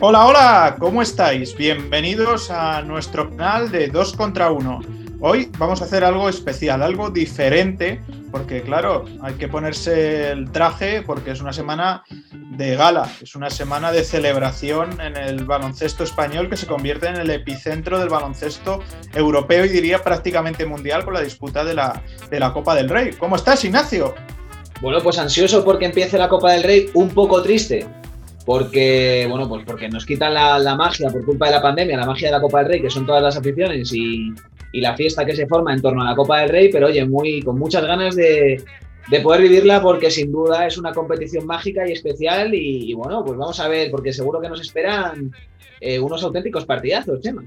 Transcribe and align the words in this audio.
Hola, 0.00 0.26
hola, 0.26 0.76
¿cómo 0.78 1.02
estáis? 1.02 1.56
Bienvenidos 1.56 2.52
a 2.52 2.82
nuestro 2.82 3.30
canal 3.30 3.68
de 3.72 3.88
2 3.88 4.12
contra 4.12 4.52
1. 4.52 4.80
Hoy 5.20 5.50
vamos 5.58 5.82
a 5.82 5.86
hacer 5.86 6.04
algo 6.04 6.28
especial, 6.28 6.80
algo 6.80 7.10
diferente, 7.10 8.00
porque 8.30 8.62
claro, 8.62 9.06
hay 9.22 9.34
que 9.34 9.48
ponerse 9.48 10.30
el 10.30 10.52
traje 10.52 11.02
porque 11.02 11.32
es 11.32 11.40
una 11.40 11.52
semana 11.52 12.04
de 12.56 12.76
gala, 12.76 13.10
es 13.20 13.34
una 13.34 13.50
semana 13.50 13.90
de 13.90 14.04
celebración 14.04 15.00
en 15.00 15.16
el 15.16 15.44
baloncesto 15.44 16.04
español 16.04 16.48
que 16.48 16.56
se 16.56 16.68
convierte 16.68 17.08
en 17.08 17.16
el 17.16 17.30
epicentro 17.30 17.98
del 17.98 18.08
baloncesto 18.08 18.84
europeo 19.12 19.64
y 19.64 19.68
diría 19.70 20.04
prácticamente 20.04 20.64
mundial 20.64 21.04
con 21.04 21.14
la 21.14 21.22
disputa 21.22 21.64
de 21.64 21.74
la, 21.74 22.00
de 22.30 22.38
la 22.38 22.52
Copa 22.52 22.76
del 22.76 22.88
Rey. 22.88 23.10
¿Cómo 23.18 23.34
estás, 23.34 23.64
Ignacio? 23.64 24.14
Bueno, 24.80 25.00
pues 25.02 25.18
ansioso 25.18 25.64
porque 25.64 25.86
empiece 25.86 26.16
la 26.18 26.28
Copa 26.28 26.52
del 26.52 26.62
Rey, 26.62 26.90
un 26.94 27.08
poco 27.08 27.42
triste, 27.42 27.84
porque, 28.46 29.26
bueno, 29.28 29.48
pues 29.48 29.64
porque 29.66 29.88
nos 29.88 30.06
quitan 30.06 30.34
la, 30.34 30.74
magia 30.76 31.10
por 31.10 31.24
culpa 31.24 31.46
de 31.46 31.52
la 31.52 31.62
pandemia, 31.62 31.96
la 31.96 32.06
magia 32.06 32.28
de 32.28 32.32
la 32.32 32.40
Copa 32.40 32.60
del 32.60 32.68
Rey, 32.68 32.82
que 32.82 32.90
son 32.90 33.04
todas 33.04 33.22
las 33.22 33.36
aficiones 33.36 33.92
y, 33.92 34.32
la 34.74 34.96
fiesta 34.96 35.24
que 35.24 35.34
se 35.34 35.48
forma 35.48 35.72
en 35.72 35.82
torno 35.82 36.02
a 36.02 36.04
la 36.04 36.14
Copa 36.14 36.40
del 36.40 36.50
Rey, 36.50 36.70
pero 36.70 36.86
oye, 36.86 37.04
muy, 37.04 37.42
con 37.42 37.58
muchas 37.58 37.84
ganas 37.84 38.14
de, 38.14 38.62
poder 39.22 39.42
vivirla 39.42 39.82
porque 39.82 40.10
sin 40.10 40.30
duda 40.30 40.66
es 40.66 40.78
una 40.78 40.92
competición 40.92 41.44
mágica 41.44 41.88
y 41.88 41.92
especial 41.92 42.54
y, 42.54 42.94
bueno, 42.94 43.24
pues 43.24 43.36
vamos 43.36 43.58
a 43.58 43.66
ver, 43.66 43.90
porque 43.90 44.12
seguro 44.12 44.40
que 44.40 44.48
nos 44.48 44.60
esperan 44.60 45.32
eh, 45.80 45.98
unos 45.98 46.22
auténticos 46.22 46.64
partidazos, 46.64 47.20
Chema. 47.20 47.42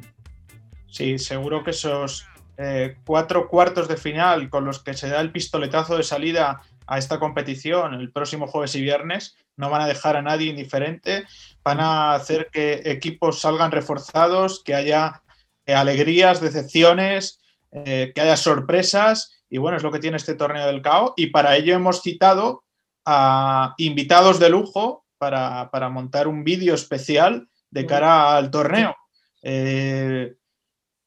Sí, 0.87 1.17
seguro 1.17 1.63
que 1.63 1.71
esos 1.71 2.25
eh, 2.57 2.97
cuatro 3.05 3.47
cuartos 3.47 3.87
de 3.87 3.95
final 3.95 4.49
con 4.49 4.65
los 4.65 4.83
que 4.83 4.93
se 4.93 5.07
da 5.07 5.21
el 5.21 5.31
pistoletazo 5.31 5.95
de 5.95 6.03
salida 6.03 6.61
a 6.91 6.97
esta 6.97 7.19
competición 7.19 7.93
el 7.93 8.11
próximo 8.11 8.47
jueves 8.47 8.75
y 8.75 8.81
viernes. 8.81 9.37
No 9.55 9.69
van 9.69 9.81
a 9.81 9.87
dejar 9.87 10.17
a 10.17 10.21
nadie 10.21 10.49
indiferente, 10.49 11.25
van 11.63 11.79
a 11.79 12.13
hacer 12.13 12.49
que 12.51 12.81
equipos 12.83 13.39
salgan 13.39 13.71
reforzados, 13.71 14.61
que 14.61 14.75
haya 14.75 15.23
eh, 15.65 15.73
alegrías, 15.73 16.41
decepciones, 16.41 17.39
eh, 17.71 18.11
que 18.13 18.19
haya 18.19 18.35
sorpresas, 18.35 19.41
y 19.49 19.57
bueno, 19.57 19.77
es 19.77 19.83
lo 19.83 19.91
que 19.91 19.99
tiene 19.99 20.17
este 20.17 20.35
torneo 20.35 20.67
del 20.67 20.81
CAO, 20.81 21.13
y 21.15 21.27
para 21.27 21.55
ello 21.55 21.73
hemos 21.75 22.01
citado 22.01 22.65
a 23.05 23.73
invitados 23.77 24.37
de 24.37 24.49
lujo 24.49 25.05
para, 25.17 25.69
montar 25.89 26.27
un 26.27 26.43
vídeo 26.43 26.75
especial 26.75 27.47
de 27.69 27.85
cara 27.85 28.35
al 28.35 28.51
torneo. 28.51 28.97
Eh, 29.43 30.35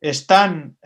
están 0.01 0.79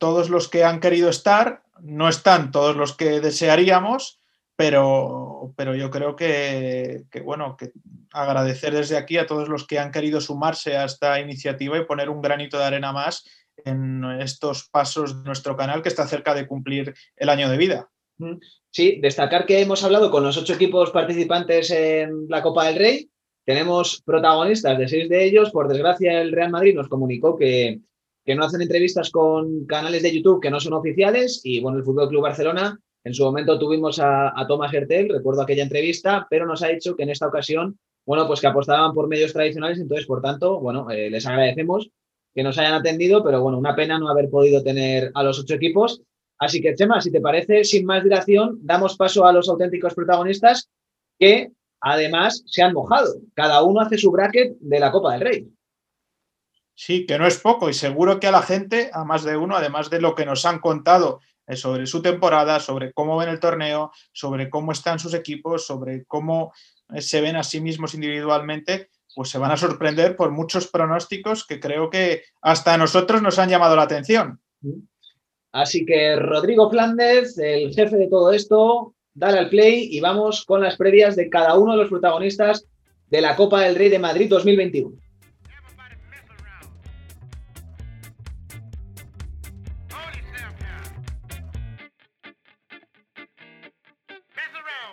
todos 0.00 0.28
los 0.28 0.48
que 0.48 0.64
han 0.64 0.80
querido 0.80 1.08
estar, 1.08 1.62
no 1.80 2.08
están 2.08 2.50
todos 2.50 2.74
los 2.74 2.96
que 2.96 3.20
desearíamos, 3.20 4.20
pero, 4.56 5.52
pero 5.56 5.74
yo 5.74 5.90
creo 5.90 6.14
que, 6.14 7.04
bueno, 7.24 7.56
que 7.56 7.72
agradecer 8.12 8.72
desde 8.72 8.96
aquí 8.96 9.18
a 9.18 9.26
todos 9.26 9.48
los 9.48 9.66
que 9.66 9.78
han 9.78 9.90
querido 9.90 10.20
sumarse 10.20 10.76
a 10.76 10.84
esta 10.84 11.20
iniciativa 11.20 11.78
y 11.78 11.84
poner 11.84 12.08
un 12.08 12.22
granito 12.22 12.58
de 12.58 12.64
arena 12.64 12.92
más 12.92 13.24
en 13.64 14.04
estos 14.20 14.68
pasos 14.68 15.22
de 15.22 15.26
nuestro 15.26 15.56
canal 15.56 15.82
que 15.82 15.88
está 15.88 16.06
cerca 16.06 16.34
de 16.34 16.46
cumplir 16.46 16.94
el 17.16 17.28
año 17.28 17.48
de 17.48 17.56
vida. 17.56 17.90
Mm. 18.18 18.34
Sí, 18.70 18.98
destacar 19.00 19.46
que 19.46 19.60
hemos 19.60 19.82
hablado 19.82 20.10
con 20.10 20.22
los 20.22 20.36
ocho 20.36 20.54
equipos 20.54 20.90
participantes 20.90 21.70
en 21.70 22.26
la 22.28 22.42
Copa 22.42 22.66
del 22.66 22.76
Rey. 22.76 23.10
Tenemos 23.44 24.02
protagonistas 24.04 24.78
de 24.78 24.88
seis 24.88 25.08
de 25.08 25.24
ellos. 25.24 25.50
Por 25.50 25.68
desgracia, 25.68 26.20
el 26.20 26.32
Real 26.32 26.50
Madrid 26.50 26.74
nos 26.74 26.88
comunicó 26.88 27.36
que, 27.36 27.80
que 28.24 28.34
no 28.34 28.44
hacen 28.44 28.62
entrevistas 28.62 29.10
con 29.10 29.66
canales 29.66 30.02
de 30.02 30.14
YouTube 30.14 30.40
que 30.40 30.50
no 30.50 30.60
son 30.60 30.72
oficiales. 30.72 31.40
Y 31.44 31.60
bueno, 31.60 31.78
el 31.78 31.84
Fútbol 31.84 32.08
Club 32.08 32.22
Barcelona 32.22 32.80
en 33.04 33.12
su 33.12 33.22
momento 33.22 33.58
tuvimos 33.58 34.00
a, 34.00 34.32
Thomas 34.48 34.72
Hertel, 34.72 35.10
recuerdo 35.10 35.42
aquella 35.42 35.62
entrevista, 35.62 36.26
pero 36.30 36.46
nos 36.46 36.62
ha 36.62 36.68
dicho 36.68 36.96
que 36.96 37.02
en 37.02 37.10
esta 37.10 37.26
ocasión, 37.26 37.78
bueno, 38.06 38.26
pues 38.26 38.40
que 38.40 38.46
apostaban 38.46 38.94
por 38.94 39.08
medios 39.08 39.32
tradicionales, 39.32 39.78
entonces, 39.78 40.06
por 40.06 40.22
tanto, 40.22 40.58
bueno, 40.58 40.90
eh, 40.90 41.10
les 41.10 41.26
agradecemos 41.26 41.90
que 42.34 42.42
nos 42.42 42.56
hayan 42.58 42.72
atendido, 42.72 43.22
pero 43.22 43.42
bueno, 43.42 43.58
una 43.58 43.76
pena 43.76 43.98
no 43.98 44.08
haber 44.08 44.30
podido 44.30 44.62
tener 44.62 45.12
a 45.14 45.22
los 45.22 45.38
ocho 45.38 45.54
equipos. 45.54 46.02
Así 46.38 46.60
que, 46.60 46.74
Chema, 46.74 47.00
si 47.00 47.12
te 47.12 47.20
parece, 47.20 47.62
sin 47.62 47.84
más 47.86 48.02
dilación, 48.02 48.58
damos 48.62 48.96
paso 48.96 49.24
a 49.24 49.32
los 49.32 49.48
auténticos 49.48 49.94
protagonistas 49.94 50.70
que 51.18 51.52
además 51.80 52.42
se 52.46 52.62
han 52.62 52.72
mojado. 52.72 53.14
Cada 53.34 53.62
uno 53.62 53.80
hace 53.80 53.98
su 53.98 54.10
bracket 54.10 54.56
de 54.58 54.80
la 54.80 54.90
Copa 54.90 55.12
del 55.12 55.20
Rey. 55.20 55.48
Sí, 56.74 57.06
que 57.06 57.18
no 57.18 57.26
es 57.26 57.38
poco 57.38 57.68
y 57.68 57.74
seguro 57.74 58.18
que 58.18 58.26
a 58.26 58.32
la 58.32 58.42
gente, 58.42 58.90
a 58.92 59.04
más 59.04 59.22
de 59.22 59.36
uno, 59.36 59.54
además 59.54 59.90
de 59.90 60.00
lo 60.00 60.16
que 60.16 60.26
nos 60.26 60.44
han 60.44 60.58
contado 60.58 61.20
sobre 61.52 61.86
su 61.86 62.00
temporada, 62.02 62.60
sobre 62.60 62.92
cómo 62.92 63.16
ven 63.16 63.28
el 63.28 63.40
torneo, 63.40 63.92
sobre 64.12 64.48
cómo 64.48 64.72
están 64.72 64.98
sus 64.98 65.14
equipos, 65.14 65.66
sobre 65.66 66.04
cómo 66.06 66.52
eh, 66.92 67.02
se 67.02 67.20
ven 67.20 67.36
a 67.36 67.42
sí 67.42 67.60
mismos 67.60 67.94
individualmente, 67.94 68.88
pues 69.14 69.28
se 69.28 69.38
van 69.38 69.52
a 69.52 69.56
sorprender 69.56 70.16
por 70.16 70.30
muchos 70.30 70.66
pronósticos 70.68 71.46
que 71.46 71.60
creo 71.60 71.90
que 71.90 72.22
hasta 72.42 72.74
a 72.74 72.78
nosotros 72.78 73.22
nos 73.22 73.38
han 73.38 73.48
llamado 73.48 73.76
la 73.76 73.82
atención. 73.82 74.40
Así 75.52 75.86
que 75.86 76.16
Rodrigo 76.16 76.68
Flandes, 76.70 77.38
el 77.38 77.72
jefe 77.72 77.96
de 77.96 78.08
todo 78.08 78.32
esto, 78.32 78.94
dale 79.12 79.38
al 79.38 79.50
play 79.50 79.88
y 79.90 80.00
vamos 80.00 80.44
con 80.44 80.62
las 80.62 80.76
previas 80.76 81.14
de 81.14 81.28
cada 81.28 81.56
uno 81.56 81.72
de 81.72 81.78
los 81.78 81.90
protagonistas 81.90 82.66
de 83.08 83.20
la 83.20 83.36
Copa 83.36 83.60
del 83.60 83.76
Rey 83.76 83.88
de 83.88 84.00
Madrid 84.00 84.28
2021. 84.28 85.03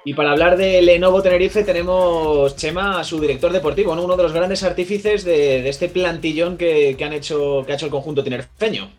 Y 0.03 0.15
para 0.15 0.31
hablar 0.31 0.57
de 0.57 0.81
Lenovo 0.81 1.21
Tenerife 1.21 1.63
tenemos, 1.63 2.55
Chema, 2.55 3.03
su 3.03 3.19
director 3.19 3.51
deportivo, 3.51 3.93
uno 3.93 4.17
de 4.17 4.23
los 4.23 4.33
grandes 4.33 4.63
artífices 4.63 5.23
de, 5.23 5.69
este 5.69 5.89
plantillón 5.89 6.57
que, 6.57 6.97
han 7.03 7.13
hecho, 7.13 7.63
que 7.65 7.71
ha 7.71 7.75
hecho 7.75 7.85
el 7.85 7.91
conjunto 7.91 8.23
tinerfeño. 8.23 8.89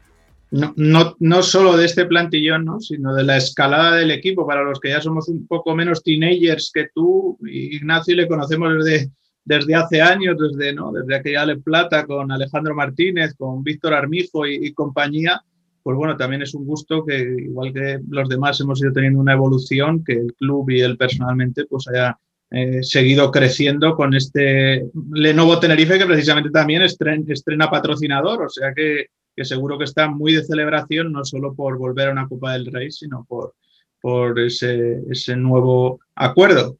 No, 0.52 0.72
no, 0.76 1.16
no, 1.18 1.42
solo 1.42 1.76
de 1.76 1.86
este 1.86 2.04
plantillón, 2.04 2.66
¿no? 2.66 2.78
sino 2.78 3.14
de 3.14 3.24
la 3.24 3.38
escalada 3.38 3.96
del 3.96 4.10
equipo. 4.12 4.46
Para 4.46 4.62
los 4.62 4.78
que 4.78 4.90
ya 4.90 5.00
somos 5.00 5.28
un 5.28 5.46
poco 5.46 5.74
menos 5.74 6.04
teenagers 6.04 6.70
que 6.72 6.88
tú, 6.94 7.38
Ignacio, 7.42 8.14
le 8.14 8.28
conocemos 8.28 8.84
desde, 8.84 9.10
desde 9.44 9.74
hace 9.74 10.02
años, 10.02 10.36
desde, 10.38 10.72
¿no? 10.72 10.92
desde 10.92 11.16
aquella 11.16 11.46
Le 11.46 11.56
Plata 11.56 12.06
con 12.06 12.30
Alejandro 12.30 12.74
Martínez, 12.74 13.34
con 13.34 13.64
Víctor 13.64 13.94
Armijo 13.94 14.46
y 14.46 14.72
compañía 14.72 15.42
pues 15.82 15.96
bueno, 15.96 16.16
también 16.16 16.42
es 16.42 16.54
un 16.54 16.64
gusto 16.64 17.04
que, 17.04 17.18
igual 17.18 17.72
que 17.72 17.98
los 18.08 18.28
demás, 18.28 18.60
hemos 18.60 18.80
ido 18.80 18.92
teniendo 18.92 19.20
una 19.20 19.32
evolución, 19.32 20.04
que 20.04 20.12
el 20.12 20.34
club 20.34 20.70
y 20.70 20.80
él 20.80 20.96
personalmente 20.96 21.64
pues 21.64 21.88
haya 21.88 22.18
eh, 22.50 22.82
seguido 22.82 23.30
creciendo 23.30 23.96
con 23.96 24.14
este 24.14 24.86
Lenovo 25.12 25.58
Tenerife, 25.58 25.98
que 25.98 26.06
precisamente 26.06 26.50
también 26.50 26.82
estrena, 26.82 27.70
patrocinador, 27.70 28.42
o 28.42 28.48
sea 28.48 28.72
que, 28.74 29.06
seguro 29.44 29.78
que 29.78 29.84
está 29.84 30.08
muy 30.08 30.34
de 30.34 30.44
celebración, 30.44 31.10
no 31.10 31.24
solo 31.24 31.54
por 31.54 31.78
volver 31.78 32.08
a 32.08 32.12
una 32.12 32.28
Copa 32.28 32.52
del 32.52 32.66
Rey, 32.66 32.92
sino 32.92 33.24
por, 33.28 33.54
por 34.00 34.38
ese, 34.38 35.00
ese 35.10 35.34
nuevo 35.34 36.00
acuerdo. 36.14 36.76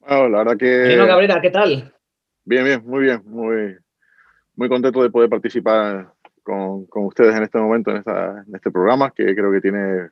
Bueno, 0.00 0.28
la 0.28 0.38
verdad 0.38 0.56
que... 0.56 1.04
Cabrera, 1.06 1.40
¿qué 1.40 1.50
tal? 1.50 1.92
Bien, 2.44 2.64
bien, 2.64 2.82
muy 2.84 3.04
bien, 3.04 3.22
muy, 3.24 3.76
muy 4.54 4.68
contento 4.68 5.02
de 5.02 5.10
poder 5.10 5.30
participar 5.30 6.12
con, 6.42 6.86
con, 6.86 7.06
ustedes 7.06 7.34
en 7.36 7.42
este 7.42 7.58
momento, 7.58 7.90
en, 7.90 7.98
esta, 7.98 8.44
en, 8.46 8.54
este 8.54 8.70
programa, 8.70 9.10
que 9.10 9.34
creo 9.34 9.52
que 9.52 9.60
tiene, 9.60 10.10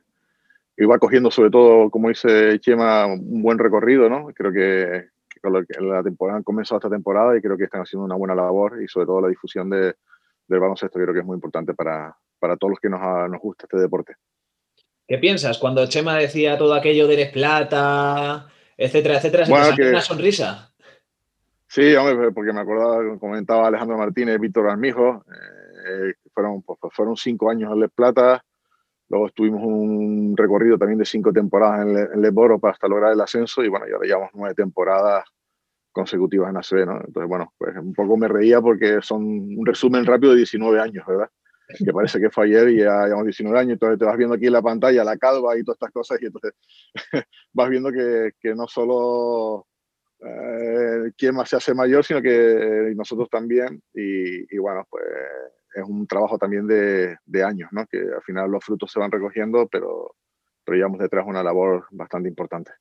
y 0.77 0.85
va 0.85 0.99
cogiendo 0.99 1.31
sobre 1.31 1.51
todo, 1.51 1.91
como 1.91 2.09
dice 2.09 2.59
Chema, 2.61 3.07
un 3.07 3.43
buen 3.43 3.59
recorrido, 3.59 4.09
¿no? 4.09 4.27
Creo 4.35 4.53
que, 4.53 5.09
con 5.41 5.53
lo 5.53 5.65
que 5.65 5.81
la 5.81 6.03
temporada 6.03 6.39
han 6.39 6.45
comenzado 6.45 6.79
esta 6.79 6.91
temporada 6.91 7.37
y 7.37 7.41
creo 7.41 7.57
que 7.57 7.65
están 7.65 7.83
haciendo 7.83 8.05
una 8.05 8.17
buena 8.17 8.35
labor 8.35 8.83
y 8.83 8.89
sobre 8.89 9.07
todo 9.07 9.21
la 9.21 9.29
difusión 9.29 9.71
de, 9.71 9.95
del 10.47 10.61
baloncesto 10.61 10.99
creo 10.99 11.15
que 11.15 11.21
es 11.21 11.27
muy 11.27 11.37
importante 11.37 11.75
para, 11.75 12.15
para 12.39 12.57
todos 12.57 12.73
los 12.73 12.81
que 12.81 12.89
nos, 12.89 13.01
nos 13.31 13.41
gusta 13.41 13.65
este 13.65 13.79
deporte. 13.79 14.17
¿Qué 15.07 15.19
piensas 15.19 15.59
cuando 15.59 15.87
Chema 15.87 16.17
decía 16.17 16.57
todo 16.57 16.75
aquello 16.75 17.09
de 17.09 17.15
eres 17.15 17.31
plata, 17.31 18.47
etcétera, 18.77 19.17
etcétera? 19.17 19.45
¿Se 19.45 19.51
bueno, 19.51 19.75
una 19.89 20.01
sonrisa? 20.01 20.71
Sí, 21.67 21.95
hombre, 21.95 22.33
porque 22.33 22.53
me 22.53 22.61
acordaba, 22.61 23.19
comentaba 23.19 23.69
Alejandro 23.69 23.97
Martínez, 23.97 24.41
Víctor 24.41 24.69
Armijo, 24.69 25.25
eh, 25.29 25.60
fueron, 26.33 26.63
pues, 26.63 26.79
pues, 26.81 26.95
fueron 26.95 27.17
cinco 27.17 27.51
años 27.51 27.73
en 27.73 27.81
Les 27.81 27.91
Plata, 27.91 28.43
luego 29.09 29.29
tuvimos 29.31 29.63
un 29.63 30.37
recorrido 30.37 30.79
también 30.79 30.99
de 30.99 31.05
cinco 31.05 31.33
temporadas 31.33 31.87
en, 31.87 31.95
Le, 31.95 32.17
Les 32.17 32.33
Boro 32.33 32.59
para 32.59 32.73
hasta 32.73 32.89
lograr 32.89 33.13
el 33.13 33.21
ascenso 33.21 33.63
y 33.63 33.69
bueno, 33.69 33.87
y 33.89 33.93
ahora 33.93 34.07
llevamos 34.07 34.31
nueve 34.35 34.55
temporadas 34.55 35.25
consecutivas 35.93 36.51
en 36.51 36.57
ACB, 36.57 36.87
¿no? 36.87 36.97
Entonces, 37.05 37.29
bueno, 37.29 37.53
pues 37.59 37.77
un 37.77 37.93
poco 37.95 38.17
me 38.17 38.29
reía 38.29 38.61
porque 38.61 39.01
son 39.03 39.23
un 39.23 39.67
resumen 39.67 40.07
rápido 40.07 40.33
de 40.33 40.39
19 40.39 40.81
años, 40.81 41.05
¿verdad? 41.07 41.29
Que 41.85 41.93
parece 41.93 42.21
que 42.21 42.31
fue 42.31 42.47
ayer 42.47 42.69
y 42.71 42.79
ya 42.79 43.05
llevamos 43.05 43.27
19 43.27 43.59
años, 43.59 43.73
entonces 43.75 43.99
te 43.99 44.05
vas 44.05 44.17
viendo 44.17 44.35
aquí 44.35 44.47
en 44.47 44.53
la 44.53 44.63
pantalla 44.63 45.05
la 45.05 45.17
calva 45.17 45.57
y 45.57 45.63
todas 45.63 45.77
estas 45.77 45.93
cosas 45.93 46.19
y 46.23 46.27
entonces 46.27 46.53
vas 47.53 47.69
viendo 47.69 47.93
que, 47.93 48.33
que 48.41 48.55
no 48.55 48.67
solo 48.67 49.67
eh, 50.21 51.13
quién 51.17 51.35
más 51.35 51.49
se 51.49 51.57
hace 51.57 51.75
mayor, 51.75 52.05
sino 52.05 52.21
que 52.21 52.93
nosotros 52.97 53.29
también 53.31 53.83
y, 53.95 54.55
y 54.55 54.59
bueno, 54.59 54.87
pues 54.91 55.05
es 55.75 55.85
un 55.85 56.07
trabajo 56.07 56.39
también 56.39 56.67
de, 56.67 57.17
de, 57.25 57.45
años, 57.45 57.69
¿no? 57.73 57.87
que 57.87 57.99
al 57.99 58.23
final 58.23 58.51
los 58.51 58.65
frutos 58.65 58.91
se 58.91 58.99
van 58.99 59.11
recogiendo, 59.11 59.69
pero, 59.69 60.15
pero 60.65 60.77
llevamos 60.77 61.01
detrás 61.01 61.25
una 61.27 61.43
labor 61.43 61.87
bastante 61.91 62.29
importante. 62.29 62.73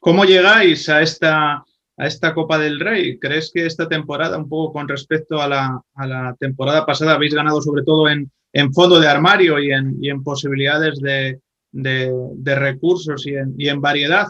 ¿Cómo 0.00 0.24
llegáis 0.24 0.88
a 0.88 1.02
esta, 1.02 1.56
a 1.56 2.06
esta 2.06 2.34
Copa 2.34 2.58
del 2.58 2.80
Rey? 2.80 3.18
¿Crees 3.18 3.50
que 3.52 3.66
esta 3.66 3.88
temporada, 3.88 4.38
un 4.38 4.48
poco 4.48 4.72
con 4.72 4.88
respecto 4.88 5.40
a 5.40 5.48
la, 5.48 6.36
temporada 6.38 6.86
pasada, 6.86 7.14
habéis 7.14 7.34
ganado 7.34 7.60
sobre 7.60 7.82
todo 7.82 8.08
en, 8.08 8.30
fondo 8.72 9.00
de 9.00 9.08
armario 9.08 9.58
y 9.58 9.72
en, 9.72 9.98
en 10.02 10.22
posibilidades 10.22 11.00
de, 11.00 11.40
recursos 12.44 13.26
y 13.26 13.68
en, 13.68 13.80
variedad? 13.80 14.28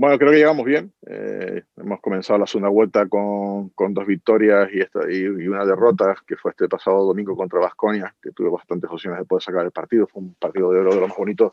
Bueno, 0.00 0.16
creo 0.16 0.30
que 0.30 0.38
llegamos 0.38 0.64
bien. 0.64 0.94
Eh, 1.06 1.62
hemos 1.76 2.00
comenzado 2.00 2.38
la 2.38 2.46
segunda 2.46 2.70
vuelta 2.70 3.06
con, 3.06 3.70
dos 3.76 4.06
victorias 4.06 4.70
y, 4.72 4.80
esta, 4.80 5.00
y, 5.12 5.26
una 5.26 5.66
derrota, 5.66 6.16
que 6.26 6.36
fue 6.36 6.52
este 6.52 6.70
pasado 6.70 7.04
domingo 7.04 7.36
contra 7.36 7.60
Vasconia, 7.60 8.14
que 8.22 8.30
tuve 8.30 8.48
bastantes 8.48 8.90
opciones 8.90 9.18
de 9.18 9.26
poder 9.26 9.42
sacar 9.42 9.66
el 9.66 9.72
partido. 9.72 10.06
Fue 10.06 10.22
un 10.22 10.34
partido 10.36 10.72
de 10.72 10.78
oro 10.78 10.94
de 10.94 11.00
los 11.00 11.08
más 11.10 11.18
bonitos 11.18 11.52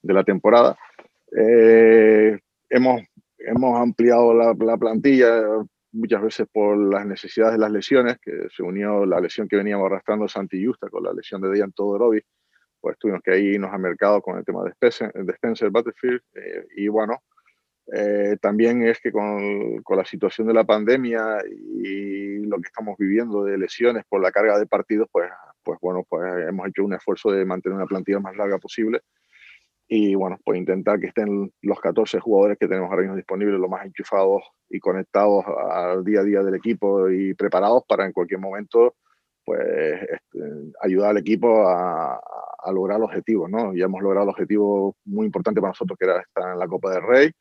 de 0.00 0.14
la 0.14 0.24
temporada. 0.24 0.78
Eh, 1.36 2.38
hemos, 2.70 3.02
hemos 3.36 3.78
ampliado 3.78 4.32
la, 4.32 4.76
plantilla 4.78 5.42
muchas 5.92 6.22
veces 6.22 6.48
por 6.50 6.78
las 6.78 7.04
necesidades 7.04 7.56
de 7.56 7.60
las 7.60 7.70
lesiones, 7.70 8.16
que 8.22 8.48
se 8.56 8.62
unió 8.62 9.04
la 9.04 9.20
lesión 9.20 9.46
que 9.48 9.56
veníamos 9.56 9.84
arrastrando 9.84 10.26
Santi 10.28 10.64
Justa 10.64 10.88
con 10.88 11.02
la 11.02 11.12
lesión 11.12 11.42
de 11.42 11.50
Dejan 11.50 11.72
Todorovic, 11.72 12.24
pues 12.80 12.96
tuvimos 12.96 13.20
que 13.22 13.38
irnos 13.38 13.70
al 13.70 13.80
mercado 13.80 14.22
con 14.22 14.38
el 14.38 14.46
tema 14.46 14.64
de 14.64 14.70
Spencer, 14.70 15.12
de 15.12 15.32
Spencer 15.34 15.68
Butterfield, 15.68 16.22
eh, 16.36 16.66
y 16.74 16.88
bueno, 16.88 17.20
eh, 17.86 18.36
también 18.40 18.82
es 18.82 19.00
que 19.00 19.10
con, 19.10 19.82
con, 19.82 19.96
la 19.96 20.04
situación 20.04 20.46
de 20.46 20.54
la 20.54 20.64
pandemia 20.64 21.38
y 21.48 22.38
lo 22.46 22.56
que 22.58 22.68
estamos 22.68 22.96
viviendo 22.98 23.44
de 23.44 23.58
lesiones 23.58 24.04
por 24.08 24.22
la 24.22 24.30
carga 24.30 24.58
de 24.58 24.66
partidos, 24.66 25.08
pues, 25.10 25.30
pues 25.62 25.78
bueno, 25.80 26.04
pues 26.08 26.22
hemos 26.48 26.68
hecho 26.68 26.84
un 26.84 26.94
esfuerzo 26.94 27.30
de 27.30 27.44
mantener 27.44 27.76
una 27.76 27.86
plantilla 27.86 28.20
más 28.20 28.36
larga 28.36 28.58
posible 28.58 29.00
y 29.88 30.14
bueno, 30.14 30.38
pues 30.42 30.58
intentar 30.58 30.98
que 31.00 31.08
estén 31.08 31.52
los 31.60 31.80
14 31.80 32.18
jugadores 32.20 32.56
que 32.58 32.68
tenemos 32.68 32.88
ahora 32.88 33.02
mismo 33.02 33.16
disponibles 33.16 33.60
lo 33.60 33.68
más 33.68 33.84
enchufados 33.84 34.42
y 34.70 34.80
conectados 34.80 35.44
al 35.70 36.02
día 36.02 36.20
a 36.20 36.24
día 36.24 36.42
del 36.42 36.54
equipo 36.54 37.10
y 37.10 37.34
preparados 37.34 37.82
para 37.86 38.06
en 38.06 38.12
cualquier 38.12 38.40
momento 38.40 38.94
pues 39.44 39.60
este, 39.60 40.72
ayudar 40.80 41.10
al 41.10 41.18
equipo 41.18 41.68
a, 41.68 42.14
a, 42.14 42.72
lograr 42.72 42.98
el 42.98 43.04
objetivo, 43.04 43.48
¿no? 43.48 43.74
Ya 43.74 43.84
hemos 43.84 44.00
logrado 44.00 44.24
el 44.24 44.30
objetivo 44.30 44.96
muy 45.04 45.26
importante 45.26 45.60
para 45.60 45.72
nosotros 45.72 45.98
que 45.98 46.06
era 46.06 46.20
estar 46.20 46.52
en 46.52 46.58
la 46.58 46.68
Copa 46.68 46.90
del 46.90 47.02
Rey. 47.02 47.32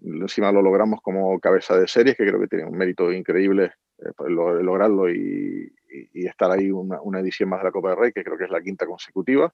Encima 0.00 0.52
lo 0.52 0.62
logramos 0.62 1.00
como 1.02 1.38
cabeza 1.40 1.78
de 1.78 1.88
series, 1.88 2.16
que 2.16 2.26
creo 2.26 2.40
que 2.40 2.46
tiene 2.46 2.64
un 2.64 2.76
mérito 2.76 3.12
increíble 3.12 3.72
eh, 3.98 4.12
pues, 4.16 4.30
lograrlo 4.30 5.10
y, 5.10 5.72
estar 6.12 6.50
ahí 6.50 6.70
una, 6.70 7.20
edición 7.20 7.48
más 7.48 7.60
de 7.60 7.64
la 7.64 7.72
Copa 7.72 7.90
del 7.90 7.98
Rey, 7.98 8.12
que 8.12 8.22
creo 8.22 8.36
que 8.36 8.44
es 8.44 8.50
la 8.50 8.60
quinta 8.60 8.86
consecutiva. 8.86 9.52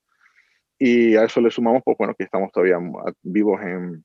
Y 0.78 1.14
a 1.16 1.24
eso 1.24 1.40
le 1.40 1.50
sumamos, 1.50 1.82
pues 1.84 1.96
bueno, 1.96 2.14
que 2.14 2.24
estamos 2.24 2.50
todavía 2.52 2.78
vivos 3.22 3.60
en, 3.62 4.04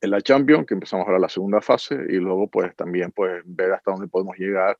en 0.00 0.10
la 0.10 0.20
Champions, 0.20 0.66
que 0.66 0.74
empezamos 0.74 1.06
ahora 1.06 1.18
la 1.18 1.28
segunda 1.28 1.60
fase, 1.60 1.94
y 2.08 2.16
luego 2.16 2.48
pues 2.48 2.74
también 2.76 3.12
pues 3.12 3.42
ver 3.46 3.72
hasta 3.72 3.92
dónde 3.92 4.08
podemos 4.08 4.36
llegar 4.36 4.78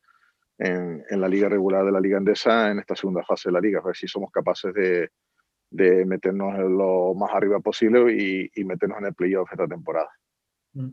en, 0.58 1.04
en, 1.08 1.20
la 1.20 1.28
liga 1.28 1.48
regular 1.48 1.84
de 1.84 1.92
la 1.92 2.00
liga 2.00 2.18
andesa 2.18 2.70
en 2.70 2.80
esta 2.80 2.96
segunda 2.96 3.22
fase 3.22 3.48
de 3.48 3.52
la 3.52 3.60
liga, 3.60 3.80
a 3.80 3.86
ver 3.86 3.96
si 3.96 4.08
somos 4.08 4.30
capaces 4.32 4.74
de, 4.74 5.10
de 5.70 6.04
meternos 6.04 6.58
lo 6.58 7.14
más 7.14 7.32
arriba 7.34 7.60
posible 7.60 8.12
y, 8.12 8.50
y 8.54 8.64
meternos 8.64 8.98
en 8.98 9.06
el 9.06 9.14
playoff 9.14 9.50
esta 9.52 9.66
temporada. 9.66 10.10
Mm. 10.76 10.90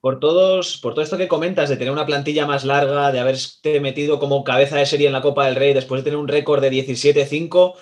Por, 0.00 0.20
todos, 0.20 0.78
por 0.78 0.94
todo 0.94 1.02
esto 1.02 1.16
que 1.16 1.28
comentas 1.28 1.68
de 1.68 1.76
tener 1.76 1.92
una 1.92 2.06
plantilla 2.06 2.46
más 2.46 2.64
larga, 2.64 3.10
de 3.10 3.20
haberte 3.20 3.80
metido 3.80 4.18
como 4.18 4.44
cabeza 4.44 4.76
de 4.76 4.86
serie 4.86 5.06
en 5.06 5.14
la 5.14 5.22
Copa 5.22 5.46
del 5.46 5.56
Rey 5.56 5.72
después 5.72 6.00
de 6.00 6.04
tener 6.04 6.18
un 6.18 6.28
récord 6.28 6.60
de 6.60 6.70
17-5, 6.70 7.74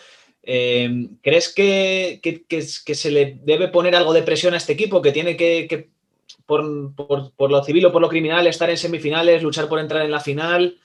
eh, 0.44 1.08
¿Crees 1.22 1.54
que, 1.54 2.20
se 2.94 3.10
le 3.10 3.38
debe 3.42 3.68
poner 3.68 3.94
algo 3.94 4.12
de 4.12 4.22
presión 4.22 4.54
a 4.54 4.56
este 4.56 4.72
equipo 4.72 5.00
que 5.00 5.12
tiene 5.12 5.36
que, 5.36 5.90
por, 6.46 6.64
lo 6.64 7.64
civil 7.64 7.86
o 7.86 7.92
por 7.92 8.02
lo 8.02 8.08
criminal, 8.08 8.46
estar 8.46 8.68
en 8.70 8.76
semifinales, 8.76 9.42
luchar 9.42 9.68
por 9.68 9.78
entrar 9.78 10.04
en 10.04 10.10
la 10.10 10.20
final? 10.20 10.78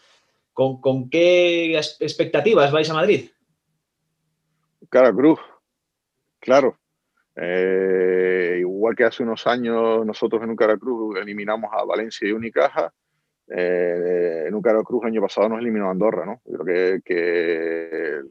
¿Con, 0.54 1.10
qué 1.10 1.78
expectativas 2.00 2.72
vais 2.72 2.90
a 2.90 2.94
Madrid? 2.94 3.30
Cara 4.90 5.12
Cruz, 5.12 5.40
claro. 6.40 6.78
Eh, 7.36 8.27
igual 8.78 8.96
que 8.96 9.04
hace 9.04 9.24
unos 9.24 9.46
años 9.48 10.06
nosotros 10.06 10.42
en 10.44 10.52
un 10.52 10.56
Cruz 10.56 11.18
eliminamos 11.18 11.70
a 11.74 11.84
Valencia 11.84 12.28
y 12.28 12.32
Unicaja, 12.32 12.94
eh, 13.50 14.46
en 14.48 14.56
un 14.56 14.62
Cruz 14.62 15.04
el 15.04 15.10
año 15.10 15.22
pasado 15.22 15.50
nos 15.50 15.60
eliminó 15.60 15.88
a 15.88 15.92
Andorra, 15.92 16.26
¿no? 16.26 16.42
Yo 16.46 16.60
creo 16.60 16.66
que, 16.66 17.02
que 17.04 18.22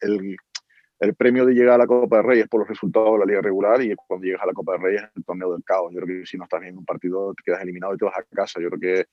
el, 0.00 0.36
el 1.00 1.14
premio 1.14 1.44
de 1.44 1.54
llegar 1.54 1.74
a 1.74 1.78
la 1.78 1.86
Copa 1.86 2.18
de 2.18 2.22
Reyes 2.22 2.48
por 2.48 2.60
los 2.60 2.68
resultados 2.68 3.12
de 3.12 3.18
la 3.18 3.24
liga 3.26 3.42
regular 3.42 3.82
y 3.82 3.94
cuando 3.94 4.24
llegas 4.24 4.42
a 4.42 4.46
la 4.46 4.52
Copa 4.52 4.72
de 4.72 4.78
Reyes 4.78 5.02
el 5.14 5.24
torneo 5.24 5.52
del 5.52 5.64
caos. 5.64 5.92
Yo 5.92 6.00
creo 6.00 6.20
que 6.20 6.26
si 6.26 6.36
no 6.36 6.44
estás 6.44 6.62
en 6.62 6.78
un 6.78 6.84
partido 6.84 7.34
te 7.34 7.42
quedas 7.44 7.62
eliminado 7.62 7.94
y 7.94 7.98
te 7.98 8.04
vas 8.04 8.18
a 8.18 8.22
casa. 8.22 8.60
Yo 8.60 8.70
creo 8.70 8.80
que, 8.80 9.06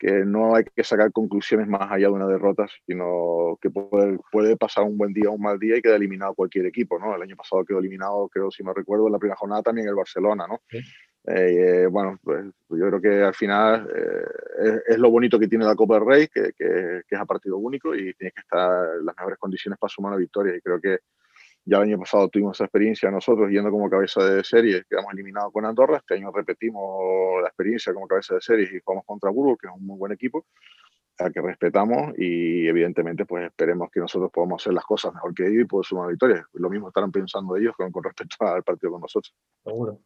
que 0.00 0.24
no 0.24 0.56
hay 0.56 0.64
que 0.64 0.82
sacar 0.82 1.12
conclusiones 1.12 1.68
más 1.68 1.82
allá 1.82 2.06
de 2.06 2.12
una 2.12 2.26
derrota, 2.26 2.66
sino 2.86 3.58
que 3.60 3.68
puede, 3.68 4.18
puede 4.32 4.56
pasar 4.56 4.84
un 4.84 4.96
buen 4.96 5.12
día 5.12 5.28
o 5.28 5.34
un 5.34 5.42
mal 5.42 5.58
día 5.58 5.76
y 5.76 5.82
queda 5.82 5.96
eliminado 5.96 6.34
cualquier 6.34 6.64
equipo. 6.64 6.98
¿no? 6.98 7.14
El 7.14 7.20
año 7.20 7.36
pasado 7.36 7.66
quedó 7.66 7.80
eliminado, 7.80 8.26
creo, 8.30 8.50
si 8.50 8.62
no 8.62 8.72
recuerdo, 8.72 9.08
en 9.08 9.12
la 9.12 9.18
primera 9.18 9.36
jornada 9.36 9.62
también 9.62 9.88
el 9.88 9.94
Barcelona. 9.94 10.46
¿no? 10.48 10.62
Eh, 11.26 11.86
bueno, 11.90 12.18
pues 12.24 12.46
yo 12.70 12.88
creo 12.88 13.00
que 13.02 13.22
al 13.22 13.34
final 13.34 13.90
eh, 13.94 14.80
es, 14.88 14.98
lo 14.98 15.10
bonito 15.10 15.38
que 15.38 15.48
tiene 15.48 15.66
la 15.66 15.76
Copa 15.76 15.96
del 15.96 16.06
Rey, 16.06 16.28
que, 16.28 16.54
que, 16.56 17.02
que, 17.06 17.14
es 17.14 17.20
a 17.20 17.26
partido 17.26 17.58
único 17.58 17.94
y 17.94 18.14
tienes 18.14 18.32
que 18.32 18.40
estar 18.40 18.96
en 19.00 19.04
las 19.04 19.14
mejores 19.18 19.38
condiciones 19.38 19.78
para 19.78 19.90
sumar 19.90 20.12
la 20.12 20.18
victoria. 20.18 20.56
Y 20.56 20.62
creo 20.62 20.80
que 20.80 21.00
ya 21.70 21.76
el 21.76 21.84
año 21.84 22.00
pasado 22.00 22.28
tuvimos 22.28 22.56
esa 22.56 22.64
experiencia 22.64 23.12
nosotros 23.12 23.48
yendo 23.48 23.70
como 23.70 23.88
cabeza 23.88 24.24
de 24.24 24.42
serie, 24.42 24.82
quedamos 24.90 25.12
eliminados 25.12 25.52
con 25.52 25.64
Andorra. 25.64 25.98
Este 25.98 26.14
año 26.14 26.32
repetimos 26.32 27.40
la 27.40 27.46
experiencia 27.46 27.94
como 27.94 28.08
cabeza 28.08 28.34
de 28.34 28.40
serie 28.40 28.68
y 28.74 28.80
jugamos 28.84 29.04
contra 29.06 29.30
Burgos, 29.30 29.56
que 29.60 29.68
es 29.68 29.72
un 29.72 29.86
muy 29.86 29.96
buen 29.96 30.10
equipo, 30.10 30.46
al 31.18 31.32
que 31.32 31.40
respetamos 31.40 32.12
y 32.18 32.66
evidentemente 32.66 33.24
pues 33.24 33.44
esperemos 33.44 33.88
que 33.92 34.00
nosotros 34.00 34.32
podamos 34.32 34.60
hacer 34.60 34.72
las 34.72 34.84
cosas 34.84 35.14
mejor 35.14 35.32
que 35.32 35.46
ellos 35.46 35.62
y 35.62 35.64
poder 35.66 35.86
sumar 35.86 36.08
victorias. 36.08 36.44
Lo 36.54 36.68
mismo 36.68 36.88
estarán 36.88 37.12
pensando 37.12 37.56
ellos 37.56 37.72
con, 37.76 37.92
respecto 38.02 38.36
al 38.46 38.64
partido 38.64 38.90
con 38.90 39.02
nosotros. 39.02 39.32
Seguro. 39.62 40.00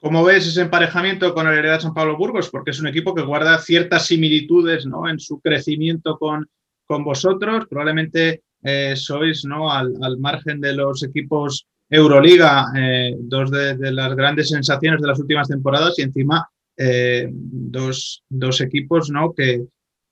¿Cómo 0.00 0.24
ves 0.24 0.46
ese 0.46 0.62
emparejamiento 0.62 1.34
con 1.34 1.46
el 1.46 1.58
Heredad 1.58 1.80
San 1.80 1.92
Pablo 1.92 2.16
Burgos? 2.16 2.48
Porque 2.48 2.70
es 2.70 2.80
un 2.80 2.86
equipo 2.86 3.14
que 3.14 3.20
guarda 3.20 3.58
ciertas 3.58 4.06
similitudes 4.06 4.86
¿no? 4.86 5.06
en 5.06 5.20
su 5.20 5.38
crecimiento 5.38 6.16
con, 6.18 6.48
con 6.86 7.04
vosotros. 7.04 7.66
Probablemente 7.68 8.42
eh, 8.62 8.94
sois 8.96 9.44
¿no? 9.44 9.70
Al, 9.70 10.18
margen 10.18 10.60
de 10.60 10.74
los 10.74 11.02
equipos 11.02 11.66
Euroliga, 11.88 12.66
eh, 12.76 13.16
dos 13.18 13.50
de, 13.50 13.92
las 13.92 14.14
grandes 14.14 14.48
sensaciones 14.48 15.00
de 15.00 15.08
las 15.08 15.18
últimas 15.18 15.48
temporadas 15.48 15.98
y 15.98 16.02
encima 16.02 16.48
eh, 16.76 17.28
dos, 17.32 18.22
equipos 18.60 19.10
¿no? 19.10 19.32
que, 19.32 19.64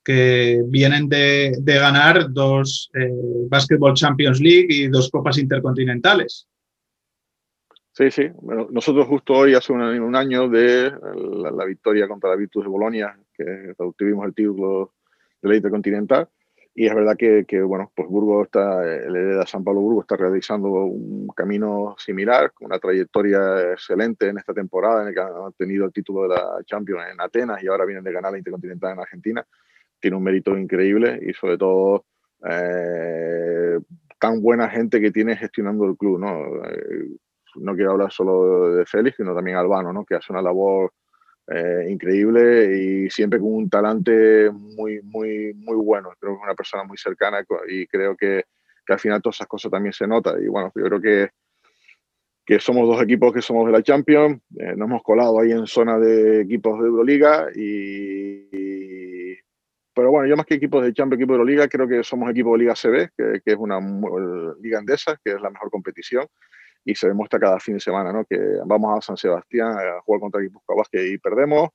que 0.02 0.62
vienen 0.66 1.08
de, 1.08 1.56
ganar 1.64 2.32
dos 2.32 2.90
Basketball 3.48 3.94
Champions 3.94 4.40
League 4.40 4.66
y 4.70 4.88
dos 4.88 5.08
Copas 5.10 5.38
Intercontinentales. 5.38 6.48
Sí, 7.98 8.12
sí. 8.12 8.28
Bueno, 8.42 8.68
nosotros 8.70 9.08
justo 9.08 9.32
hoy, 9.32 9.54
hace 9.54 9.72
un, 9.72 10.14
año 10.14 10.48
de 10.48 10.92
la, 11.52 11.64
victoria 11.64 12.06
contra 12.06 12.30
la 12.30 12.36
Virtus 12.36 12.62
de 12.62 12.70
Bolonia, 12.70 13.18
que 13.34 13.74
obtuvimos 13.76 14.24
el 14.24 14.34
título 14.34 14.94
de 15.42 15.48
la 15.48 15.56
Intercontinental, 15.56 16.28
y 16.78 16.86
es 16.86 16.94
verdad 16.94 17.16
que, 17.16 17.44
que, 17.44 17.60
bueno, 17.60 17.90
pues 17.92 18.08
Burgos 18.08 18.46
está, 18.46 18.84
el 18.84 19.16
hereda 19.16 19.44
San 19.44 19.64
Pablo 19.64 19.80
Burgos 19.80 20.04
está 20.04 20.16
realizando 20.16 20.68
un 20.68 21.26
camino 21.34 21.96
similar, 21.98 22.52
con 22.52 22.66
una 22.66 22.78
trayectoria 22.78 23.72
excelente 23.72 24.28
en 24.28 24.38
esta 24.38 24.54
temporada, 24.54 25.02
en 25.02 25.08
el 25.08 25.14
que 25.14 25.20
han 25.20 25.52
tenido 25.58 25.86
el 25.86 25.92
título 25.92 26.22
de 26.22 26.36
la 26.36 26.58
Champions 26.64 27.02
en 27.10 27.20
Atenas 27.20 27.60
y 27.64 27.66
ahora 27.66 27.84
vienen 27.84 28.04
de 28.04 28.12
ganar 28.12 28.30
la 28.30 28.38
Intercontinental 28.38 28.92
en 28.92 29.00
Argentina. 29.00 29.44
Tiene 29.98 30.16
un 30.16 30.22
mérito 30.22 30.56
increíble 30.56 31.18
y 31.20 31.32
sobre 31.32 31.58
todo 31.58 32.04
eh, 32.48 33.80
tan 34.20 34.40
buena 34.40 34.70
gente 34.70 35.00
que 35.00 35.10
tiene 35.10 35.36
gestionando 35.36 35.84
el 35.84 35.96
club, 35.96 36.20
¿no? 36.20 36.64
Eh, 36.64 37.08
no 37.56 37.74
quiero 37.74 37.90
hablar 37.90 38.12
solo 38.12 38.76
de 38.76 38.86
Félix, 38.86 39.16
sino 39.16 39.34
también 39.34 39.56
Albano, 39.56 39.92
¿no? 39.92 40.04
Que 40.04 40.14
hace 40.14 40.32
una 40.32 40.42
labor 40.42 40.92
eh, 41.50 41.86
increíble 41.88 42.76
y 42.76 43.10
siempre 43.10 43.38
con 43.38 43.54
un 43.54 43.70
talante 43.70 44.50
muy, 44.50 45.00
muy, 45.02 45.54
muy 45.54 45.76
bueno. 45.76 46.10
Creo 46.20 46.32
que 46.34 46.38
es 46.38 46.44
una 46.44 46.54
persona 46.54 46.84
muy 46.84 46.98
cercana 46.98 47.42
y 47.68 47.86
creo 47.86 48.16
que, 48.16 48.44
que 48.86 48.92
al 48.92 48.98
final 48.98 49.22
todas 49.22 49.36
esas 49.36 49.46
cosas 49.46 49.70
también 49.70 49.92
se 49.92 50.06
notan. 50.06 50.42
Y 50.42 50.48
bueno, 50.48 50.70
yo 50.74 50.84
creo 50.84 51.00
que, 51.00 51.30
que 52.44 52.60
somos 52.60 52.86
dos 52.86 53.02
equipos 53.02 53.32
que 53.32 53.40
somos 53.40 53.66
de 53.66 53.72
la 53.72 53.82
Champions, 53.82 54.40
eh, 54.58 54.74
nos 54.76 54.88
hemos 54.88 55.02
colado 55.02 55.40
ahí 55.40 55.52
en 55.52 55.66
zona 55.66 55.98
de 55.98 56.42
equipos 56.42 56.80
de 56.80 56.86
Euroliga 56.86 57.48
y, 57.54 59.34
pero 59.94 60.10
bueno, 60.10 60.28
yo 60.28 60.36
más 60.36 60.46
que 60.46 60.54
equipos 60.54 60.84
de 60.84 60.92
Champions, 60.92 61.20
equipos 61.20 61.34
de 61.34 61.38
Euroliga, 61.38 61.68
creo 61.68 61.88
que 61.88 62.04
somos 62.04 62.30
equipos 62.30 62.52
de 62.52 62.58
Liga 62.58 62.74
CB, 62.74 63.10
que, 63.16 63.40
que 63.44 63.52
es 63.52 63.56
una 63.58 63.80
liga 64.60 64.78
andesa, 64.78 65.18
que 65.24 65.32
es 65.32 65.40
la 65.40 65.50
mejor 65.50 65.70
competición 65.70 66.26
y 66.84 66.94
se 66.94 67.08
demuestra 67.08 67.38
cada 67.38 67.60
fin 67.60 67.74
de 67.74 67.80
semana, 67.80 68.12
¿no? 68.12 68.24
Que 68.24 68.38
vamos 68.64 68.96
a 68.96 69.00
San 69.00 69.16
Sebastián 69.16 69.72
a 69.72 70.00
jugar 70.02 70.20
contra 70.20 70.40
Guipúzcoa 70.40 70.76
Vázquez 70.76 71.12
y 71.12 71.18
perdemos, 71.18 71.70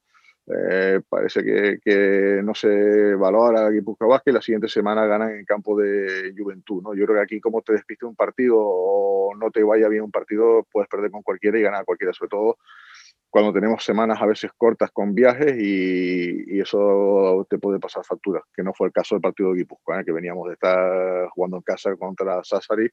eh, 0.45 0.99
parece 1.07 1.41
que, 1.41 2.41
no 2.43 2.53
se 2.53 3.15
valora 3.15 3.67
el 3.67 3.73
Guipúzcoa 3.75 4.07
Vázquez 4.07 4.31
y 4.31 4.35
la 4.35 4.41
siguiente 4.41 4.67
semana 4.67 5.05
ganan 5.05 5.31
en 5.31 5.45
campo 5.45 5.77
de 5.77 6.33
Juventud. 6.37 6.81
¿no? 6.83 6.93
Yo 6.93 7.05
creo 7.05 7.17
que 7.17 7.23
aquí 7.23 7.39
como 7.39 7.61
te 7.61 7.73
despiste 7.73 8.05
un 8.05 8.15
partido 8.15 8.57
o 8.59 9.35
no 9.35 9.51
te 9.51 9.63
vaya 9.63 9.87
bien 9.87 10.03
un 10.03 10.11
partido, 10.11 10.67
puedes 10.71 10.89
perder 10.89 11.11
con 11.11 11.21
cualquiera 11.21 11.57
y 11.57 11.61
ganar 11.61 11.81
a 11.81 11.85
cualquiera, 11.85 12.13
sobre 12.13 12.29
todo 12.29 12.57
cuando 13.33 13.51
tenemos 13.51 13.83
semanas 13.83 14.21
a 14.21 14.27
veces 14.27 14.51
cortas 14.55 14.91
con 14.91 15.15
viajes 15.15 15.55
y, 15.57 16.59
eso 16.59 17.45
te 17.49 17.57
puede 17.57 17.79
pasar 17.79 18.05
factura, 18.05 18.41
que 18.55 18.61
no 18.61 18.73
fue 18.75 18.87
el 18.87 18.93
caso 18.93 19.15
del 19.15 19.23
partido 19.23 19.49
de 19.49 19.57
Guipúzcoa, 19.57 20.01
¿eh? 20.01 20.05
que 20.05 20.11
veníamos 20.11 20.47
de 20.47 20.53
estar 20.53 21.29
jugando 21.29 21.57
en 21.57 21.63
casa 21.63 21.95
contra 21.95 22.43
Sassari 22.43 22.89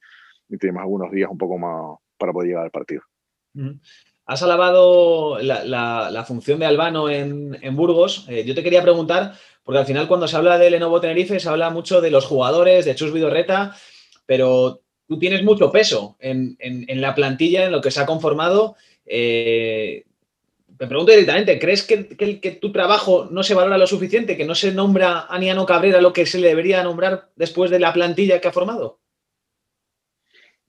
y 0.51 0.59
tenemos 0.59 0.83
algunos 0.83 1.11
días 1.11 1.31
un 1.31 1.39
poco 1.39 1.59
más 1.59 1.99
para 2.19 2.33
poder 2.33 2.49
llegar 2.49 2.65
al 2.65 2.71
partido. 2.71 3.03
Has 4.27 4.43
alabado 4.43 5.39
la, 5.41 6.25
función 6.27 6.61
de 6.61 6.67
Albano 6.67 7.09
en, 7.09 7.77
Burgos. 7.77 8.27
Eh, 8.29 8.45
yo 8.45 8.55
te 8.55 8.63
quería 8.63 8.83
preguntar, 8.83 9.35
porque 9.65 9.79
al 9.79 9.87
final 9.87 10.07
cuando 10.07 10.29
se 10.29 10.37
habla 10.37 10.59
de 10.59 10.71
Lenovo 10.71 11.01
Tenerife 11.01 11.41
se 11.41 11.49
habla 11.49 11.71
mucho 11.71 12.01
de 12.01 12.11
los 12.11 12.27
jugadores, 12.27 12.85
de 12.85 12.95
Chus 12.95 13.13
Vidorreta, 13.13 13.75
pero 14.27 14.83
tú 15.09 15.19
tienes 15.19 15.43
mucho 15.43 15.73
peso 15.73 16.17
en, 16.21 16.57
la 17.01 17.15
plantilla, 17.15 17.65
en 17.65 17.73
lo 17.73 17.81
que 17.81 17.91
se 17.91 18.01
ha 18.01 18.07
conformado. 18.07 18.77
Eh, 19.05 20.05
me 20.79 20.87
pregunto 20.87 21.11
directamente, 21.11 21.59
¿crees 21.59 21.83
que, 21.83 22.07
que, 22.07 22.53
tu 22.53 22.71
trabajo 22.71 23.27
no 23.31 23.43
se 23.43 23.55
valora 23.55 23.77
lo 23.77 23.89
suficiente, 23.89 24.37
que 24.37 24.45
no 24.45 24.55
se 24.55 24.73
nombra 24.73 25.27
a 25.29 25.39
Niano 25.39 25.67
Cabrera 25.67 26.01
lo 26.01 26.13
que 26.13 26.25
se 26.25 26.39
le 26.39 26.49
debería 26.49 26.85
nombrar 26.85 27.31
después 27.35 27.73
de 27.73 27.81
la 27.81 27.93
plantilla 27.93 28.41
que 28.41 28.47
ha 28.49 28.53
formado? 28.53 29.00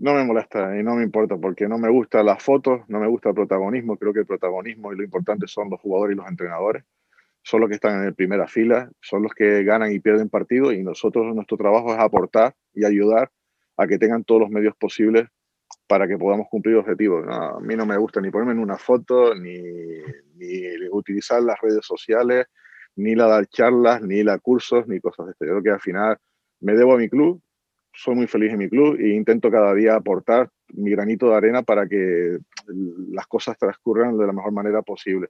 No 0.02 0.16
me 0.16 0.24
molesta 0.24 0.76
y 0.80 0.82
no 0.82 0.96
me 0.96 1.04
importa 1.04 1.38
porque 1.38 1.68
no 1.68 1.78
me 1.78 1.88
gusta 1.90 2.24
las 2.24 2.42
fotos, 2.42 2.82
no 2.88 3.00
me 3.00 3.08
gusta 3.08 3.30
el 3.30 3.36
protagonismo. 3.36 3.98
Creo 3.98 4.12
que 4.12 4.22
el 4.22 4.26
protagonismo 4.26 4.92
y 4.92 4.98
lo 4.98 5.04
importante 5.04 5.48
son 5.48 5.70
los 5.70 5.80
jugadores 5.80 6.16
y 6.16 6.18
los 6.18 6.28
entrenadores. 6.28 6.84
Son 7.44 7.62
los 7.62 7.70
que 7.70 7.76
están 7.76 8.04
en 8.04 8.16
primera 8.16 8.48
fila, 8.48 8.90
son 9.00 9.22
los 9.22 9.32
que 9.34 9.64
ganan 9.64 9.92
y 9.92 10.00
pierden 10.00 10.30
partidos 10.30 10.74
y 10.74 10.82
nosotros, 10.82 11.36
nuestro 11.36 11.56
trabajo 11.56 11.94
es 11.94 12.00
aportar 12.00 12.56
y 12.74 12.84
ayudar 12.84 13.32
a 13.78 13.86
que 13.86 14.00
tengan 14.00 14.24
todos 14.24 14.42
los 14.42 14.50
medios 14.50 14.76
posibles 14.76 15.28
para 15.88 16.08
que 16.08 16.18
podamos 16.18 16.48
cumplir 16.50 16.78
objetivos. 16.78 17.24
a 17.28 17.60
mí 17.60 17.76
no 17.76 17.86
me 17.86 17.98
gusta 17.98 18.22
ni 18.22 18.32
ponerme 18.32 18.54
en 18.54 18.60
una 18.60 18.78
foto, 18.78 19.36
ni, 19.36 19.60
ni 20.36 20.64
utilizar 20.92 21.44
las 21.44 21.60
redes 21.62 21.86
sociales, 21.86 22.48
ni 22.96 23.14
la 23.14 23.28
dar 23.28 23.46
charlas, 23.48 24.02
ni 24.02 24.24
la 24.24 24.40
cursos, 24.40 24.88
ni 24.88 25.00
cosas 25.00 25.28
de 25.28 25.32
este. 25.34 25.46
Yo 25.46 25.52
creo 25.52 25.64
que 25.64 25.70
al 25.72 25.80
final 25.80 26.18
me 26.60 26.74
debo 26.74 26.94
a 26.94 26.98
mi 26.98 27.10
club, 27.10 27.42
soy 27.94 28.16
muy 28.16 28.28
feliz 28.28 28.52
en 28.52 28.60
mi 28.60 28.70
club 28.70 28.98
e 29.00 29.10
intento 29.10 29.52
cada 29.52 29.74
día 29.74 29.96
aportar 29.96 30.50
mi 30.74 30.92
granito 30.92 31.30
de 31.30 31.36
arena 31.36 31.64
para 31.64 31.88
que 31.88 32.38
las 33.12 33.28
cosas 33.28 33.58
transcurran 33.58 34.18
de 34.18 34.28
la 34.28 34.34
mejor 34.34 34.52
manera 34.52 34.82
posible. 34.82 35.30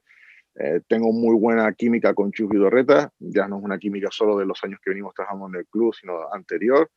Eh, 0.54 0.80
tengo 0.86 1.12
muy 1.12 1.34
buena 1.36 1.72
química 1.72 2.14
con 2.14 2.30
Chus 2.30 2.48
Vidorreta, 2.48 3.10
ya 3.18 3.48
no 3.48 3.58
es 3.58 3.64
una 3.64 3.78
química 3.78 4.08
solo 4.10 4.36
de 4.38 4.46
los 4.46 4.62
años 4.64 4.80
que 4.82 4.90
venimos 4.90 5.14
trabajando 5.14 5.48
en 5.48 5.56
el 5.56 5.66
club, 5.66 5.94
sino 5.94 6.32
anterior. 6.32 6.90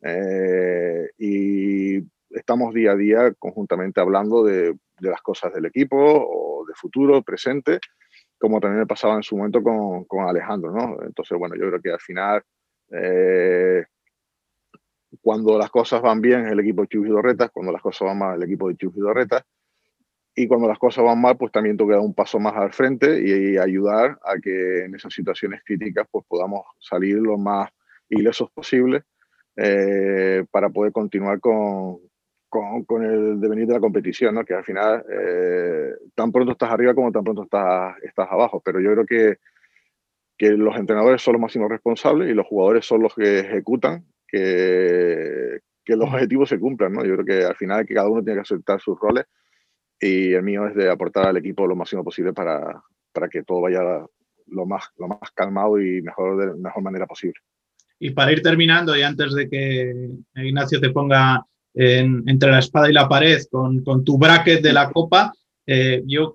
Eh, 0.00 1.10
y 1.18 1.98
estamos 2.30 2.74
día 2.74 2.92
a 2.92 2.96
día 2.96 3.32
conjuntamente 3.38 4.00
hablando 4.00 4.42
de, 4.42 4.74
de, 4.98 5.10
las 5.10 5.20
cosas 5.20 5.52
del 5.52 5.66
equipo 5.66 5.96
o 5.96 6.64
de 6.66 6.74
futuro, 6.74 7.22
presente, 7.22 7.78
como 8.38 8.58
también 8.58 8.80
me 8.80 8.86
pasaba 8.86 9.14
en 9.14 9.22
su 9.22 9.36
momento 9.36 9.62
con, 9.62 10.04
con 10.04 10.26
Alejandro. 10.26 10.72
¿no? 10.72 10.96
Entonces, 11.04 11.38
bueno, 11.38 11.54
yo 11.54 11.68
creo 11.68 11.80
que 11.80 11.90
al 11.92 12.00
final 12.00 12.42
eh, 12.90 13.84
cuando 15.22 15.56
las 15.56 15.70
cosas 15.70 16.02
van 16.02 16.20
bien 16.20 16.46
el 16.46 16.60
equipo 16.60 16.82
de 16.82 16.88
Chus 16.88 17.06
y 17.06 17.10
cuando 17.52 17.72
las 17.72 17.80
cosas 17.80 18.08
van 18.08 18.18
mal 18.18 18.36
el 18.36 18.42
equipo 18.42 18.68
de 18.68 18.76
Chus 18.76 18.92
y 18.96 19.00
y 20.34 20.48
cuando 20.48 20.66
las 20.66 20.78
cosas 20.78 21.04
van 21.04 21.20
mal, 21.20 21.36
pues 21.36 21.52
también 21.52 21.76
toca 21.76 21.92
dar 21.92 22.00
un 22.00 22.14
paso 22.14 22.40
más 22.40 22.54
al 22.54 22.72
frente 22.72 23.20
y, 23.22 23.58
ayudar 23.58 24.18
a 24.24 24.38
que 24.42 24.84
en 24.84 24.94
esas 24.94 25.12
situaciones 25.12 25.62
críticas 25.64 26.06
pues 26.10 26.24
podamos 26.26 26.62
salir 26.80 27.16
lo 27.18 27.36
más 27.36 27.70
ilesos 28.08 28.50
posible 28.50 29.02
eh, 29.56 30.44
para 30.50 30.70
poder 30.70 30.90
continuar 30.92 31.38
con, 31.38 31.98
con, 32.48 32.84
con, 32.84 33.04
el 33.04 33.40
devenir 33.40 33.66
de 33.66 33.74
la 33.74 33.80
competición, 33.80 34.34
¿no? 34.34 34.44
que 34.44 34.54
al 34.54 34.64
final 34.64 35.04
eh, 35.10 35.92
tan 36.14 36.32
pronto 36.32 36.52
estás 36.52 36.70
arriba 36.70 36.94
como 36.94 37.12
tan 37.12 37.24
pronto 37.24 37.42
estás, 37.42 37.96
estás 38.02 38.28
abajo, 38.30 38.62
pero 38.64 38.80
yo 38.80 38.92
creo 38.92 39.06
que, 39.06 39.38
que 40.38 40.50
los 40.52 40.76
entrenadores 40.76 41.20
son 41.20 41.34
los 41.34 41.42
máximos 41.42 41.68
responsables 41.68 42.30
y 42.30 42.34
los 42.34 42.46
jugadores 42.46 42.86
son 42.86 43.02
los 43.02 43.14
que 43.14 43.40
ejecutan 43.40 44.06
que, 44.32 45.60
que 45.84 45.96
los 45.96 46.08
objetivos 46.08 46.48
se 46.48 46.58
cumplan, 46.58 46.92
¿no? 46.92 47.04
Yo 47.04 47.14
creo 47.16 47.24
que 47.24 47.44
al 47.44 47.56
final 47.56 47.86
que 47.86 47.94
cada 47.94 48.08
uno 48.08 48.22
tiene 48.22 48.38
que 48.38 48.42
aceptar 48.42 48.80
sus 48.80 48.98
roles 48.98 49.26
y 50.00 50.32
el 50.32 50.42
mío 50.42 50.66
es 50.66 50.74
de 50.74 50.90
aportar 50.90 51.28
al 51.28 51.36
equipo 51.36 51.66
lo 51.66 51.76
máximo 51.76 52.02
posible 52.02 52.32
para, 52.32 52.82
para 53.12 53.28
que 53.28 53.42
todo 53.42 53.60
vaya 53.60 53.82
lo 54.46 54.66
más, 54.66 54.84
lo 54.98 55.08
más 55.08 55.30
calmado 55.34 55.80
y 55.80 56.02
mejor 56.02 56.38
de 56.38 56.60
mejor 56.60 56.82
manera 56.82 57.06
posible. 57.06 57.38
Y 57.98 58.10
para 58.10 58.32
ir 58.32 58.42
terminando, 58.42 58.96
y 58.96 59.02
antes 59.02 59.32
de 59.34 59.48
que 59.48 60.10
Ignacio 60.34 60.80
te 60.80 60.90
ponga 60.90 61.46
entre 61.74 62.50
la 62.50 62.58
espada 62.58 62.90
y 62.90 62.92
la 62.92 63.08
pared 63.08 63.40
con, 63.50 63.82
con 63.84 64.04
tu 64.04 64.18
bracket 64.18 64.60
de 64.60 64.72
la 64.72 64.90
copa, 64.90 65.32
eh, 65.66 66.02
yo, 66.06 66.34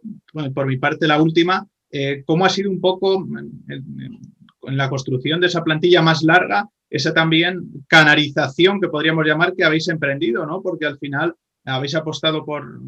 por 0.54 0.66
mi 0.66 0.78
parte, 0.78 1.08
la 1.08 1.22
última, 1.22 1.68
eh, 1.92 2.24
¿cómo 2.26 2.46
ha 2.46 2.50
sido 2.50 2.72
un 2.72 2.80
poco 2.80 3.16
en, 3.16 3.64
en, 3.68 4.78
la 4.78 4.90
construcción 4.90 5.40
de 5.40 5.48
esa 5.48 5.64
plantilla 5.64 6.02
más 6.02 6.24
larga 6.24 6.68
esa 6.90 7.14
también 7.14 7.86
canarización 7.88 8.80
que 8.80 8.88
podríamos 8.88 9.26
llamar 9.26 9.54
que 9.56 9.64
habéis 9.64 9.88
emprendido, 9.88 10.46
¿no? 10.46 10.62
Porque 10.62 10.86
al 10.86 10.98
final 10.98 11.36
habéis 11.66 11.96
apostado 11.96 12.46
por, 12.46 12.80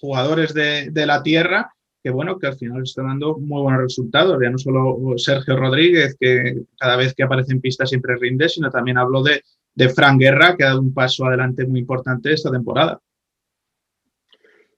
jugadores 0.00 0.54
de, 0.54 0.90
la 1.06 1.22
tierra 1.22 1.72
que 2.02 2.10
bueno, 2.10 2.38
que 2.38 2.46
al 2.46 2.56
final 2.56 2.82
está 2.82 3.02
dando 3.02 3.38
muy 3.38 3.60
buenos 3.60 3.82
resultados. 3.82 4.38
Ya 4.42 4.48
no 4.48 4.56
solo 4.56 5.18
Sergio 5.18 5.56
Rodríguez, 5.56 6.16
que 6.18 6.62
cada 6.78 6.96
vez 6.96 7.12
que 7.12 7.24
aparece 7.24 7.52
en 7.52 7.60
pista 7.60 7.84
siempre 7.84 8.16
rinde, 8.16 8.48
sino 8.48 8.70
también 8.70 8.96
hablo 8.96 9.22
de, 9.22 9.42
de 9.74 9.88
Fran 9.90 10.16
Guerra, 10.16 10.56
que 10.56 10.64
ha 10.64 10.68
dado 10.68 10.80
un 10.80 10.94
paso 10.94 11.26
adelante 11.26 11.66
muy 11.66 11.80
importante 11.80 12.32
esta 12.32 12.50
temporada. 12.50 12.98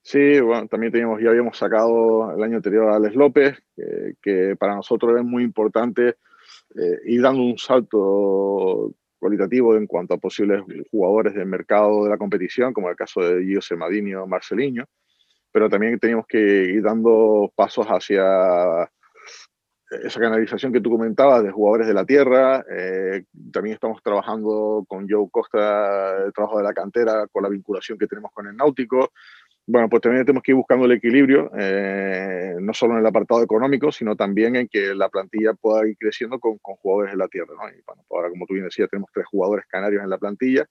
Sí, 0.02 0.40
bueno, 0.40 0.66
también 0.66 0.90
teníamos, 0.90 1.22
ya 1.22 1.30
habíamos 1.30 1.56
sacado 1.56 2.34
el 2.36 2.42
año 2.42 2.56
anterior 2.56 2.88
a 2.88 2.96
Alex 2.96 3.14
López, 3.14 3.62
que 4.20 4.56
para 4.58 4.74
nosotros 4.74 5.16
es 5.16 5.24
muy 5.24 5.44
importante 5.44 6.16
eh, 6.76 6.98
ir 7.06 7.22
dando 7.22 7.42
un 7.42 7.58
salto 7.58 8.94
cualitativo 9.18 9.76
en 9.76 9.86
cuanto 9.86 10.14
a 10.14 10.18
posibles 10.18 10.62
jugadores 10.90 11.34
del 11.34 11.46
mercado 11.46 12.04
de 12.04 12.10
la 12.10 12.18
competición, 12.18 12.72
como 12.72 12.90
el 12.90 12.96
caso 12.96 13.20
de 13.20 13.44
Gio 13.44 13.62
Semadinho, 13.62 14.26
Marceliño, 14.26 14.84
pero 15.52 15.68
también 15.68 15.98
teníamos 15.98 16.26
que 16.26 16.38
ir 16.38 16.82
dando 16.82 17.52
pasos 17.54 17.86
hacia 17.86 18.90
esa 20.02 20.20
canalización 20.20 20.72
que 20.72 20.80
tú 20.80 20.90
comentabas 20.90 21.42
de 21.42 21.50
jugadores 21.50 21.86
de 21.86 21.94
la 21.94 22.04
tierra. 22.04 22.64
Eh, 22.70 23.24
también 23.52 23.74
estamos 23.74 24.02
trabajando 24.02 24.84
con 24.88 25.06
Joe 25.08 25.28
Costa, 25.30 26.24
el 26.24 26.32
trabajo 26.32 26.58
de 26.58 26.64
la 26.64 26.72
cantera, 26.72 27.26
con 27.28 27.42
la 27.42 27.48
vinculación 27.48 27.98
que 27.98 28.06
tenemos 28.06 28.32
con 28.32 28.46
el 28.46 28.56
Náutico. 28.56 29.12
Bueno, 29.64 29.88
pues 29.88 30.02
también 30.02 30.24
tenemos 30.24 30.42
que 30.42 30.50
ir 30.50 30.56
buscando 30.56 30.86
el 30.86 30.92
equilibrio, 30.92 31.50
eh, 31.56 32.56
no 32.60 32.74
solo 32.74 32.94
en 32.94 33.00
el 33.00 33.06
apartado 33.06 33.42
económico, 33.42 33.92
sino 33.92 34.16
también 34.16 34.56
en 34.56 34.68
que 34.68 34.92
la 34.94 35.08
plantilla 35.08 35.54
pueda 35.54 35.86
ir 35.86 35.96
creciendo 35.96 36.40
con, 36.40 36.58
con 36.58 36.74
jugadores 36.76 37.12
de 37.12 37.18
la 37.18 37.28
tierra. 37.28 37.54
¿no? 37.54 37.68
Y 37.68 37.80
bueno, 37.86 38.02
pues 38.08 38.18
ahora, 38.18 38.30
como 38.30 38.46
tú 38.46 38.54
bien 38.54 38.66
decías, 38.66 38.90
tenemos 38.90 39.10
tres 39.14 39.26
jugadores 39.26 39.64
canarios 39.68 40.02
en 40.02 40.10
la 40.10 40.18
plantilla. 40.18 40.66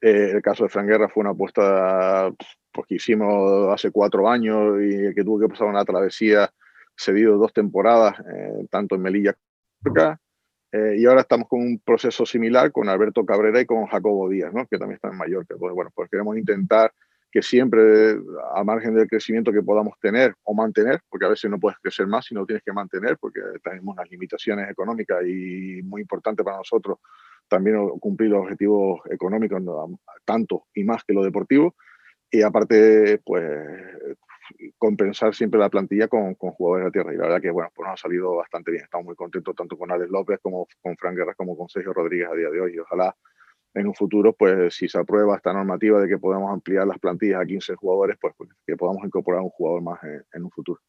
Eh, 0.00 0.30
el 0.32 0.42
caso 0.42 0.64
de 0.64 0.70
Fran 0.70 0.86
Guerra 0.86 1.10
fue 1.10 1.20
una 1.20 1.30
apuesta 1.30 2.32
pues, 2.72 2.86
que 2.88 2.94
hicimos 2.94 3.70
hace 3.70 3.90
cuatro 3.90 4.28
años 4.28 4.80
y 4.80 5.14
que 5.14 5.22
tuvo 5.22 5.40
que 5.40 5.48
pasar 5.48 5.68
una 5.68 5.84
travesía 5.84 6.50
cedido 6.96 7.36
dos 7.36 7.52
temporadas, 7.52 8.18
eh, 8.20 8.66
tanto 8.70 8.94
en 8.94 9.02
Melilla 9.02 9.34
como 9.82 9.92
acá. 9.92 10.18
y 10.72 11.04
ahora 11.04 11.20
estamos 11.20 11.48
con 11.48 11.60
un 11.60 11.78
proceso 11.80 12.24
similar 12.24 12.72
con 12.72 12.88
Alberto 12.88 13.26
Cabrera 13.26 13.60
y 13.60 13.66
con 13.66 13.86
Jacobo 13.86 14.30
Díaz, 14.30 14.54
¿no? 14.54 14.66
que 14.66 14.78
también 14.78 14.96
está 14.96 15.08
en 15.08 15.18
Mallorca. 15.18 15.54
Pues 15.58 15.74
bueno, 15.74 15.90
pues 15.94 16.08
queremos 16.10 16.36
intentar 16.38 16.92
que 17.32 17.42
siempre, 17.42 18.18
a 18.54 18.62
margen 18.62 18.94
del 18.94 19.08
crecimiento 19.08 19.50
que 19.50 19.62
podamos 19.62 19.98
tener 19.98 20.34
o 20.42 20.54
mantener, 20.54 21.00
porque 21.08 21.24
a 21.24 21.30
veces 21.30 21.50
no 21.50 21.58
puedes 21.58 21.78
crecer 21.78 22.06
más 22.06 22.26
si 22.26 22.34
no 22.34 22.44
tienes 22.44 22.62
que 22.62 22.72
mantener, 22.72 23.16
porque 23.18 23.40
tenemos 23.64 23.94
unas 23.94 24.10
limitaciones 24.10 24.70
económicas 24.70 25.24
y 25.26 25.80
muy 25.82 26.02
importante 26.02 26.44
para 26.44 26.58
nosotros 26.58 26.98
también 27.48 27.88
cumplir 28.00 28.30
los 28.30 28.42
objetivos 28.42 29.00
económicos, 29.10 29.62
tanto 30.24 30.66
y 30.74 30.84
más 30.84 31.04
que 31.04 31.12
lo 31.14 31.22
deportivo. 31.22 31.74
Y 32.30 32.42
aparte, 32.42 33.20
pues 33.24 33.44
compensar 34.78 35.34
siempre 35.34 35.60
la 35.60 35.68
plantilla 35.68 36.08
con, 36.08 36.34
con, 36.34 36.50
jugadores 36.52 36.86
de 36.86 36.92
tierra. 36.92 37.14
Y 37.14 37.16
la 37.16 37.24
verdad 37.24 37.42
que, 37.42 37.50
bueno, 37.50 37.70
pues 37.74 37.86
nos 37.86 37.94
ha 37.94 38.02
salido 38.02 38.36
bastante 38.36 38.70
bien. 38.70 38.84
Estamos 38.84 39.06
muy 39.06 39.16
contentos 39.16 39.54
tanto 39.54 39.76
con 39.76 39.90
Alex 39.90 40.10
López 40.10 40.38
como 40.42 40.66
con 40.80 40.96
Fran 40.96 41.14
Guerra 41.14 41.34
como 41.34 41.56
con 41.56 41.68
Sergio 41.68 41.92
Rodríguez 41.92 42.28
a 42.30 42.34
día 42.34 42.50
de 42.50 42.60
hoy. 42.60 42.74
Y 42.74 42.78
ojalá 42.78 43.14
en 43.74 43.86
un 43.86 43.94
futuro, 43.94 44.32
pues 44.32 44.74
si 44.74 44.88
se 44.88 44.98
aprueba 44.98 45.36
esta 45.36 45.52
normativa 45.52 46.00
de 46.00 46.08
que 46.08 46.18
podamos 46.18 46.50
ampliar 46.50 46.86
las 46.86 46.98
plantillas 46.98 47.40
a 47.40 47.46
15 47.46 47.74
jugadores, 47.76 48.16
pues, 48.20 48.34
pues, 48.36 48.50
que 48.66 48.76
podamos 48.76 49.04
incorporar 49.04 49.40
un 49.40 49.50
jugador 49.50 49.82
más 49.82 50.00
en, 50.32 50.44
un 50.44 50.50
futuro. 50.50 50.80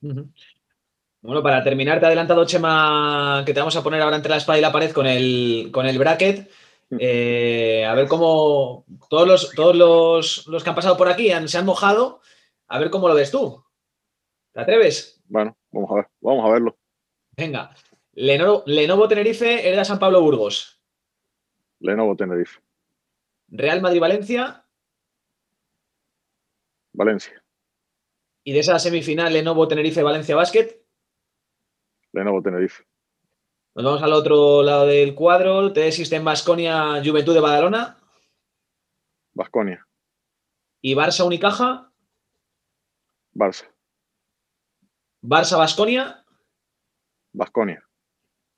Bueno, 0.00 1.42
para 1.42 1.62
terminar, 1.62 1.98
te 1.98 2.04
he 2.04 2.08
adelantado, 2.08 2.44
Chema, 2.44 3.42
que 3.44 3.52
te 3.52 3.60
vamos 3.60 3.76
a 3.76 3.82
poner 3.82 4.00
ahora 4.02 4.16
entre 4.16 4.30
la 4.30 4.36
espada 4.36 4.58
y 4.58 4.62
la 4.62 4.72
pared 4.72 4.92
con 4.92 5.06
el, 5.06 5.70
con 5.72 5.86
el 5.86 5.98
bracket. 5.98 6.50
Eh, 6.98 7.84
a 7.84 7.94
ver 7.94 8.08
cómo 8.08 8.86
todos 9.10 9.28
los, 9.28 9.50
todos 9.50 9.76
los, 9.76 10.46
los, 10.46 10.64
que 10.64 10.70
han 10.70 10.76
pasado 10.76 10.96
por 10.96 11.08
aquí 11.08 11.30
han, 11.30 11.48
se 11.48 11.58
han 11.58 11.66
mojado. 11.66 12.20
A 12.68 12.78
ver 12.78 12.90
cómo 12.90 13.08
lo 13.08 13.14
ves 13.14 13.30
tú. 13.30 13.62
¿Te 14.52 14.60
atreves? 14.60 15.22
Bueno, 15.26 15.56
vamos 15.70 15.90
a 15.90 15.94
ver, 15.96 16.08
vamos 16.20 16.46
a 16.46 16.52
verlo. 16.52 16.76
Venga. 17.36 17.74
Lenovo, 18.14 18.64
Lenovo 18.66 19.06
Tenerife, 19.06 19.68
hereda 19.68 19.84
San 19.84 19.98
Pablo 19.98 20.20
Burgos. 20.20 20.77
Lenovo 21.80 22.16
Tenerife. 22.16 22.60
Real 23.48 23.80
Madrid-Valencia. 23.80 24.64
Valencia. 26.92 27.44
Y 28.44 28.52
de 28.52 28.60
esa 28.60 28.78
semifinal, 28.78 29.32
Lenovo 29.32 29.68
Tenerife-Valencia 29.68 30.34
Basket. 30.36 30.82
Lenovo 32.12 32.42
Tenerife. 32.42 32.84
Nos 33.74 33.84
vamos 33.84 34.02
al 34.02 34.12
otro 34.12 34.62
lado 34.62 34.86
del 34.86 35.14
cuadro. 35.14 35.72
TD 35.72 35.92
System 35.92 36.24
Basconia 36.24 37.00
Juventud 37.04 37.34
de 37.34 37.40
Badalona. 37.40 37.96
Basconia. 39.34 39.86
¿Y 40.80 40.94
Barça 40.94 41.24
Unicaja? 41.24 41.92
Barça. 43.32 43.72
¿Barça 45.22 45.56
Basconia? 45.56 46.24
Basconia. 47.32 47.84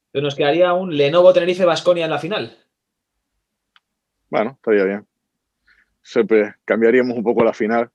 Entonces 0.07 0.25
nos 0.25 0.35
quedaría 0.35 0.73
un 0.73 0.97
Lenovo 0.97 1.33
Tenerife 1.33 1.65
Basconia 1.65 2.05
en 2.05 2.11
la 2.11 2.19
final. 2.19 2.70
Bueno, 4.31 4.53
estaría 4.53 4.85
bien. 4.85 5.07
Siempre 6.03 6.55
cambiaríamos 6.65 7.17
un 7.17 7.25
poco 7.25 7.45
la 7.45 7.53
final 7.53 7.91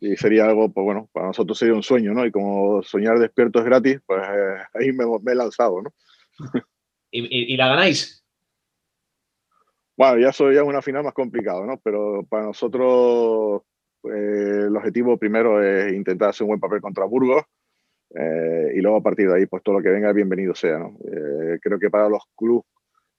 y 0.00 0.16
sería 0.16 0.46
algo, 0.46 0.72
pues 0.72 0.84
bueno, 0.84 1.08
para 1.12 1.26
nosotros 1.26 1.58
sería 1.58 1.74
un 1.74 1.82
sueño, 1.82 2.14
¿no? 2.14 2.24
Y 2.24 2.30
como 2.30 2.82
soñar 2.82 3.18
despierto 3.18 3.58
es 3.58 3.64
gratis, 3.64 4.00
pues 4.06 4.20
eh, 4.22 4.62
ahí 4.74 4.92
me, 4.92 5.04
he 5.04 5.34
lanzado, 5.34 5.82
¿no? 5.82 5.92
¿Y, 7.10 7.56
la 7.56 7.68
ganáis? 7.68 8.24
Bueno, 9.96 10.18
ya 10.18 10.32
soy 10.32 10.54
ya 10.54 10.62
una 10.62 10.82
final 10.82 11.04
más 11.04 11.14
complicado, 11.14 11.66
¿no? 11.66 11.78
Pero 11.82 12.24
para 12.28 12.46
nosotros 12.46 13.62
pues, 14.00 14.16
el 14.16 14.76
objetivo 14.76 15.18
primero 15.18 15.62
es 15.62 15.92
intentar 15.92 16.30
hacer 16.30 16.44
un 16.44 16.50
buen 16.50 16.60
papel 16.60 16.80
contra 16.80 17.04
Burgos 17.04 17.42
eh, 18.14 18.72
y 18.74 18.80
luego 18.80 18.98
a 18.98 19.02
partir 19.02 19.28
de 19.28 19.36
ahí, 19.36 19.46
pues 19.46 19.62
todo 19.62 19.76
lo 19.76 19.82
que 19.82 19.90
venga, 19.90 20.12
bienvenido 20.12 20.54
sea, 20.54 20.78
¿no? 20.78 20.96
Eh, 21.04 21.58
creo 21.60 21.78
que 21.78 21.90
para 21.90 22.08
los 22.08 22.22
clubes 22.36 22.64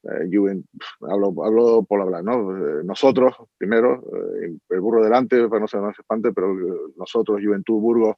eh, 0.04 0.62
hablo, 1.02 1.84
por 1.84 2.02
hablar, 2.02 2.24
¿no? 2.24 2.56
Eh, 2.56 2.84
nosotros, 2.84 3.36
primero, 3.58 4.04
eh, 4.44 4.56
el 4.70 4.80
burro 4.80 5.04
delante, 5.04 5.48
para 5.48 5.62
no 5.62 5.68
ser 5.68 5.82
más 5.82 5.98
espante, 5.98 6.32
pero 6.32 6.56
nosotros, 6.96 7.42
Juventud, 7.44 7.80
Burgos, 7.80 8.16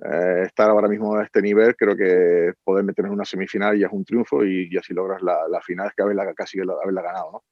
estar 0.00 0.70
ahora 0.70 0.86
mismo 0.86 1.16
a 1.16 1.24
este 1.24 1.42
nivel, 1.42 1.74
creo 1.74 1.96
que 1.96 2.52
poder 2.62 2.84
meternos 2.84 3.10
en 3.10 3.14
una 3.14 3.24
semifinal 3.24 3.76
ya 3.76 3.88
es 3.88 3.92
un 3.92 4.04
triunfo 4.04 4.44
y, 4.44 4.76
así 4.76 4.94
logras 4.94 5.20
la, 5.22 5.48
la 5.48 5.60
final, 5.60 5.90
que 5.96 6.02
haberla, 6.02 6.32
casi 6.34 6.60
haberla 6.60 7.02
ganado, 7.02 7.32
¿no? 7.32 7.44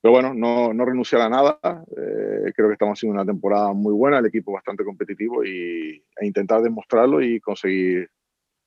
Pero 0.00 0.12
bueno, 0.12 0.32
no, 0.32 0.72
no 0.72 0.84
renunciar 0.84 1.22
a 1.22 1.28
nada. 1.28 1.58
creo 1.60 2.68
que 2.68 2.72
estamos 2.72 2.96
haciendo 2.96 3.20
una 3.20 3.26
temporada 3.26 3.72
muy 3.72 3.92
buena, 3.92 4.18
el 4.20 4.26
equipo 4.26 4.52
bastante 4.52 4.84
competitivo 4.84 5.44
y, 5.44 6.00
e 6.16 6.26
intentar 6.26 6.62
demostrarlo 6.62 7.20
y 7.20 7.40
conseguir 7.40 8.08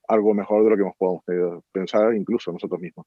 algo 0.09 0.33
mejor 0.33 0.65
de 0.65 0.69
lo 0.71 0.75
que 0.75 0.81
hemos 0.81 0.97
podido 0.97 1.63
pensar 1.71 2.13
incluso 2.13 2.51
nosotros 2.51 2.81
mismos. 2.81 3.05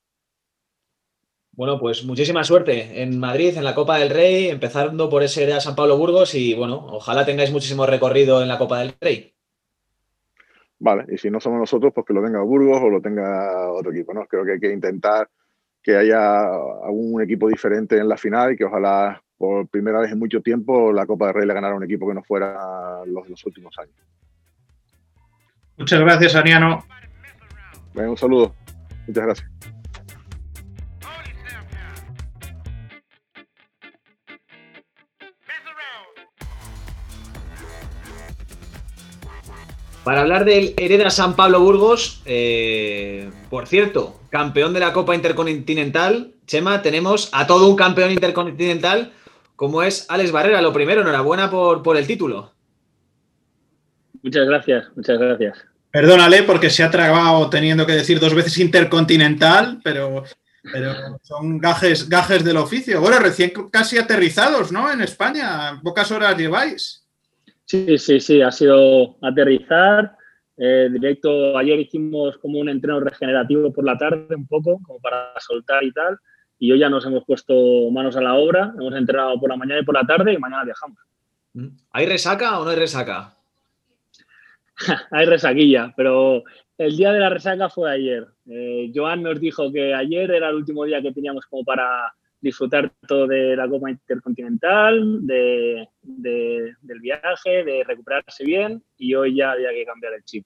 Bueno, 1.56 1.78
pues 1.78 2.04
muchísima 2.04 2.42
suerte 2.42 3.02
en 3.02 3.18
Madrid, 3.18 3.56
en 3.56 3.62
la 3.62 3.76
Copa 3.76 3.99
del 3.99 4.11
Rey, 4.11 4.49
empezando 4.49 5.08
por 5.08 5.23
ese 5.23 5.46
de 5.46 5.61
San 5.61 5.76
Pablo 5.76 5.96
Burgos 5.96 6.34
y 6.34 6.54
bueno, 6.54 6.84
ojalá 6.90 7.25
tengáis 7.25 7.52
muchísimo 7.52 7.87
recorrido 7.87 8.42
en 8.42 8.49
la 8.49 8.58
Copa 8.58 8.80
del 8.80 8.94
Rey. 9.00 9.32
Vale, 10.80 11.04
y 11.08 11.16
si 11.16 11.30
no 11.30 11.38
somos 11.38 11.61
nosotros, 11.61 11.92
pues 11.94 12.04
que 12.06 12.12
lo 12.12 12.25
tenga 12.25 12.42
Burgos 12.42 12.82
o 12.82 12.90
lo 12.90 13.00
tenga 13.00 13.70
otro 13.70 13.92
equipo, 13.92 14.12
¿no? 14.12 14.26
Creo 14.26 14.44
que 14.44 14.52
hay 14.52 14.61
que 14.61 14.73
intentar 14.73 15.28
que 15.80 15.96
haya 15.96 16.40
algún 16.84 17.23
equipo 17.23 17.49
diferente 17.49 17.99
en 17.99 18.08
la 18.08 18.16
final 18.16 18.52
y 18.52 18.56
que 18.56 18.64
ojalá 18.64 19.23
por 19.38 19.68
primera 19.68 20.00
vez 20.00 20.11
en 20.11 20.18
mucho 20.18 20.40
tiempo 20.40 20.92
la 20.92 21.06
Copa 21.06 21.26
del 21.26 21.34
Rey 21.34 21.46
le 21.46 21.54
ganara 21.54 21.75
a 21.75 21.76
un 21.76 21.84
equipo 21.84 22.08
que 22.08 22.14
no 22.14 22.23
fuera 22.25 23.04
los 23.06 23.28
los 23.28 23.46
últimos 23.46 23.78
años. 23.78 23.94
Muchas 25.76 26.00
gracias, 26.00 26.34
Ariano. 26.34 26.84
un 27.94 28.16
saludo. 28.16 28.54
Muchas 29.06 29.25
gracias. 29.25 29.73
Para 40.04 40.20
hablar 40.20 40.44
del 40.44 40.75
Hereda 40.76 41.08
San 41.08 41.34
Pablo 41.34 41.61
Burgos, 41.61 42.20
eh, 42.26 43.31
por 43.48 43.66
cierto, 43.66 44.20
campeón 44.28 44.74
de 44.74 44.81
la 44.81 44.92
Copa 44.92 45.14
Intercontinental, 45.14 46.35
Chema, 46.46 46.83
tenemos 46.83 47.31
a 47.33 47.46
todo 47.46 47.68
un 47.68 47.74
campeón 47.74 48.11
intercontinental 48.11 49.14
como 49.57 49.83
es 49.83 50.05
Alex 50.11 50.31
Barrera. 50.31 50.61
Lo 50.61 50.74
primero, 50.74 51.00
enhorabuena 51.00 51.50
por, 51.50 51.83
por 51.83 51.96
el 51.96 52.07
título. 52.07 52.52
Muchas 54.22 54.46
gracias, 54.46 54.85
muchas 54.94 55.18
gracias. 55.18 55.59
Perdónale 55.90 56.42
porque 56.42 56.68
se 56.68 56.83
ha 56.83 56.90
tragado 56.90 57.48
teniendo 57.48 57.87
que 57.87 57.92
decir 57.92 58.20
dos 58.20 58.35
veces 58.35 58.59
intercontinental, 58.59 59.81
pero, 59.83 60.24
pero 60.70 61.18
son 61.22 61.59
gajes, 61.59 62.11
gajes 62.11 62.44
del 62.44 62.59
oficio. 62.59 63.00
Bueno, 63.00 63.20
recién 63.20 63.52
casi 63.70 63.96
aterrizados, 63.96 64.70
¿no? 64.70 64.92
En 64.92 65.00
España, 65.00 65.81
pocas 65.83 66.11
horas 66.11 66.37
lleváis. 66.37 67.03
Sí, 67.64 67.98
sí, 67.98 68.20
sí, 68.20 68.42
ha 68.42 68.50
sido 68.50 69.16
aterrizar. 69.22 70.16
Eh, 70.57 70.88
directo, 70.92 71.57
ayer 71.59 71.81
hicimos 71.81 72.38
como 72.38 72.61
un 72.61 72.68
entreno 72.68 73.00
regenerativo 73.00 73.72
por 73.72 73.85
la 73.85 73.98
tarde, 73.98 74.35
un 74.37 74.46
poco, 74.46 74.81
como 74.83 75.00
para 75.00 75.33
soltar 75.40 75.83
y 75.83 75.92
tal. 75.92 76.18
Y 76.59 76.70
hoy 76.70 76.79
ya 76.79 76.88
nos 76.88 77.05
hemos 77.07 77.24
puesto 77.24 77.55
manos 77.90 78.16
a 78.16 78.20
la 78.20 78.35
obra, 78.35 78.72
hemos 78.79 78.94
entrenado 78.94 79.38
por 79.40 79.50
la 79.50 79.57
mañana 79.57 79.81
y 79.81 79.85
por 79.85 79.94
la 79.94 80.07
tarde 80.07 80.33
y 80.33 80.38
mañana 80.38 80.64
viajamos. 80.64 80.98
Mm. 81.55 81.68
¿Hay 81.92 82.07
resaca 82.07 82.61
o 82.61 82.64
no 82.64 82.70
hay 82.70 82.77
resaca? 82.77 83.35
hay 85.11 85.27
resaquilla, 85.27 85.92
pero 85.96 86.44
el 86.79 86.96
día 86.96 87.12
de 87.12 87.20
la 87.20 87.31
resaca 87.31 87.68
fue 87.68 87.90
ayer. 87.90 88.27
Eh, 88.46 88.92
Joan 88.94 89.22
nos 89.22 89.40
dijo 89.40 89.72
que 89.72 89.94
ayer 89.94 90.31
era 90.31 90.48
el 90.48 90.57
último 90.57 90.85
día 90.85 91.03
que 91.03 91.12
teníamos 91.12 91.46
como 91.46 91.64
para 91.64 92.12
disfrutar 92.44 92.92
todo 93.09 93.26
de 93.26 93.57
la 93.57 93.66
Copa 93.66 93.90
Intercontinental, 93.90 95.26
de, 95.26 95.88
del 96.02 97.00
viaje, 97.00 97.64
de 97.64 97.83
recuperarse 97.85 98.44
bien 98.44 98.83
y 98.98 99.14
hoy 99.14 99.37
ya 99.37 99.52
había 99.52 99.70
que 99.70 99.87
cambiar 99.87 100.12
el 100.12 100.24
chip. 100.24 100.44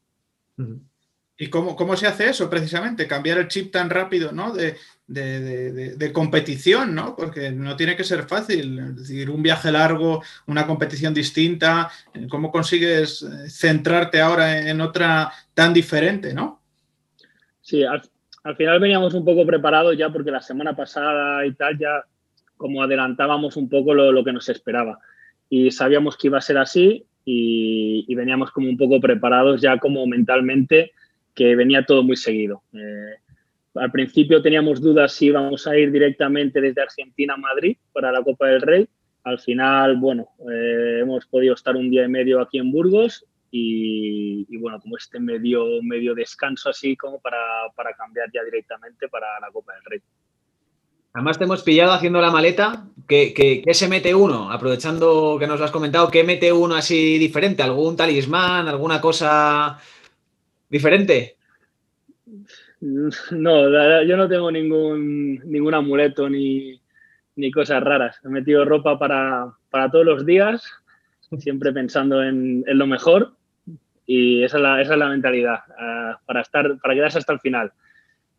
¿Y 1.37 1.49
cómo, 1.51 1.75
cómo, 1.75 1.97
se 1.97 2.07
hace 2.07 2.31
eso 2.31 2.49
precisamente? 2.49 3.09
Cambiar 3.09 3.39
el 3.39 3.49
chip 3.49 3.73
tan 3.73 3.91
rápido, 3.91 4.31
¿no? 4.31 4.53
De, 4.53 4.77
de, 5.09 6.13
competición, 6.13 6.95
¿no? 6.95 7.17
Porque 7.17 7.51
no 7.51 7.77
tiene 7.77 7.97
que 7.97 8.05
ser 8.05 8.29
fácil. 8.29 8.79
Es 8.79 8.97
decir, 8.97 9.29
un 9.29 9.43
viaje 9.43 9.73
largo, 9.73 10.23
una 10.47 10.67
competición 10.67 11.13
distinta. 11.13 11.91
¿Cómo 12.29 12.53
consigues 12.53 13.23
eh, 13.23 13.51
centrarte 13.51 14.21
ahora 14.21 14.69
en 14.69 14.81
otra 14.81 15.33
tan 15.53 15.73
diferente, 15.73 16.33
¿no? 16.33 16.63
Sí, 17.61 17.85
al, 17.85 18.03
al 18.49 18.57
final 18.57 18.81
veníamos 18.81 19.13
un 19.13 19.27
poco 19.27 19.45
preparados 19.45 19.95
ya 19.99 20.09
porque 20.09 20.31
la 20.31 20.41
semana 20.41 20.75
pasada 20.75 21.45
y 21.45 21.53
tal 21.53 21.77
ya 21.77 22.03
como 22.57 22.83
adelantábamos 22.83 23.59
un 23.59 23.69
poco 23.69 23.93
lo, 23.93 24.25
que 24.25 24.33
nos 24.33 24.49
esperaba 24.49 24.99
y 25.51 25.71
sabíamos 25.71 26.17
que 26.17 26.29
iba 26.29 26.39
a 26.39 26.41
ser 26.41 26.57
así 26.57 27.05
y, 27.27 28.15
veníamos 28.15 28.51
como 28.51 28.71
un 28.71 28.79
poco 28.79 29.01
preparados 29.01 29.61
ya 29.61 29.77
como 29.77 30.07
mentalmente 30.07 30.93
que 31.35 31.55
venía 31.55 31.85
todo 31.85 32.03
muy 32.03 32.17
seguido. 32.17 32.63
Eh, 32.73 33.17
al 33.75 33.93
principio 33.93 34.41
teníamos 34.41 34.81
dudas 34.81 35.13
si 35.13 35.27
íbamos 35.27 35.67
a 35.67 35.77
ir 35.77 35.93
directamente 35.93 36.61
desde 36.63 36.81
Argentina 36.81 37.35
a 37.35 37.37
Madrid 37.37 37.77
para 37.93 38.11
la 38.11 38.23
Copa 38.23 38.47
del 38.47 38.63
Rey. 38.63 38.89
Al 39.25 39.39
final, 39.39 39.97
bueno, 39.99 40.31
eh, 40.51 41.01
hemos 41.03 41.27
podido 41.27 41.53
estar 41.53 41.77
un 41.77 41.91
día 41.91 42.05
y 42.05 42.09
medio 42.09 42.41
aquí 42.41 42.59
en 42.59 42.73
Burgos 42.73 43.27
y, 43.51 44.57
bueno, 44.59 44.81
como 44.81 44.97
este 44.97 45.19
medio, 45.21 45.83
medio 45.83 46.15
descanso 46.15 46.71
así 46.71 46.97
como 46.97 47.21
para, 47.21 47.39
cambiar 47.97 48.31
ya 48.33 48.45
directamente 48.45 49.09
para 49.09 49.27
la 49.41 49.51
Copa 49.51 49.75
del 49.75 49.85
Rey. 49.85 50.03
Además 51.15 51.39
te 51.39 51.45
hemos 51.45 51.63
pillado 51.63 51.93
haciendo 51.93 52.21
la 52.21 52.31
maleta. 52.31 52.85
¿Qué, 53.09 53.33
qué, 53.35 53.75
se 53.75 53.89
mete 53.89 54.15
uno? 54.15 54.53
Aprovechando 54.53 55.37
que 55.39 55.47
nos 55.47 55.59
lo 55.59 55.65
has 55.65 55.71
comentado, 55.71 56.11
¿qué 56.11 56.23
mete 56.23 56.53
uno 56.53 56.75
así 56.75 57.19
diferente? 57.19 57.63
¿Algún 57.63 57.97
talismán? 57.97 58.69
¿Alguna 58.69 59.01
cosa 59.01 59.79
diferente? 60.69 61.37
No, 63.31 64.05
yo 64.05 64.17
no 64.17 64.29
tengo 64.29 64.53
ningún, 64.53 65.41
ningún 65.51 65.75
amuleto 65.75 66.29
ni, 66.29 66.81
ni 67.37 67.51
cosas 67.51 67.83
raras. 67.83 68.21
He 68.25 68.29
metido 68.29 68.65
ropa 68.65 68.99
para, 68.99 69.53
para 69.71 69.91
todos 69.91 70.05
los 70.05 70.27
días, 70.27 70.65
siempre 71.39 71.73
pensando 71.73 72.23
en, 72.23 72.65
en, 72.67 72.79
lo 72.79 72.87
mejor 72.87 73.38
y 74.11 74.43
esa 74.43 74.57
es 74.57 74.63
la, 74.63 74.81
esa 74.81 74.95
es 74.95 74.99
la 74.99 75.11
mentalidad, 75.11 75.59
eh, 75.79 76.15
para, 76.25 76.41
estar, 76.41 76.79
para 76.81 76.95
quedarse 76.95 77.19
hasta 77.19 77.35
el 77.35 77.41
final. 77.41 77.71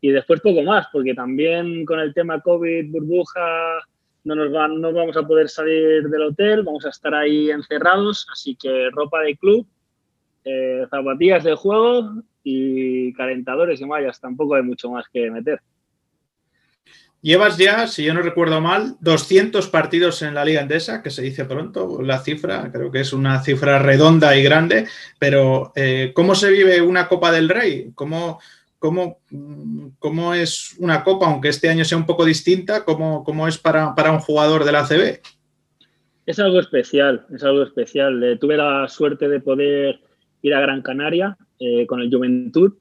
Y 0.00 0.10
después 0.10 0.40
poco 0.40 0.64
más, 0.64 0.88
porque 0.92 1.14
también 1.14 1.84
con 1.84 2.00
el 2.00 2.12
tema 2.12 2.40
COVID, 2.40 2.90
burbuja, 2.90 3.78
no 4.24 4.34
nos, 4.34 4.50
van, 4.50 4.80
no 4.80 4.92
vamos 4.92 5.16
a 5.16 5.22
poder 5.22 5.48
salir 5.48 6.08
del 6.08 6.22
hotel, 6.22 6.64
vamos 6.64 6.84
a 6.86 6.88
estar 6.88 7.14
ahí 7.14 7.52
encerrados, 7.52 8.26
así 8.32 8.56
que 8.56 8.90
ropa 8.90 9.22
de 9.22 9.36
club, 9.36 9.64
eh, 10.44 10.86
zapatillas 10.90 11.44
de 11.44 11.54
juego 11.54 12.20
y 12.42 13.12
calentadores 13.12 13.80
y 13.80 13.86
mallas, 13.86 14.20
tampoco 14.20 14.56
hay 14.56 14.64
mucho 14.64 14.90
más 14.90 15.06
que 15.08 15.30
meter. 15.30 15.60
Llevas 17.22 17.58
ya, 17.58 17.86
si 17.86 18.04
yo 18.04 18.14
no 18.14 18.22
recuerdo 18.22 18.62
mal, 18.62 18.96
200 19.00 19.68
partidos 19.68 20.22
en 20.22 20.34
la 20.34 20.44
Liga 20.44 20.62
Endesa, 20.62 21.02
que 21.02 21.10
se 21.10 21.20
dice 21.20 21.44
pronto, 21.44 22.00
la 22.00 22.18
cifra, 22.20 22.70
creo 22.72 22.90
que 22.90 23.00
es 23.00 23.12
una 23.12 23.42
cifra 23.42 23.78
redonda 23.78 24.34
y 24.38 24.42
grande, 24.42 24.86
pero 25.18 25.70
eh, 25.76 26.12
¿cómo 26.14 26.34
se 26.34 26.50
vive 26.50 26.80
una 26.80 27.08
Copa 27.08 27.30
del 27.30 27.50
Rey? 27.50 27.90
¿Cómo, 27.94 28.40
cómo, 28.78 29.20
cómo 29.98 30.32
es 30.32 30.74
una 30.78 31.04
Copa, 31.04 31.26
aunque 31.26 31.50
este 31.50 31.68
año 31.68 31.84
sea 31.84 31.98
un 31.98 32.06
poco 32.06 32.24
distinta, 32.24 32.86
cómo, 32.86 33.22
cómo 33.22 33.46
es 33.46 33.58
para, 33.58 33.94
para, 33.94 34.12
un 34.12 34.20
jugador 34.20 34.64
de 34.64 34.72
la 34.72 34.86
CB? 34.86 35.20
Es 36.24 36.38
algo 36.38 36.58
especial, 36.58 37.26
es 37.34 37.44
algo 37.44 37.64
especial. 37.64 38.24
Eh, 38.24 38.38
tuve 38.38 38.56
la 38.56 38.88
suerte 38.88 39.28
de 39.28 39.40
poder 39.40 40.00
ir 40.40 40.54
a 40.54 40.60
Gran 40.60 40.80
Canaria 40.80 41.36
eh, 41.58 41.86
con 41.86 42.00
el 42.00 42.10
Juventud. 42.10 42.72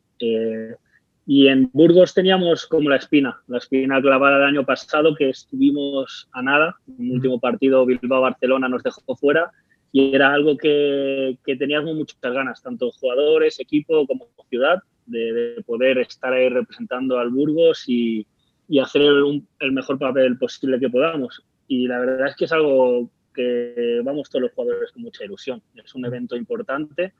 Y 1.31 1.47
en 1.47 1.69
Burgos 1.73 2.15
teníamos 2.15 2.65
como 2.65 2.89
la 2.89 2.95
espina, 2.95 3.39
la 3.45 3.59
espina 3.59 4.01
clavada 4.01 4.37
el 4.37 4.45
año 4.45 4.65
pasado, 4.65 5.13
que 5.13 5.29
estuvimos 5.29 6.27
a 6.31 6.41
nada. 6.41 6.75
En 6.87 7.05
el 7.05 7.11
último 7.11 7.39
partido 7.39 7.85
Bilbao-Barcelona 7.85 8.67
nos 8.67 8.81
dejó 8.81 9.15
fuera 9.15 9.51
y 9.91 10.15
era 10.15 10.33
algo 10.33 10.57
que, 10.57 11.37
que, 11.45 11.55
teníamos 11.55 11.93
muchas 11.93 12.19
ganas, 12.19 12.63
tanto 12.63 12.89
jugadores, 12.89 13.59
equipo 13.59 14.07
como 14.07 14.27
ciudad, 14.49 14.79
de, 15.05 15.63
poder 15.67 15.99
estar 15.99 16.33
ahí 16.33 16.49
representando 16.49 17.19
al 17.19 17.29
Burgos 17.29 17.83
y, 17.85 18.25
y 18.67 18.79
hacer 18.79 19.03
el, 19.03 19.43
el, 19.59 19.71
mejor 19.71 19.99
papel 19.99 20.35
posible 20.35 20.79
que 20.79 20.89
podamos. 20.89 21.45
Y 21.67 21.85
la 21.85 21.99
verdad 21.99 22.29
es 22.29 22.35
que 22.37 22.45
es 22.45 22.51
algo 22.51 23.07
que 23.35 24.01
vamos 24.03 24.31
todos 24.31 24.41
los 24.41 24.53
jugadores 24.53 24.91
con 24.93 25.03
mucha 25.03 25.25
ilusión. 25.25 25.61
Es 25.75 25.93
un 25.93 26.05
evento 26.05 26.35
importante. 26.35 27.13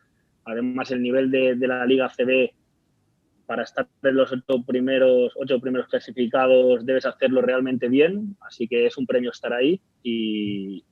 Además, 0.46 0.90
el 0.90 1.04
nivel 1.04 1.30
de, 1.30 1.54
de 1.54 1.68
la 1.68 1.86
Liga 1.86 2.10
CB 2.10 2.54
para 3.50 3.64
estar 3.64 3.88
en 4.04 4.16
los 4.16 4.32
ocho 4.32 4.64
primeros, 4.64 5.34
ocho 5.36 5.60
primeros 5.60 5.88
clasificados 5.88 6.86
debes 6.86 7.08
hacerlo 7.08 7.42
realmente 7.42 7.90
bien, 7.90 8.38
así 8.42 8.68
que 8.68 8.86
es 8.86 8.96
un 8.96 9.08
premio 9.08 9.32
estar 9.32 9.52
ahí 9.54 9.82
y, 10.04 10.84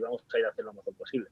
vamos 0.00 0.22
a 0.32 0.38
ir 0.38 0.44
a 0.44 0.50
hacer 0.50 0.64
lo 0.64 0.74
mejor 0.74 0.94
posible. 0.94 1.28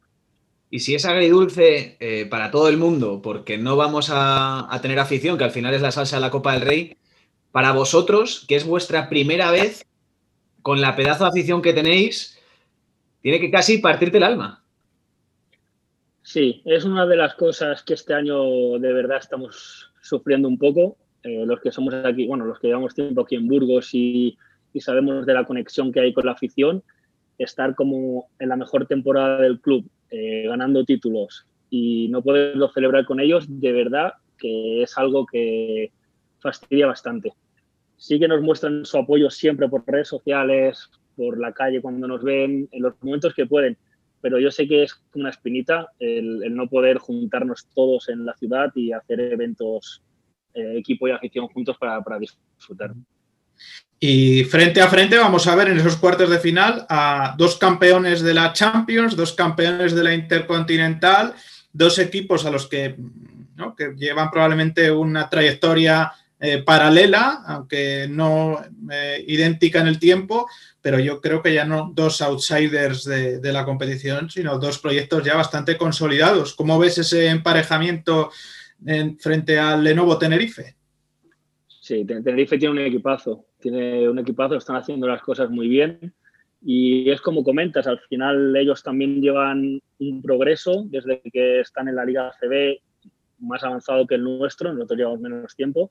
Y 0.70 0.80
si 0.80 0.96
es 0.96 1.04
agridulce 1.04 1.96
eh, 2.00 2.26
para 2.26 2.50
todo 2.50 2.68
el 2.68 2.78
mundo, 2.78 3.22
porque 3.22 3.58
no 3.58 3.76
vamos 3.76 4.10
a, 4.10 4.66
a, 4.74 4.80
tener 4.80 4.98
afición, 4.98 5.38
que 5.38 5.44
al 5.44 5.52
final 5.52 5.72
es 5.72 5.82
la 5.82 5.92
salsa 5.92 6.16
de 6.16 6.22
la 6.22 6.32
Copa 6.32 6.54
del 6.54 6.62
Rey, 6.62 6.96
para 7.52 7.70
vosotros, 7.70 8.44
que 8.48 8.56
es 8.56 8.66
vuestra 8.66 9.08
primera 9.08 9.52
vez 9.52 9.86
con 10.62 10.80
la 10.80 10.96
pedazo 10.96 11.22
de 11.22 11.30
afición 11.30 11.62
que 11.62 11.72
tenéis, 11.72 12.40
tiene 13.22 13.38
que 13.38 13.52
casi 13.52 13.78
partirte 13.78 14.16
el 14.16 14.24
alma. 14.24 14.64
Sí, 16.22 16.60
es 16.64 16.84
una 16.84 17.06
de 17.06 17.16
las 17.16 17.36
cosas 17.36 17.84
que 17.84 17.94
este 17.94 18.14
año 18.14 18.78
de 18.80 18.92
verdad 18.92 19.18
estamos 19.18 19.88
sufriendo 20.08 20.48
un 20.48 20.58
poco. 20.58 20.96
Eh, 21.22 21.44
los 21.46 21.60
que 21.60 21.72
somos 21.72 21.94
aquí, 21.94 22.26
bueno, 22.26 22.44
los 22.44 22.58
que 22.58 22.68
llevamos 22.68 22.94
tiempo 22.94 23.22
aquí 23.22 23.36
en 23.36 23.48
Burgos 23.48 23.90
y, 23.92 24.36
sabemos 24.80 25.26
de 25.26 25.34
la 25.34 25.44
conexión 25.44 25.90
que 25.90 25.98
hay 25.98 26.12
con 26.12 26.26
la 26.26 26.32
afición, 26.32 26.84
estar 27.36 27.74
como 27.74 28.28
en 28.38 28.48
la 28.48 28.56
mejor 28.56 28.86
temporada 28.86 29.40
del 29.40 29.60
club, 29.60 29.90
eh, 30.10 30.44
ganando 30.46 30.84
títulos 30.84 31.46
y 31.68 32.06
no 32.10 32.22
poderlo 32.22 32.70
celebrar 32.70 33.04
con 33.04 33.18
ellos, 33.18 33.46
de 33.48 33.72
verdad 33.72 34.12
que 34.38 34.82
es 34.82 34.96
algo 34.96 35.26
que 35.26 35.90
fastidia 36.38 36.86
bastante. 36.86 37.32
Sí 37.96 38.20
que 38.20 38.28
nos 38.28 38.40
muestran 38.40 38.84
su 38.84 38.98
apoyo 38.98 39.30
siempre 39.30 39.68
por 39.68 39.84
redes 39.84 40.06
sociales, 40.06 40.88
por 41.16 41.40
la 41.40 41.52
calle 41.52 41.82
cuando 41.82 42.06
nos 42.06 42.22
ven, 42.22 42.68
en 42.70 42.82
los 42.82 42.94
momentos 43.02 43.34
que 43.34 43.46
pueden, 43.46 43.76
pero 44.20 44.38
yo 44.38 44.50
sé 44.50 44.66
que 44.66 44.82
es 44.82 45.00
una 45.14 45.30
espinita 45.30 45.92
el, 45.98 46.54
no 46.54 46.68
poder 46.68 46.98
juntarnos 46.98 47.66
todos 47.74 48.08
en 48.08 48.24
la 48.24 48.34
ciudad 48.34 48.70
y 48.74 48.92
hacer 48.92 49.20
eventos 49.20 50.02
eh, 50.54 50.74
equipo 50.78 51.08
y 51.08 51.12
afición 51.12 51.48
juntos 51.48 51.76
para, 51.78 52.02
para, 52.02 52.18
disfrutar. 52.18 52.92
Y 54.00 54.44
frente 54.44 54.80
a 54.80 54.88
frente 54.88 55.18
vamos 55.18 55.46
a 55.46 55.54
ver 55.54 55.68
en 55.68 55.78
esos 55.78 55.96
cuartos 55.96 56.30
de 56.30 56.38
final 56.38 56.86
a 56.88 57.34
dos 57.36 57.56
campeones 57.56 58.22
de 58.22 58.34
la 58.34 58.52
Champions, 58.52 59.16
dos 59.16 59.32
campeones 59.32 59.94
de 59.94 60.04
la 60.04 60.14
Intercontinental, 60.14 61.34
dos 61.72 61.98
equipos 61.98 62.46
a 62.46 62.50
los 62.50 62.68
que, 62.68 62.96
¿no? 63.56 63.74
que 63.74 63.94
llevan 63.96 64.30
probablemente 64.30 64.90
una 64.90 65.28
trayectoria 65.28 66.12
eh, 66.40 66.62
paralela, 66.62 67.42
aunque 67.46 68.06
no 68.08 68.60
eh, 68.92 69.24
idéntica 69.26 69.80
en 69.80 69.88
el 69.88 69.98
tiempo, 69.98 70.48
pero 70.80 71.00
yo 71.00 71.20
creo 71.20 71.42
que 71.42 71.52
ya 71.52 71.64
no 71.64 71.90
dos 71.94 72.22
outsiders 72.22 73.04
de, 73.04 73.40
de, 73.40 73.52
la 73.52 73.64
competición, 73.64 74.30
sino 74.30 74.58
dos 74.58 74.78
proyectos 74.78 75.24
ya 75.24 75.34
bastante 75.34 75.76
consolidados. 75.76 76.54
¿Cómo 76.54 76.78
ves 76.78 76.98
ese 76.98 77.26
emparejamiento 77.28 78.30
en, 78.86 79.18
frente 79.18 79.58
al 79.58 79.82
Lenovo 79.82 80.16
Tenerife? 80.18 80.76
Sí, 81.80 82.04
Tenerife 82.04 82.58
tiene 82.58 82.72
un 82.72 82.86
equipazo, 82.86 83.46
tiene 83.58 84.08
un 84.08 84.18
equipazo, 84.18 84.56
están 84.56 84.76
haciendo 84.76 85.08
las 85.08 85.22
cosas 85.22 85.50
muy 85.50 85.68
bien 85.68 86.14
y 86.62 87.08
es 87.10 87.20
como 87.20 87.42
comentas, 87.44 87.86
al 87.86 87.98
final 88.08 88.54
ellos 88.56 88.82
también 88.82 89.20
llevan 89.22 89.80
un 89.98 90.22
progreso 90.22 90.84
desde 90.86 91.20
que 91.32 91.60
están 91.60 91.88
en 91.88 91.96
la 91.96 92.04
Liga 92.04 92.32
CB 92.40 92.80
más 93.38 93.62
avanzado 93.62 94.06
que 94.06 94.16
el 94.16 94.24
nuestro, 94.24 94.72
nosotros 94.72 94.98
llevamos 94.98 95.20
menos 95.20 95.54
tiempo, 95.54 95.90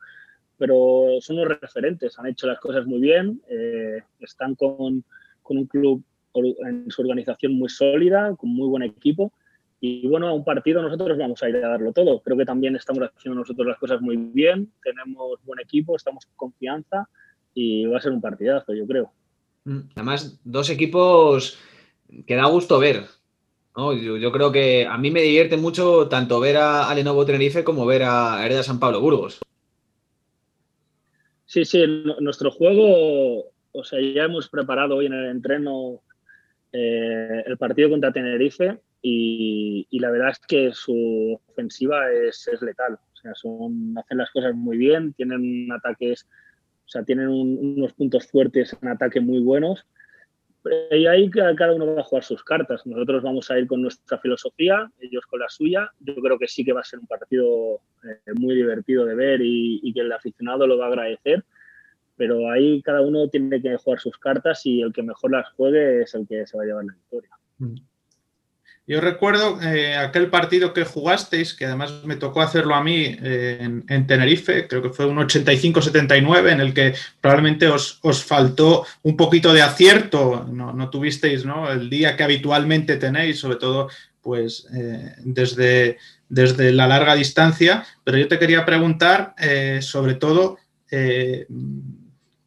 pero 0.57 1.17
son 1.21 1.37
unos 1.37 1.59
referentes, 1.59 2.17
han 2.17 2.27
hecho 2.27 2.47
las 2.47 2.59
cosas 2.59 2.85
muy 2.85 2.99
bien, 2.99 3.41
eh, 3.49 4.01
están 4.19 4.55
con, 4.55 5.03
con, 5.41 5.57
un 5.57 5.65
club 5.65 6.03
en 6.33 6.89
su 6.89 7.01
organización 7.01 7.53
muy 7.53 7.69
sólida, 7.69 8.35
con 8.35 8.49
muy 8.49 8.67
buen 8.67 8.83
equipo. 8.83 9.31
Y 9.79 10.07
bueno, 10.07 10.27
a 10.27 10.33
un 10.33 10.43
partido 10.43 10.81
nosotros 10.81 11.17
vamos 11.17 11.41
a 11.43 11.49
ir 11.49 11.57
a 11.57 11.69
darlo 11.69 11.93
todo. 11.93 12.19
Creo 12.21 12.35
que 12.35 12.45
también 12.45 12.75
estamos 12.75 13.03
haciendo 13.15 13.39
nosotros 13.39 13.67
las 13.67 13.77
cosas 13.77 14.01
muy 14.01 14.17
bien, 14.17 14.71
tenemos 14.83 15.39
buen 15.45 15.59
equipo, 15.59 15.95
estamos 15.95 16.25
con 16.25 16.49
confianza 16.49 17.07
y 17.53 17.85
va 17.85 17.97
a 17.97 18.01
ser 18.01 18.11
un 18.11 18.21
partidazo, 18.21 18.73
yo 18.73 18.87
creo. 18.87 19.11
Mm, 19.65 19.81
además, 19.95 20.39
dos 20.43 20.69
equipos 20.69 21.59
que 22.25 22.35
da 22.35 22.45
gusto 22.47 22.79
ver. 22.79 23.03
yo, 23.75 24.31
creo 24.31 24.51
que 24.51 24.87
a 24.87 24.97
mí 24.97 25.11
me 25.11 25.21
divierte 25.21 25.57
mucho 25.57 26.07
tanto 26.07 26.39
ver 26.39 26.57
a, 26.57 26.89
a 26.89 26.95
Lenovo 26.95 27.25
Tenerife 27.25 27.63
como 27.63 27.85
ver 27.85 28.03
a 28.03 28.43
Hereda 28.43 28.63
San 28.63 28.79
Pablo 28.79 29.01
Burgos. 29.01 29.39
Sí, 31.47 31.63
sí, 31.63 31.81
nuestro 32.19 32.51
juego, 32.51 33.53
o 33.71 33.83
sea, 33.85 34.01
ya 34.01 34.25
hemos 34.25 34.49
preparado 34.49 34.97
hoy 34.97 35.05
en 35.05 35.13
el 35.13 35.27
entreno 35.27 36.01
eh, 36.73 37.41
el 37.45 37.57
partido 37.57 37.89
contra 37.89 38.11
Tenerife 38.11 38.81
y, 39.01 39.87
la 39.91 40.11
verdad 40.11 40.31
es 40.31 40.39
que 40.39 40.73
su 40.73 41.39
ofensiva 41.47 42.11
es, 42.11 42.49
es, 42.49 42.61
letal. 42.61 42.95
O 42.95 43.15
sea, 43.15 43.33
son, 43.33 43.97
hacen 43.97 44.17
las 44.17 44.29
cosas 44.31 44.53
muy 44.55 44.77
bien, 44.77 45.13
tienen 45.13 45.71
ataques, 45.71 46.27
o 46.85 46.89
sea, 46.89 47.03
tienen 47.03 47.29
un, 47.29 47.75
unos 47.77 47.93
puntos 47.93 48.27
fuertes 48.27 48.75
en 48.81 48.89
ataque 48.89 49.21
muy 49.21 49.39
buenos. 49.39 49.85
Y 50.91 51.05
ahí 51.07 51.29
cada 51.29 51.73
uno 51.73 51.95
va 51.95 52.01
a 52.01 52.03
jugar 52.03 52.23
sus 52.23 52.43
cartas. 52.43 52.85
Nosotros 52.85 53.23
vamos 53.23 53.49
a 53.51 53.59
ir 53.59 53.67
con 53.67 53.81
nuestra 53.81 54.17
filosofía, 54.19 54.91
ellos 54.99 55.25
con 55.25 55.39
la 55.39 55.49
suya. 55.49 55.91
Yo 55.99 56.15
creo 56.15 56.37
que 56.37 56.47
sí 56.47 56.63
que 56.63 56.73
va 56.73 56.81
a 56.81 56.83
ser 56.83 56.99
un 56.99 57.07
partido 57.07 57.81
eh, 58.03 58.33
muy 58.35 58.55
divertido 58.55 59.05
de 59.05 59.15
ver 59.15 59.41
y, 59.41 59.91
que 59.93 60.01
el 60.01 60.11
aficionado 60.11 60.67
lo 60.67 60.77
va 60.77 60.85
a 60.85 60.89
agradecer. 60.89 61.43
Pero 62.15 62.49
ahí 62.49 62.81
cada 62.81 63.01
uno 63.01 63.29
tiene 63.29 63.61
que 63.61 63.77
jugar 63.77 63.99
sus 63.99 64.17
cartas 64.17 64.65
y 64.65 64.81
el 64.81 64.91
que 64.91 65.03
mejor 65.03 65.31
las 65.31 65.49
juegue 65.53 66.01
es 66.01 66.15
el 66.15 66.27
que 66.27 66.47
se 66.47 66.57
va 66.57 66.63
a 66.63 66.65
llevar 66.65 66.85
la 66.85 66.93
victoria. 66.93 67.29
Mm. 67.59 67.75
Yo 68.89 69.01
recuerdo 69.01 69.61
eh, 69.61 69.97
aquel 69.97 70.29
partido 70.29 70.73
que 70.73 70.85
jugasteis, 70.85 71.53
que 71.53 71.65
además 71.65 72.05
me 72.05 72.15
tocó 72.15 72.41
hacerlo 72.41 72.73
a 72.73 72.81
mí 72.81 73.17
eh, 73.21 73.57
en, 73.59 73.83
en, 73.89 74.07
Tenerife, 74.07 74.65
creo 74.65 74.81
que 74.81 74.91
fue 74.91 75.05
un 75.05 75.17
85-79, 75.17 76.53
en 76.53 76.61
el 76.61 76.73
que 76.73 76.95
probablemente 77.19 77.67
os, 77.67 77.99
os, 78.01 78.23
faltó 78.23 78.85
un 79.03 79.17
poquito 79.17 79.53
de 79.53 79.61
acierto, 79.61 80.47
no, 80.49 80.89
tuvisteis 80.89 81.43
¿no? 81.43 81.69
el 81.69 81.89
día 81.89 82.15
que 82.15 82.23
habitualmente 82.23 82.95
tenéis, 82.95 83.39
sobre 83.39 83.57
todo 83.57 83.89
pues 84.21 84.65
eh, 84.73 85.15
desde, 85.19 85.97
desde 86.29 86.71
la 86.71 86.87
larga 86.87 87.13
distancia, 87.13 87.85
pero 88.05 88.17
yo 88.17 88.29
te 88.29 88.39
quería 88.39 88.65
preguntar 88.65 89.35
sobre 89.81 90.15
todo 90.15 90.59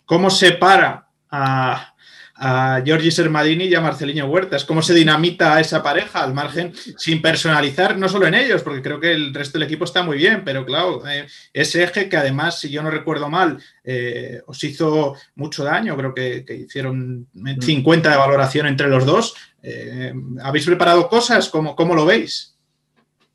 cómo 0.07 0.31
se 0.31 0.53
para 0.53 1.07
a 1.31 1.95
a 2.43 2.83
Giorgi 2.83 3.11
Sermadini 3.11 3.65
y 3.65 3.75
a 3.75 3.83
Marcelinho 3.83 4.27
Huertas. 4.27 4.65
¿Cómo 4.65 4.81
se 4.81 4.95
dinamita 4.95 5.57
a 5.57 5.61
esa 5.61 5.83
pareja 5.83 6.25
al 6.25 6.33
margen 6.33 6.73
sin 6.75 7.21
personalizar, 7.21 7.99
no 7.99 8.09
solo 8.09 8.27
en 8.27 8.35
ellos, 8.35 8.63
porque 8.63 8.81
creo 8.81 8.99
que 8.99 9.13
el 9.13 9.35
resto 9.35 9.59
del 9.59 9.67
equipo 9.67 9.85
está 9.85 10.03
muy 10.03 10.17
bien, 10.17 10.43
pero 10.43 10.65
claro, 10.65 11.07
eh, 11.07 11.27
ese 11.53 11.83
eje 11.83 12.09
que 12.09 12.17
además, 12.17 12.59
si 12.59 12.71
yo 12.71 12.83
no 12.83 12.91
recuerdo 12.91 13.29
mal, 13.29 13.59
eh, 13.85 14.41
os 14.47 14.65
hizo 14.65 15.17
mucho 15.35 15.65
daño, 15.65 15.95
creo 15.99 16.15
que, 16.15 16.45
que, 16.47 16.55
hicieron 16.55 17.29
50 17.61 18.11
de 18.11 18.17
valoración 18.17 18.67
entre 18.67 18.89
los 18.89 19.05
dos. 19.05 19.35
Eh, 19.63 20.15
¿Habéis 20.43 20.65
preparado 20.65 21.09
cosas? 21.11 21.51
¿Cómo, 21.51 21.77
cómo 21.77 21.95
lo 21.95 22.07
veis? 22.07 22.57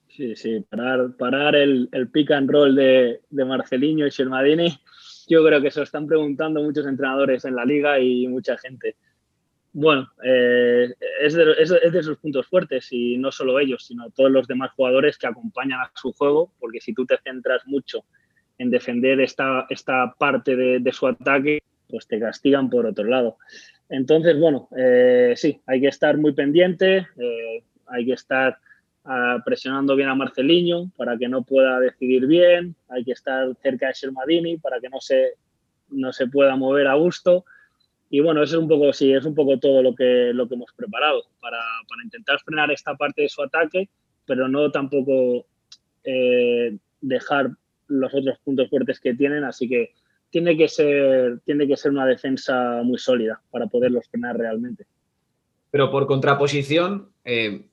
Sí, 0.09 0.35
sí, 0.35 0.65
parar, 0.67 1.15
parar 1.19 1.55
el, 1.55 1.89
el 1.91 2.07
pick 2.09 2.31
and 2.31 2.49
roll 2.49 2.73
de, 2.73 3.21
de 3.29 3.45
Marcelinho 3.45 4.07
y 4.07 4.11
Sermadini 4.11 4.79
yo 5.27 5.43
creo 5.45 5.61
que 5.61 5.71
se 5.71 5.79
lo 5.79 5.83
están 5.83 6.07
preguntando 6.07 6.61
muchos 6.61 6.85
entrenadores 6.85 7.45
en 7.45 7.55
la 7.55 7.65
liga 7.65 7.99
y 7.99 8.27
mucha 8.27 8.57
gente. 8.57 8.95
Bueno, 9.73 10.09
eh, 10.23 10.93
es, 11.21 11.33
de, 11.33 11.51
es, 11.59 11.71
es, 11.71 11.91
de, 11.91 12.03
sus 12.03 12.17
puntos 12.17 12.47
fuertes 12.47 12.87
y 12.91 13.17
no 13.17 13.31
solo 13.31 13.59
ellos, 13.59 13.85
sino 13.85 14.09
todos 14.11 14.31
los 14.31 14.47
demás 14.47 14.71
jugadores 14.71 15.17
que 15.17 15.27
acompañan 15.27 15.81
a 15.81 15.91
su 15.95 16.13
juego, 16.13 16.51
porque 16.59 16.79
si 16.79 16.93
tú 16.93 17.05
te 17.05 17.17
centras 17.17 17.61
mucho 17.65 18.05
en 18.57 18.69
defender 18.69 19.19
esta, 19.19 19.65
esta 19.69 20.15
parte 20.17 20.55
de, 20.55 20.79
de 20.79 20.91
su 20.93 21.07
ataque, 21.07 21.61
pues 21.89 22.07
te 22.07 22.19
castigan 22.19 22.69
por 22.69 22.85
otro 22.85 23.03
lado. 23.05 23.37
Entonces, 23.89 24.39
bueno, 24.39 24.67
eh, 24.77 25.33
sí, 25.35 25.61
hay 25.65 25.81
que 25.81 25.87
estar 25.87 26.17
muy 26.17 26.33
pendiente, 26.33 27.07
eh, 27.17 27.63
hay 27.87 28.05
que 28.05 28.13
estar 28.13 28.57
presionando 29.43 29.95
bien 29.95 30.09
a 30.09 30.15
Marceliño 30.15 30.89
para 30.97 31.17
que 31.17 31.27
no 31.27 31.43
pueda 31.43 31.79
decidir 31.79 32.25
bien, 32.25 32.75
hay 32.89 33.03
que 33.03 33.11
estar 33.11 33.55
cerca 33.61 33.87
de 33.87 33.93
Shermadini 33.93 34.57
para 34.57 34.79
que 34.79 34.89
no 34.89 34.99
se, 34.99 35.33
no 35.89 36.11
se 36.11 36.27
pueda 36.27 36.55
mover 36.55 36.87
a 36.87 36.95
gusto. 36.95 37.45
Y 38.09 38.19
bueno, 38.19 38.41
eso 38.41 38.57
es 38.57 38.61
un 38.61 38.67
poco, 38.67 38.93
sí, 38.93 39.11
es 39.13 39.25
un 39.25 39.35
poco 39.35 39.59
todo 39.59 39.83
lo 39.83 39.95
que, 39.95 40.31
lo 40.33 40.47
que 40.47 40.55
hemos 40.55 40.71
preparado 40.73 41.23
para, 41.39 41.59
para 41.87 42.03
intentar 42.03 42.39
frenar 42.39 42.71
esta 42.71 42.95
parte 42.95 43.23
de 43.23 43.29
su 43.29 43.43
ataque, 43.43 43.89
pero 44.25 44.47
no 44.47 44.71
tampoco 44.71 45.45
eh, 46.03 46.77
dejar 47.01 47.51
los 47.87 48.13
otros 48.13 48.39
puntos 48.39 48.69
fuertes 48.69 48.99
que 48.99 49.13
tienen. 49.13 49.43
Así 49.43 49.67
que 49.67 49.93
tiene 50.29 50.57
que 50.57 50.67
ser, 50.67 51.39
tiene 51.45 51.67
que 51.67 51.77
ser 51.77 51.91
una 51.91 52.05
defensa 52.05 52.81
muy 52.83 52.97
sólida 52.97 53.41
para 53.51 53.67
poderlos 53.67 54.07
frenar 54.09 54.37
realmente. 54.37 54.85
Pero 55.71 55.91
por 55.91 56.07
contraposición, 56.07 57.09
eh, 57.23 57.65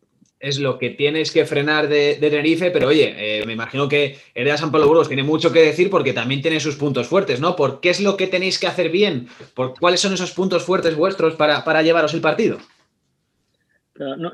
es 0.42 0.58
lo 0.58 0.76
que 0.76 0.90
tienes 0.90 1.30
que 1.30 1.46
frenar 1.46 1.88
de, 1.88 2.18
Tenerife, 2.20 2.72
pero 2.72 2.88
oye, 2.88 3.14
eh, 3.16 3.46
me 3.46 3.52
imagino 3.52 3.88
que 3.88 4.18
Hereda 4.34 4.56
San 4.56 4.72
Pablo 4.72 4.88
Burgos 4.88 5.06
tiene 5.06 5.22
mucho 5.22 5.52
que 5.52 5.60
decir 5.60 5.88
porque 5.88 6.12
también 6.12 6.42
tiene 6.42 6.58
sus 6.58 6.74
puntos 6.74 7.06
fuertes, 7.06 7.40
¿no? 7.40 7.54
¿Por 7.54 7.80
qué 7.80 7.90
es 7.90 8.00
lo 8.00 8.16
que 8.16 8.26
tenéis 8.26 8.58
que 8.58 8.66
hacer 8.66 8.90
bien? 8.90 9.28
¿Por 9.54 9.78
cuáles 9.78 10.00
son 10.00 10.12
esos 10.12 10.32
puntos 10.32 10.64
fuertes 10.64 10.96
vuestros 10.96 11.36
para, 11.36 11.62
para 11.62 11.82
llevaros 11.82 12.12
el 12.12 12.20
partido? 12.20 12.58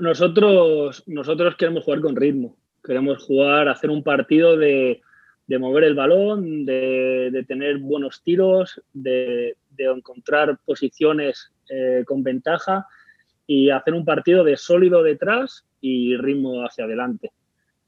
Nosotros, 0.00 1.02
nosotros 1.06 1.56
queremos 1.56 1.84
jugar 1.84 2.00
con 2.00 2.16
ritmo, 2.16 2.56
queremos 2.82 3.22
jugar, 3.22 3.68
hacer 3.68 3.90
un 3.90 4.02
partido 4.02 4.56
de, 4.56 5.02
de 5.46 5.58
mover 5.58 5.84
el 5.84 5.94
balón, 5.94 6.64
de, 6.64 7.44
tener 7.46 7.76
buenos 7.78 8.22
tiros, 8.22 8.80
de, 8.94 9.56
encontrar 9.76 10.58
posiciones 10.64 11.52
eh, 11.68 12.02
con 12.06 12.22
ventaja 12.22 12.86
y 13.48 13.70
hacer 13.70 13.94
un 13.94 14.04
partido 14.04 14.44
de 14.44 14.58
sólido 14.58 15.02
detrás 15.02 15.64
y 15.80 16.16
ritmo 16.18 16.62
hacia 16.64 16.84
adelante. 16.84 17.32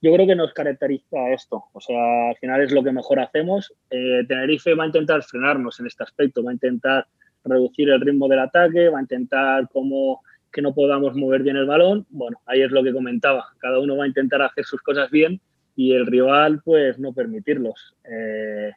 Yo 0.00 0.10
creo 0.14 0.26
que 0.26 0.34
nos 0.34 0.54
caracteriza 0.54 1.30
esto, 1.30 1.64
o 1.74 1.80
sea, 1.80 2.30
al 2.30 2.36
final 2.36 2.62
es 2.62 2.72
lo 2.72 2.82
que 2.82 2.90
mejor 2.90 3.20
hacemos. 3.20 3.72
Eh, 3.90 4.24
Tenerife 4.26 4.74
va 4.74 4.84
a 4.84 4.86
intentar 4.86 5.22
frenarnos 5.22 5.78
en 5.78 5.86
este 5.86 6.02
aspecto, 6.02 6.42
va 6.42 6.50
a 6.50 6.54
intentar 6.54 7.06
reducir 7.44 7.90
el 7.90 8.00
ritmo 8.00 8.26
del 8.26 8.38
ataque, 8.38 8.88
va 8.88 8.98
a 8.98 9.02
intentar 9.02 9.68
como 9.68 10.22
que 10.50 10.62
no 10.62 10.74
podamos 10.74 11.14
mover 11.14 11.42
bien 11.42 11.56
el 11.56 11.66
balón. 11.66 12.06
Bueno, 12.08 12.40
ahí 12.46 12.62
es 12.62 12.70
lo 12.70 12.82
que 12.82 12.94
comentaba, 12.94 13.44
cada 13.58 13.78
uno 13.78 13.98
va 13.98 14.04
a 14.04 14.08
intentar 14.08 14.40
hacer 14.40 14.64
sus 14.64 14.80
cosas 14.80 15.10
bien 15.10 15.38
y 15.76 15.92
el 15.92 16.06
rival 16.06 16.62
pues 16.64 16.98
no 16.98 17.12
permitirlos. 17.12 17.94
Eh, 18.10 18.72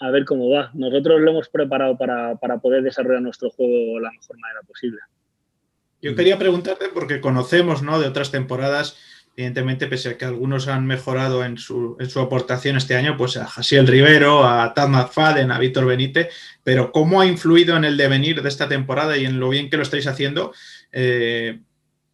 a 0.00 0.10
ver 0.10 0.26
cómo 0.26 0.50
va. 0.50 0.70
Nosotros 0.74 1.20
lo 1.20 1.30
hemos 1.30 1.48
preparado 1.48 1.96
para, 1.96 2.36
poder 2.60 2.82
desarrollar 2.82 3.22
nuestro 3.22 3.50
juego 3.50 3.96
de 3.96 4.02
la 4.02 4.10
mejor 4.10 4.38
manera 4.38 4.60
posible. 4.66 4.98
Yo 6.02 6.14
quería 6.14 6.38
preguntarte, 6.38 6.86
porque 6.92 7.20
conocemos 7.20 7.82
¿no? 7.82 8.00
de 8.00 8.08
otras 8.08 8.30
temporadas, 8.30 8.96
evidentemente, 9.36 9.86
pese 9.86 10.10
a 10.10 10.18
que 10.18 10.24
algunos 10.24 10.68
han 10.68 10.86
mejorado 10.86 11.44
en 11.44 11.58
su, 11.58 11.96
en 12.00 12.08
su 12.08 12.20
aportación 12.20 12.76
este 12.76 12.96
año, 12.96 13.16
pues 13.16 13.36
a 13.36 13.46
Jasiel 13.46 13.86
Rivero, 13.86 14.44
a 14.44 14.72
Tad 14.72 14.88
McFadden, 14.88 15.50
a 15.50 15.58
Víctor 15.58 15.86
Benítez, 15.86 16.28
pero 16.64 16.90
¿cómo 16.92 17.20
ha 17.20 17.26
influido 17.26 17.76
en 17.76 17.84
el 17.84 17.96
devenir 17.96 18.42
de 18.42 18.48
esta 18.48 18.68
temporada 18.68 19.16
y 19.16 19.26
en 19.26 19.38
lo 19.38 19.50
bien 19.50 19.68
que 19.68 19.76
lo 19.76 19.82
estáis 19.82 20.06
haciendo? 20.06 20.52
Eh, 20.92 21.60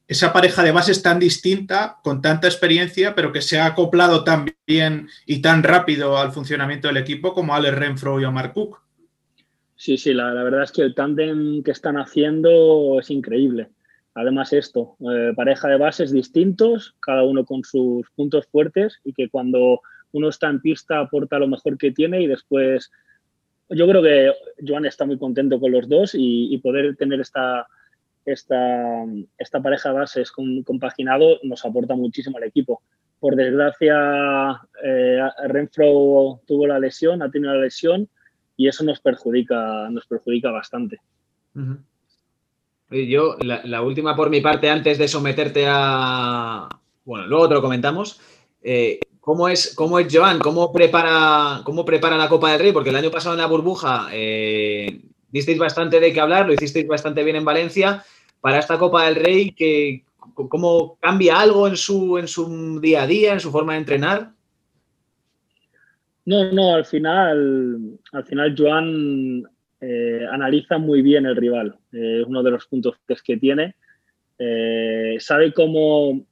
esa 0.09 0.33
pareja 0.33 0.62
de 0.62 0.70
bases 0.70 1.03
tan 1.03 1.18
distinta, 1.18 1.99
con 2.03 2.22
tanta 2.22 2.46
experiencia, 2.46 3.14
pero 3.14 3.33
que 3.33 3.42
se 3.42 3.59
ha 3.59 3.66
acoplado 3.66 4.22
tan 4.22 4.46
bien 4.66 5.09
y 5.27 5.42
tan 5.42 5.62
rápido 5.62 6.16
al 6.16 6.33
funcionamiento 6.33 6.88
del 6.88 6.96
equipo 6.99 7.35
como 7.35 7.55
Alex 7.55 7.77
Renfro 7.77 8.20
y 8.20 8.25
Omar 8.25 8.53
Cook. 8.53 8.81
Sí, 9.75 9.99
sí, 9.99 10.14
la, 10.14 10.33
verdad 10.33 10.62
es 10.62 10.72
que 10.72 10.83
el 10.83 10.94
tándem 10.94 11.62
que 11.62 11.70
están 11.72 11.96
haciendo 11.99 12.99
es 12.99 13.11
increíble. 13.11 13.68
Además 14.16 14.52
esto, 14.52 14.96
eh, 15.00 15.33
pareja 15.37 15.68
de 15.68 15.79
bases 15.79 16.11
distintos, 16.11 16.96
cada 17.00 17.22
uno 17.22 17.44
con 17.44 17.62
sus 17.62 18.11
puntos 18.16 18.46
fuertes 18.46 18.98
y 19.05 19.12
que 19.12 19.29
cuando 19.29 19.81
uno 20.12 20.29
está 20.29 20.48
en 20.48 20.61
pista 20.61 20.98
aporta 20.98 21.38
lo 21.38 21.46
mejor 21.46 21.79
que 21.79 21.92
tiene 21.92 22.22
y 22.22 22.26
después 22.26 22.90
yo 23.68 23.87
creo 23.88 24.02
que 24.02 24.33
Joan 24.66 24.87
está 24.87 25.05
muy 25.05 25.18
contento 25.18 25.61
con 25.61 25.72
los 25.72 25.88
dos 25.88 26.12
y 26.14 26.57
poder 26.59 26.96
tener 26.96 27.20
esta, 27.20 27.66
esta, 28.26 29.62
pareja 29.62 29.90
de 29.90 29.94
bases 29.94 30.33
compaginado 30.33 31.38
nos 31.42 31.64
aporta 31.64 31.94
muchísimo 31.94 32.37
al 32.38 32.44
equipo. 32.44 32.83
Por 33.20 33.37
desgracia, 33.37 34.61
eh, 34.83 35.20
Renfro 35.46 36.40
tuvo 36.46 36.66
la 36.66 36.79
lesión, 36.79 37.22
ha 37.22 37.31
tenido 37.31 37.55
la 37.55 37.61
lesión 37.61 38.09
y 38.57 38.68
eso 38.68 38.85
nos 38.85 39.00
perjudica, 39.00 39.88
nos 39.90 40.07
perjudica 40.07 40.50
bastante. 40.50 41.00
Yo, 42.90 43.37
la, 43.40 43.83
última 43.83 44.14
por 44.14 44.31
mi 44.31 44.40
parte, 44.40 44.70
antes 44.70 44.99
de 44.99 45.09
someterte 45.09 45.64
a. 45.68 46.68
Bueno, 47.05 47.27
luego 47.27 47.49
te 47.49 47.55
lo 47.55 47.62
comentamos. 47.62 48.20
Eh, 48.62 49.01
¿cómo, 49.20 49.49
es, 49.49 49.75
¿Cómo 49.75 49.99
es 49.99 50.07
Joan? 50.14 50.38
¿Cómo 50.38 50.72
prepara, 50.72 51.62
¿Cómo 51.64 51.85
prepara 51.85 52.16
la 52.16 52.29
Copa 52.29 52.53
del 52.53 52.61
Rey? 52.61 52.72
Porque 52.72 52.90
el 52.90 52.96
año 52.96 53.11
pasado 53.11 53.35
en 53.35 53.40
la 53.40 53.46
burbuja 53.46 54.09
eh, 54.12 55.01
disteis 55.31 55.59
bastante 55.59 55.99
de 55.99 56.12
qué 56.12 56.20
hablar, 56.20 56.46
lo 56.46 56.55
hicisteis 56.55 56.87
bastante 56.87 57.25
bien 57.25 57.37
en 57.37 57.44
Valencia 57.44 58.05
para 58.40 58.59
esta 58.59 58.79
Copa 58.79 59.07
del 59.07 59.16
Rey, 59.16 59.51
que, 59.53 60.05
¿cómo 60.35 60.96
cambia 61.01 61.40
algo 61.40 61.66
en 61.66 61.77
su, 61.77 62.18
en 62.18 62.29
su 62.29 62.81
día 62.81 63.03
a 63.03 63.07
día, 63.07 63.33
en 63.33 63.40
su 63.40 63.51
forma 63.51 63.72
de 63.72 63.79
entrenar? 63.81 64.31
No, 66.25 66.53
no, 66.53 66.75
al 66.75 66.85
final, 66.85 67.99
al 68.12 68.25
final 68.25 68.55
Joan 68.57 69.49
eh, 69.80 70.26
analiza 70.30 70.78
muy 70.78 71.02
bien 71.02 71.26
el 71.26 71.36
rival. 71.36 71.76
Eh, 71.92 72.20
es 72.20 72.26
uno 72.26 72.42
de 72.42 72.50
los 72.50 72.66
puntos 72.66 72.96
que 73.24 73.36
tiene. 73.36 73.76
Eh, 74.38 75.16
sabe 75.18 75.52
cómo 75.52 76.26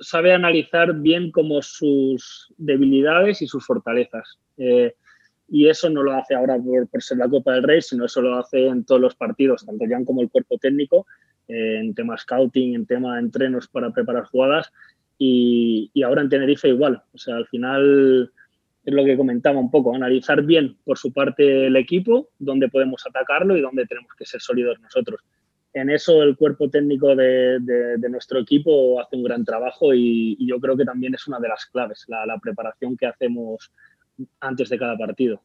sabe 0.00 0.32
analizar 0.32 0.94
bien 0.94 1.32
como 1.32 1.60
sus 1.60 2.52
debilidades 2.56 3.42
y 3.42 3.48
sus 3.48 3.66
fortalezas. 3.66 4.38
y 5.50 5.66
eso 5.66 5.88
no 5.88 6.02
lo 6.02 6.12
hace 6.12 6.34
ahora 6.34 6.56
por, 6.90 7.02
ser 7.02 7.18
la 7.18 7.28
Copa 7.28 7.54
del 7.54 7.62
Rey, 7.62 7.80
sino 7.80 8.04
eso 8.04 8.20
lo 8.20 8.36
hace 8.36 8.66
en 8.66 8.84
todos 8.84 9.00
los 9.00 9.14
partidos, 9.14 9.64
tanto 9.64 9.86
Joan 9.88 10.04
como 10.04 10.20
el 10.22 10.30
cuerpo 10.30 10.58
técnico, 10.58 11.06
en 11.48 11.94
tema 11.94 12.18
scouting, 12.18 12.74
en 12.74 12.86
tema 12.86 13.14
de 13.14 13.22
entrenos 13.22 13.66
para 13.66 13.90
preparar 13.90 14.24
jugadas 14.24 14.70
y, 15.18 15.90
ahora 16.04 16.22
en 16.22 16.28
Tenerife 16.28 16.68
igual. 16.68 17.02
O 17.12 17.18
sea, 17.18 17.36
al 17.36 17.46
final 17.46 18.30
es 18.88 18.94
lo 18.94 19.04
que 19.04 19.16
comentaba 19.16 19.60
un 19.60 19.70
poco, 19.70 19.94
analizar 19.94 20.42
bien 20.42 20.78
por 20.84 20.96
su 20.96 21.12
parte 21.12 21.66
el 21.66 21.76
equipo, 21.76 22.30
dónde 22.38 22.68
podemos 22.68 23.04
atacarlo 23.06 23.56
y 23.56 23.60
dónde 23.60 23.86
tenemos 23.86 24.12
que 24.16 24.24
ser 24.24 24.40
sólidos 24.40 24.80
nosotros. 24.80 25.20
En 25.74 25.90
eso 25.90 26.22
el 26.22 26.36
cuerpo 26.36 26.70
técnico 26.70 27.14
de, 27.14 27.60
nuestro 28.08 28.40
equipo 28.40 28.98
hace 29.00 29.16
un 29.16 29.24
gran 29.24 29.44
trabajo 29.44 29.92
y, 29.92 30.36
yo 30.40 30.58
creo 30.58 30.76
que 30.76 30.86
también 30.86 31.14
es 31.14 31.26
una 31.28 31.38
de 31.38 31.48
las 31.48 31.66
claves, 31.66 32.06
la 32.08 32.38
preparación 32.38 32.96
que 32.96 33.06
hacemos 33.06 33.70
antes 34.40 34.70
de 34.70 34.78
cada 34.78 34.96
partido. 34.96 35.42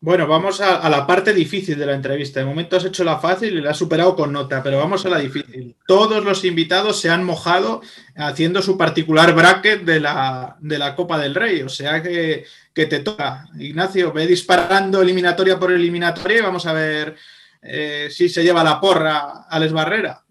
Bueno, 0.00 0.26
vamos 0.26 0.60
a, 0.60 0.86
la 0.90 1.06
parte 1.06 1.32
difícil 1.32 1.78
de 1.78 1.86
la 1.86 1.94
entrevista. 1.94 2.40
De 2.40 2.46
momento 2.46 2.76
has 2.76 2.84
hecho 2.84 3.04
la 3.04 3.18
fácil 3.18 3.56
y 3.56 3.60
la 3.62 3.70
has 3.70 3.78
superado 3.78 4.14
con 4.14 4.32
nota, 4.32 4.62
pero 4.62 4.78
vamos 4.78 5.06
a 5.06 5.08
la 5.08 5.18
difícil. 5.18 5.74
Todos 5.86 6.22
los 6.22 6.44
invitados 6.44 7.00
se 7.00 7.08
han 7.08 7.24
mojado 7.24 7.80
haciendo 8.16 8.60
su 8.60 8.76
particular 8.76 9.34
bracket 9.34 9.82
de 9.82 10.00
la, 10.00 10.56
de 10.60 10.78
la 10.78 10.94
Copa 10.94 11.18
del 11.18 11.34
Rey, 11.34 11.62
o 11.62 11.70
sea 11.70 12.02
que, 12.02 12.44
te 12.74 13.00
toca. 13.00 13.46
Ignacio, 13.58 14.12
ve 14.12 14.26
disparando 14.26 15.00
eliminatoria 15.00 15.58
por 15.58 15.72
eliminatoria 15.72 16.38
y 16.38 16.42
vamos 16.42 16.66
a 16.66 16.74
ver 16.74 17.16
eh, 17.62 18.08
si 18.10 18.28
se 18.28 18.42
lleva 18.42 18.62
la 18.62 18.78
porra 18.78 19.44
Alex 19.48 19.72
Barrera. 19.72 20.22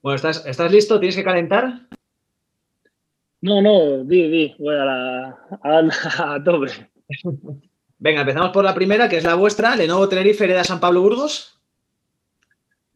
Bueno, 0.00 0.16
¿estás, 0.16 0.46
¿estás 0.46 0.72
listo? 0.72 0.98
¿Tienes 0.98 1.16
que 1.16 1.24
calentar? 1.24 1.88
No, 3.42 3.60
no, 3.60 4.02
di, 4.04 4.28
di, 4.30 4.54
voy 4.58 4.74
a 4.76 4.84
la 4.84 5.38
a, 5.62 6.34
a 6.34 6.42
tope. 6.42 6.90
Venga, 8.02 8.22
empezamos 8.22 8.50
por 8.50 8.64
la 8.64 8.74
primera, 8.74 9.08
que 9.08 9.18
es 9.18 9.22
la 9.22 9.36
vuestra. 9.36 9.76
Lenovo 9.76 10.08
Tenerife 10.08 10.42
hereda 10.42 10.64
San 10.64 10.80
Pablo 10.80 11.02
Burgos. 11.02 11.56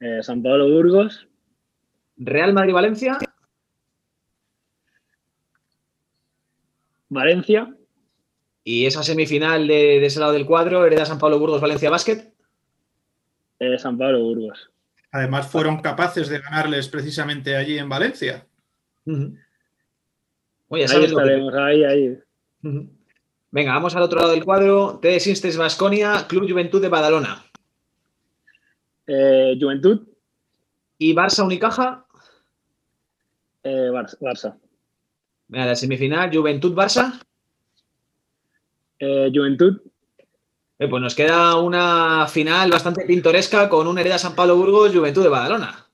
Eh, 0.01 0.21
San 0.21 0.43
Pablo 0.43 0.69
Burgos. 0.69 1.29
Real 2.17 2.53
Madrid 2.53 2.73
Valencia. 2.73 3.17
Valencia. 7.09 7.73
Y 8.65 8.87
esa 8.87 9.05
semifinal 9.05 9.69
de, 9.69 10.05
ese 10.05 10.19
lado 10.19 10.33
del 10.33 10.45
cuadro, 10.45 10.85
hereda 10.85 11.07
San 11.07 11.21
Pablo 11.21 11.39
Burgos 11.39 11.61
Valencia 11.61 11.89
Basket. 11.89 12.33
Eh, 13.61 13.79
San 13.79 13.97
Pablo 13.97 14.19
Burgos. 14.19 14.73
Además, 15.13 15.47
fueron 15.47 15.81
capaces 15.83 16.29
de 16.29 16.41
ganarles 16.41 16.89
precisamente 16.89 17.55
allí 17.55 17.79
en 17.79 17.89
Valencia. 17.89 18.45
ahí 19.07 21.05
estaremos, 21.05 21.55
ahí, 21.55 21.85
ahí. 21.85 22.19
Venga, 23.51 23.73
vamos 23.73 23.95
al 23.97 24.03
otro 24.03 24.21
lado 24.21 24.33
del 24.33 24.45
cuadro. 24.45 24.99
TD 25.01 25.21
Sisters 25.21 25.57
Basconia, 25.57 26.27
Club 26.29 26.51
Juventud 26.51 26.83
de 26.83 26.89
Badalona. 26.89 27.45
Eh, 29.07 29.57
Juventud. 29.61 30.07
¿Y 30.99 31.15
Barça 31.15 31.45
Unicaja? 31.45 32.07
Eh, 33.63 33.91
Barça. 33.91 34.57
Venga, 35.49 35.67
la 35.67 35.77
semifinal, 35.77 36.31
Juventud 36.35 36.75
Barça. 36.75 37.21
Eh, 38.99 39.31
Juventud. 39.33 39.81
Eh, 40.79 40.89
pues 40.89 41.03
nos 41.03 41.15
queda 41.15 41.57
una 41.57 42.27
final 42.29 42.71
bastante 42.71 43.07
pintoresca 43.07 43.69
con 43.69 43.87
un 43.87 43.99
Hereda 43.99 44.19
San 44.19 44.35
Pablo 44.35 44.57
Burgos 44.57 44.95
Juventud 44.95 45.23
de 45.23 45.29
Badalona. 45.29 45.87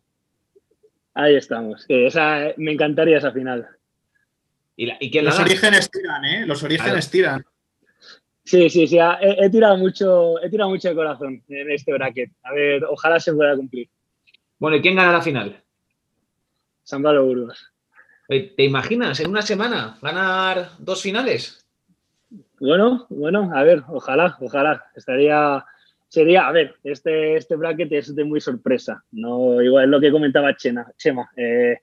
Ahí 1.15 1.37
estamos. 1.37 1.85
esa, 1.89 2.53
me 2.57 2.73
encantaría 2.73 3.19
esa 3.19 3.33
final. 3.33 3.69
¿Y, 4.77 5.21
Los 5.21 5.39
orígenes 5.39 5.91
tiran, 5.91 6.25
¿eh? 6.25 6.47
Los 6.47 6.63
orígenes 6.63 7.11
tiran. 7.11 7.45
Sí, 8.45 8.69
sí, 8.71 8.87
sí. 8.87 8.99
He, 9.21 9.51
tirado 9.51 9.77
mucho, 9.77 10.43
he 10.43 10.51
tirado 10.51 10.71
mucho 10.71 10.89
de 10.89 10.95
corazón 10.95 11.43
en 11.49 11.71
este 11.71 11.93
bracket. 11.93 12.33
A 12.43 12.53
ver, 12.53 12.85
ojalá 12.85 13.21
se 13.21 13.33
pueda 13.33 13.57
cumplir. 13.57 13.89
Bueno, 14.59 14.77
¿y 14.77 14.83
quién 14.83 14.97
gana 14.97 15.13
la 15.13 15.23
final? 15.23 15.63
San 16.83 17.03
Pablo 17.03 17.25
Burgos. 17.25 17.73
¿Te 18.29 18.65
imaginas 18.65 19.21
en 19.21 19.31
una 19.31 19.43
semana 19.43 19.99
ganar 20.01 20.71
dos 20.79 21.03
finales? 21.03 21.65
Bueno, 22.59 23.07
bueno, 23.11 23.51
a 23.55 23.63
ver, 23.63 23.83
ojalá, 23.89 24.37
ojalá. 24.41 24.87
Estaría, 24.97 25.65
sería, 26.09 26.47
a 26.47 26.53
ver, 26.53 26.77
este, 26.83 27.37
este 27.37 27.57
bracket 27.57 27.93
es 27.93 28.15
de 28.15 28.25
muy 28.25 28.41
sorpresa. 28.41 29.05
No, 29.11 29.61
igual 29.61 29.85
es 29.85 29.91
lo 29.91 30.01
que 30.01 30.11
comentaba 30.11 30.57
Chena, 30.57 30.91
Chema. 30.97 31.31
Eh, 31.37 31.79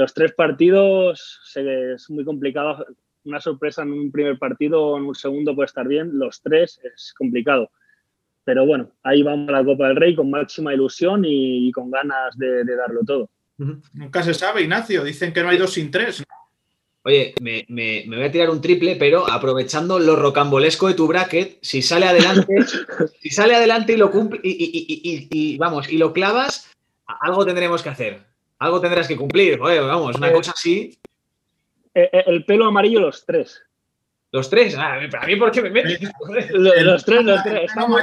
los 0.00 0.14
tres 0.14 0.32
partidos 0.32 1.40
es 1.54 2.08
muy 2.10 2.24
complicado. 2.24 2.86
Una 3.24 3.40
sorpresa 3.40 3.82
en 3.82 3.92
un 3.92 4.10
primer 4.10 4.38
partido 4.38 4.82
o 4.82 4.98
en 4.98 5.04
un 5.04 5.14
segundo 5.14 5.54
puede 5.54 5.66
estar 5.66 5.86
bien. 5.86 6.18
Los 6.18 6.40
tres 6.40 6.80
es 6.82 7.12
complicado. 7.16 7.70
Pero 8.44 8.66
bueno, 8.66 8.92
ahí 9.02 9.22
vamos 9.22 9.48
a 9.50 9.52
la 9.52 9.64
Copa 9.64 9.88
del 9.88 9.96
Rey 9.96 10.14
con 10.14 10.30
máxima 10.30 10.72
ilusión 10.72 11.24
y, 11.26 11.70
con 11.72 11.90
ganas 11.90 12.36
de 12.38 12.64
darlo 12.64 13.00
todo. 13.06 13.28
Nunca 13.92 14.22
se 14.22 14.32
sabe, 14.32 14.62
Ignacio. 14.62 15.04
Dicen 15.04 15.32
que 15.32 15.42
no 15.42 15.50
hay 15.50 15.58
dos 15.58 15.74
sin 15.74 15.90
tres. 15.90 16.24
Oye, 17.02 17.34
me, 17.40 17.64
voy 18.06 18.22
a 18.22 18.30
tirar 18.30 18.50
un 18.50 18.60
triple, 18.60 18.96
pero 18.96 19.30
aprovechando 19.30 19.98
lo 19.98 20.16
rocambolesco 20.16 20.88
de 20.88 20.94
tu 20.94 21.06
bracket, 21.06 21.58
si 21.62 21.82
sale 21.82 22.06
adelante, 22.06 22.54
si 23.20 23.30
sale 23.30 23.54
adelante 23.54 23.94
y 23.94 23.96
lo 23.96 24.10
cumple 24.10 24.40
y, 24.42 25.56
vamos, 25.58 25.90
y 25.90 25.96
lo 25.96 26.12
clavas, 26.12 26.70
algo 27.06 27.44
tendremos 27.44 27.82
que 27.82 27.88
hacer. 27.88 28.29
Algo 28.60 28.80
tendrás 28.80 29.08
que 29.08 29.16
cumplir. 29.16 29.60
Oye, 29.60 29.80
vamos, 29.80 30.16
una 30.16 30.28
eh, 30.28 30.32
cosa 30.32 30.52
así. 30.52 30.98
Eh, 31.94 32.10
eh, 32.12 32.24
el 32.26 32.44
pelo 32.44 32.66
amarillo, 32.66 33.00
los 33.00 33.24
tres. 33.24 33.62
Los 34.32 34.48
tres, 34.48 34.76
ah, 34.76 34.94
a 34.94 35.26
mí 35.26 35.36
por 35.36 35.50
qué 35.50 35.62
me 35.62 35.70
metes. 35.70 36.00
los, 36.52 37.04
tres, 37.04 37.24
los 37.24 37.42
tres. 37.42 37.64
Estamos, 37.64 38.02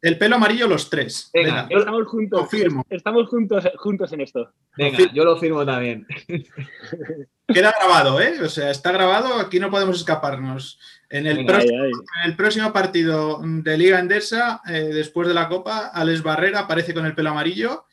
el 0.00 0.18
pelo 0.18 0.36
amarillo, 0.36 0.66
los 0.66 0.90
tres. 0.90 1.30
Venga, 1.32 1.68
estamos 1.70 2.06
juntos. 2.06 2.48
Estamos 2.88 3.28
juntos, 3.28 3.64
juntos 3.76 4.12
en 4.12 4.22
esto. 4.22 4.50
Venga, 4.76 4.98
yo 5.12 5.24
lo 5.24 5.36
firmo 5.36 5.64
también. 5.64 6.06
Queda 7.46 7.74
grabado, 7.78 8.20
¿eh? 8.20 8.40
O 8.42 8.48
sea, 8.48 8.70
está 8.70 8.90
grabado, 8.90 9.34
aquí 9.34 9.60
no 9.60 9.70
podemos 9.70 9.98
escaparnos. 9.98 10.80
En 11.10 11.26
el, 11.26 11.44
próximo, 11.44 11.84
En 11.84 12.30
el 12.30 12.36
próximo, 12.36 12.72
partido 12.72 13.40
de 13.44 13.78
Liga 13.78 14.00
Endesa, 14.00 14.62
eh, 14.66 14.90
después 14.92 15.28
de 15.28 15.34
la 15.34 15.48
Copa, 15.48 15.88
Alex 15.88 16.22
Barrera 16.22 16.60
aparece 16.60 16.94
con 16.94 17.04
el 17.06 17.14
pelo 17.14 17.30
amarillo 17.30 17.84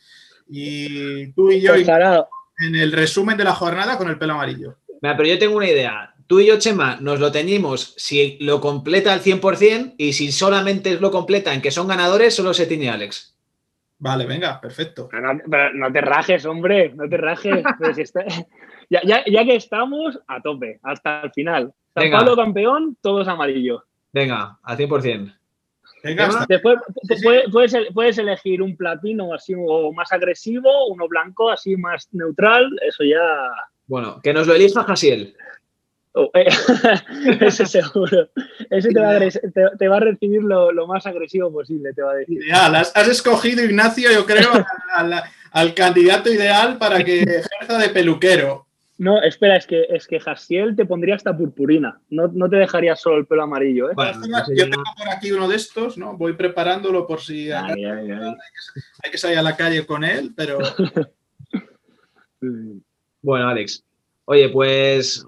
y 0.48 1.32
tú 1.34 1.52
y 1.52 1.62
yo 1.62 1.74
en 1.76 2.76
el 2.76 2.92
resumen 2.92 3.38
de 3.38 3.44
la 3.44 3.54
jornada 3.54 3.98
con 3.98 4.10
el 4.10 4.18
pelo 4.18 4.34
amarillo. 4.34 4.76
Mira, 5.02 5.18
pero 5.18 5.30
yo 5.30 5.40
tengo 5.40 5.58
una 5.58 5.68
idea 5.68 6.12
tú 6.32 6.40
y 6.40 6.48
yo, 6.48 6.58
Chema, 6.58 6.96
nos 7.02 7.20
lo 7.20 7.30
teñimos 7.30 7.94
si 7.98 8.38
lo 8.40 8.62
completa 8.62 9.12
al 9.12 9.20
100% 9.20 9.96
y 9.98 10.14
si 10.14 10.32
solamente 10.32 10.98
lo 10.98 11.12
completa 11.12 11.54
en 11.54 11.62
que 11.62 11.72
son 11.72 11.90
ganadores, 11.90 12.34
solo 12.34 12.54
se 12.54 12.68
tiñe 12.68 12.90
Alex. 12.90 13.36
Vale, 14.00 14.26
venga, 14.26 14.62
perfecto. 14.62 15.10
No, 15.12 15.92
te 15.92 16.00
rajes, 16.00 16.46
hombre, 16.46 16.94
no 16.96 17.10
te 17.10 17.18
rajes. 17.18 17.62
ya, 18.90 19.24
que 19.26 19.56
estamos, 19.58 20.22
a 20.26 20.42
tope, 20.42 20.80
hasta 20.84 21.24
el 21.24 21.32
final. 21.34 21.74
San 21.94 22.10
Pablo 22.10 22.38
campeón, 22.38 22.96
todos 23.02 23.28
amarillos. 23.28 23.84
Venga, 24.14 24.58
al 24.64 24.78
100%. 24.78 25.36
Venga, 26.04 26.46
Después 26.48 26.80
puedes, 27.94 28.18
elegir 28.18 28.62
un 28.62 28.76
platino 28.76 29.34
así 29.34 29.54
o 29.56 29.92
más 29.94 30.12
agresivo, 30.12 30.88
uno 30.88 31.08
blanco 31.08 31.50
así 31.50 31.76
más 31.76 32.08
neutral, 32.12 32.70
eso 32.82 33.04
ya... 33.04 33.20
Bueno, 33.88 34.20
que 34.22 34.34
nos 34.34 34.48
lo 34.48 34.56
elija 34.56 34.84
Jasiel. 34.84 35.36
Oh, 36.14 36.30
eh, 36.34 36.48
ese 37.42 37.66
seguro. 37.66 38.30
Ese 38.70 38.90
te 38.90 39.00
va 39.88 39.98
a, 39.98 40.00
recibir 40.00 40.42
lo, 40.44 40.88
más 40.88 41.06
agresivo 41.06 41.52
posible, 41.52 41.94
te 41.94 42.02
va 42.02 42.12
a 42.12 42.16
decir. 42.16 42.40
has, 42.54 43.08
escogido, 43.08 43.64
Ignacio, 43.64 44.12
yo 44.12 44.26
creo, 44.26 44.52
al, 45.52 45.74
candidato 45.74 46.32
ideal 46.32 46.78
para 46.78 47.04
que 47.04 47.22
ejerza 47.22 47.78
de 47.78 47.90
peluquero. 47.90 48.68
No, 49.02 49.20
espera, 49.20 49.58
es 49.58 49.66
que, 49.66 49.88
es 49.90 50.06
que 50.06 50.20
Jasiel 50.20 50.76
te 50.76 50.86
pondría 50.86 51.16
hasta 51.16 51.36
purpurina. 51.36 52.00
No, 52.12 52.30
te 52.48 52.58
dejaría 52.58 52.96
solo 52.96 53.18
el 53.18 53.26
pelo 53.26 53.42
amarillo. 53.42 53.90
¿eh? 53.90 53.96
yo 54.56 54.70
tengo 54.70 54.84
por 54.96 55.10
aquí 55.10 55.32
uno 55.32 55.48
de 55.48 55.56
estos, 55.56 55.98
¿no? 55.98 56.16
Voy 56.16 56.34
preparándolo 56.34 57.08
por 57.08 57.20
si 57.20 57.52
hay, 57.52 57.82
que, 59.12 59.18
salir 59.18 59.40
a 59.40 59.42
la 59.42 59.58
calle 59.58 59.88
con 59.88 60.04
él, 60.04 60.34
pero. 60.36 60.60
bueno, 63.24 63.48
Alex. 63.50 63.84
Oye, 64.26 64.50
pues 64.50 65.26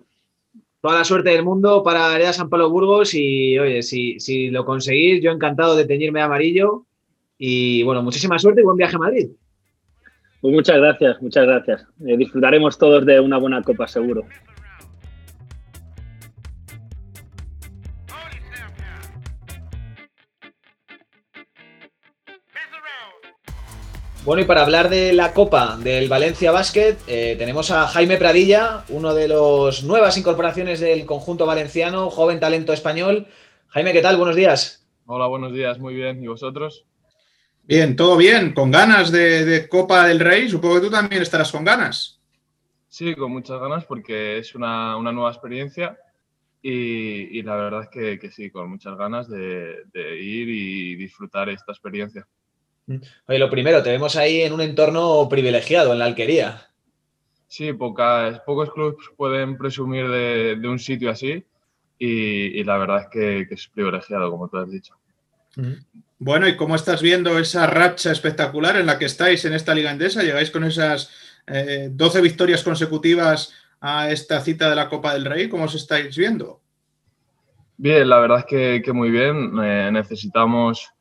toda 0.80 1.00
la 1.00 1.04
suerte 1.04 1.32
del 1.32 1.44
mundo 1.44 1.82
para 1.82 2.16
Hereda 2.16 2.32
San 2.32 2.50
Pablo 2.50 2.70
Burgos 2.70 3.16
y 3.16 3.58
oye, 3.58 3.82
si, 3.82 4.20
si 4.20 4.52
lo 4.52 4.66
conseguís, 4.66 5.20
yo 5.24 5.32
encantado 5.32 5.76
de 5.76 5.86
teñirme 5.86 6.20
de 6.20 6.26
amarillo 6.26 6.86
y 7.40 7.82
bueno, 7.82 8.04
muchísima 8.04 8.38
suerte 8.38 8.62
y 8.62 8.66
buen 8.66 8.78
viaje 8.78 8.98
a 8.98 9.00
Madrid. 9.00 9.30
Pues 10.44 10.54
muchas 10.54 10.76
gracias, 10.76 11.22
muchas 11.22 11.46
gracias. 11.46 11.88
Eh, 12.06 12.18
disfrutaremos 12.18 12.78
todos 12.78 13.06
de 13.06 13.18
una 13.18 13.38
buena 13.38 13.62
copa, 13.62 13.88
seguro. 13.88 14.26
Bueno, 24.26 24.42
y 24.42 24.46
para 24.46 24.64
hablar 24.64 24.90
de 24.90 25.14
la 25.14 25.32
Copa 25.32 25.78
del 25.82 26.10
Valencia 26.10 26.52
Basket, 26.52 26.98
eh, 27.08 27.38
tenemos 27.40 27.72
a 27.72 27.88
Jaime 27.88 28.18
Pradilla, 28.18 28.84
uno 28.90 29.14
de 29.14 29.30
los 29.30 29.86
nuevas 29.86 30.18
incorporaciones 30.18 30.82
del 30.82 31.06
conjunto 31.06 31.46
valenciano, 31.46 32.10
joven 32.10 32.42
talento 32.42 32.74
español. 32.74 33.28
Jaime, 33.70 33.94
¿qué 33.94 34.02
tal? 34.02 34.18
Buenos 34.18 34.36
días. 34.36 34.86
Hola, 35.06 35.28
buenos 35.28 35.54
días, 35.54 35.80
muy 35.80 35.94
bien. 35.94 36.22
¿Y 36.22 36.28
vosotros? 36.28 36.86
Bien, 37.64 37.96
todo 37.96 38.18
bien, 38.18 38.54
con 38.54 38.72
ganas 38.72 39.12
de, 39.12 39.68
Copa 39.70 40.08
del 40.08 40.20
Rey. 40.20 40.50
Supongo 40.50 40.76
que 40.76 40.88
tú 40.88 40.92
también 40.92 41.22
estarás 41.22 41.52
con 41.52 41.64
ganas. 41.64 42.20
Sí, 42.90 43.16
con 43.16 43.32
muchas 43.32 43.60
ganas 43.60 43.86
porque 43.86 44.38
es 44.38 44.54
una, 44.56 45.00
nueva 45.02 45.32
experiencia 45.32 45.98
y, 46.62 47.42
la 47.42 47.56
verdad 47.56 47.90
es 47.92 48.20
que, 48.20 48.32
sí, 48.32 48.50
con 48.50 48.70
muchas 48.70 48.98
ganas 48.98 49.30
de 49.30 49.84
ir 50.20 50.50
y 50.50 50.96
disfrutar 50.96 51.50
esta 51.50 51.72
experiencia. 51.72 52.28
Oye, 53.28 53.40
lo 53.40 53.50
primero, 53.50 53.82
te 53.82 53.92
vemos 53.92 54.16
ahí 54.16 54.42
en 54.42 54.54
un 54.54 54.62
entorno 54.62 55.28
privilegiado, 55.30 55.94
en 55.94 56.00
la 56.00 56.06
alquería. 56.06 56.70
Sí, 57.48 57.72
pocas, 57.72 58.40
pocos 58.42 58.72
clubes 58.72 58.98
pueden 59.16 59.58
presumir 59.58 60.10
de, 60.10 60.68
un 60.68 60.80
sitio 60.80 61.10
así 61.10 61.46
y, 61.98 62.64
la 62.64 62.78
verdad 62.78 63.04
es 63.04 63.08
que, 63.08 63.54
es 63.54 63.68
privilegiado, 63.68 64.30
como 64.30 64.50
tú 64.50 64.58
has 64.58 64.70
dicho. 64.70 64.96
Bueno, 66.26 66.48
¿y 66.48 66.56
cómo 66.56 66.76
estás 66.76 67.02
viendo 67.02 67.38
esa 67.38 67.68
racha 67.68 68.10
espectacular 68.10 68.78
en 68.78 68.86
la 68.86 68.98
que 68.98 69.04
estáis 69.04 69.44
en 69.44 69.52
esta 69.52 69.76
liga 69.76 69.92
endesa? 69.92 70.24
Llegáis 70.24 70.52
con 70.52 70.64
esas 70.64 71.12
12 71.46 72.18
eh, 72.18 72.22
victorias 72.22 72.64
consecutivas 72.64 73.54
a 73.82 74.10
esta 74.10 74.40
cita 74.40 74.70
de 74.70 74.78
la 74.78 74.88
Copa 74.88 75.14
del 75.14 75.26
Rey. 75.26 75.50
¿Cómo 75.50 75.66
os 75.66 75.76
estáis 75.76 76.16
viendo? 76.16 76.62
Bien, 77.76 78.08
la 78.08 78.20
verdad 78.20 78.46
es 78.48 78.82
que, 78.82 78.94
muy 78.94 79.12
bien. 79.12 79.52
Eh, 79.62 79.90
necesitamos 79.92 80.94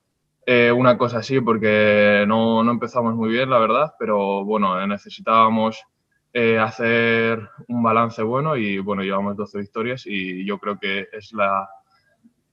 eh, 0.44 0.72
una 0.72 0.98
cosa 0.98 1.18
así 1.18 1.40
porque 1.40 2.24
no, 2.26 2.68
empezamos 2.68 3.14
muy 3.14 3.30
bien, 3.30 3.48
la 3.48 3.60
verdad, 3.60 3.94
pero 4.00 4.44
bueno, 4.44 4.84
necesitábamos 4.88 5.84
eh, 6.32 6.58
hacer 6.58 7.48
un 7.68 7.80
balance 7.80 8.24
bueno 8.24 8.56
y 8.56 8.80
bueno, 8.80 9.04
llevamos 9.04 9.36
12 9.36 9.60
victorias 9.60 10.02
y 10.04 10.44
yo 10.44 10.58
creo 10.58 10.80
que 10.80 11.06
es 11.12 11.32
la, 11.32 11.68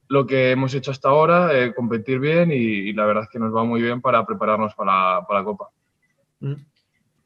lo 0.09 0.25
que 0.25 0.51
hemos 0.51 0.73
hecho 0.73 0.91
hasta 0.91 1.09
ahora, 1.09 1.57
eh, 1.57 1.73
competir 1.73 2.19
bien 2.19 2.51
y, 2.51 2.91
la 2.93 3.05
verdad 3.05 3.23
es 3.23 3.29
que 3.29 3.39
nos 3.39 3.55
va 3.55 3.63
muy 3.63 3.81
bien 3.81 4.01
para 4.01 4.25
prepararnos 4.25 4.73
para, 4.75 5.25
para 5.25 5.39
la 5.39 5.45
Copa. 5.45 5.69
Mm. 6.39 6.55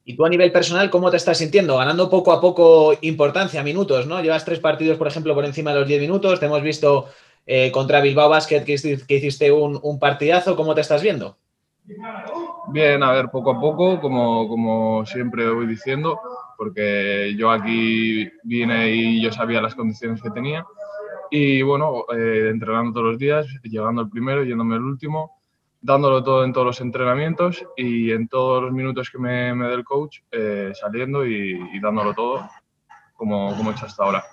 Y 0.05 0.17
tú 0.17 0.25
a 0.25 0.29
nivel 0.29 0.51
personal, 0.51 0.89
¿cómo 0.89 1.09
te 1.09 1.15
estás 1.15 1.37
sintiendo? 1.37 1.77
Ganando 1.77 2.09
poco 2.09 2.33
a 2.33 2.41
poco 2.41 2.93
importancia, 3.01 3.63
minutos, 3.63 4.05
¿no? 4.05 4.21
Llevas 4.21 4.43
tres 4.43 4.59
partidos, 4.59 4.97
por 4.97 5.07
ejemplo, 5.07 5.33
por 5.33 5.45
encima 5.45 5.73
de 5.73 5.79
los 5.79 5.87
10 5.87 6.01
minutos, 6.01 6.41
te 6.41 6.45
hemos 6.45 6.61
visto 6.61 7.05
eh, 7.45 7.71
contra 7.71 8.01
Bilbao 8.01 8.29
Basket, 8.29 8.65
que, 8.65 8.73
hiciste 8.73 9.49
un, 9.49 9.99
partidazo, 9.99 10.57
¿cómo 10.57 10.75
te 10.75 10.81
estás 10.81 11.01
viendo? 11.01 11.37
Bien, 12.67 13.01
a 13.01 13.13
ver, 13.13 13.29
poco 13.29 13.51
a 13.51 13.59
poco, 13.61 14.01
como, 14.01 14.49
como 14.49 15.05
siempre 15.05 15.49
voy 15.49 15.67
diciendo, 15.67 16.19
porque 16.57 17.33
yo 17.37 17.49
aquí 17.49 18.29
vine 18.43 18.91
y 18.91 19.21
yo 19.21 19.31
sabía 19.31 19.61
las 19.61 19.75
condiciones 19.75 20.21
que 20.21 20.31
tenía. 20.31 20.65
Y 21.35 21.63
bueno, 21.63 22.05
eh, 22.15 22.49
entrenando 22.51 22.93
todos 22.93 23.13
los 23.13 23.17
días, 23.17 23.47
llegando 23.63 24.03
el 24.03 24.09
primero, 24.09 24.43
yéndome 24.43 24.75
el 24.75 24.83
último, 24.83 25.39
dándolo 25.81 26.23
todo 26.23 26.45
en 26.45 26.53
todos 26.53 26.67
los 26.67 26.81
entrenamientos 26.81 27.65
y 27.75 28.11
en 28.11 28.27
todos 28.27 28.61
los 28.61 28.71
minutos 28.71 29.09
que 29.09 29.17
me, 29.17 29.55
me 29.55 29.67
dé 29.67 29.73
el 29.73 29.83
coach, 29.83 30.19
eh, 30.29 30.73
saliendo 30.79 31.25
y, 31.25 31.79
dándolo 31.79 32.13
todo 32.13 32.47
como, 33.15 33.57
como 33.57 33.71
he 33.71 33.73
hecho 33.73 33.87
hasta 33.87 34.03
ahora. 34.03 34.23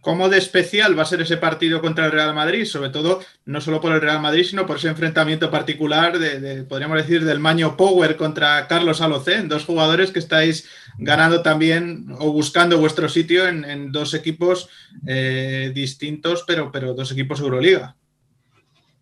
¿Cómo 0.00 0.28
de 0.28 0.38
especial 0.38 0.96
va 0.96 1.02
a 1.02 1.06
ser 1.06 1.20
ese 1.22 1.38
partido 1.38 1.80
contra 1.80 2.06
el 2.06 2.12
Real 2.12 2.32
Madrid? 2.32 2.64
Sobre 2.64 2.90
todo, 2.90 3.20
no 3.44 3.60
solo 3.60 3.80
por 3.80 3.92
el 3.92 4.00
Real 4.00 4.20
Madrid, 4.20 4.44
sino 4.44 4.64
por 4.64 4.76
ese 4.76 4.88
enfrentamiento 4.88 5.50
particular 5.50 6.18
de, 6.18 6.62
podríamos 6.62 6.98
decir, 6.98 7.24
del 7.24 7.40
Maño 7.40 7.76
Power 7.76 8.16
contra 8.16 8.68
Carlos 8.68 9.00
Alocén, 9.00 9.48
dos 9.48 9.64
jugadores 9.64 10.12
que 10.12 10.20
estáis 10.20 10.70
ganando 10.98 11.42
también 11.42 12.06
o 12.20 12.32
buscando 12.32 12.78
vuestro 12.78 13.08
sitio 13.08 13.48
en, 13.48 13.90
dos 13.90 14.14
equipos 14.14 14.68
eh, 15.06 15.72
distintos, 15.74 16.44
pero, 16.46 16.70
pero 16.70 16.94
dos 16.94 17.10
equipos 17.10 17.40
Euroliga. 17.40 17.96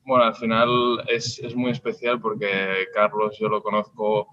Bueno, 0.05 0.25
al 0.25 0.35
final 0.35 1.05
es, 1.09 1.39
es 1.41 1.55
muy 1.55 1.73
especial 1.73 2.21
porque 2.21 2.87
Carlos 2.95 3.37
yo 3.39 3.49
lo 3.49 3.63
conozco 3.63 4.29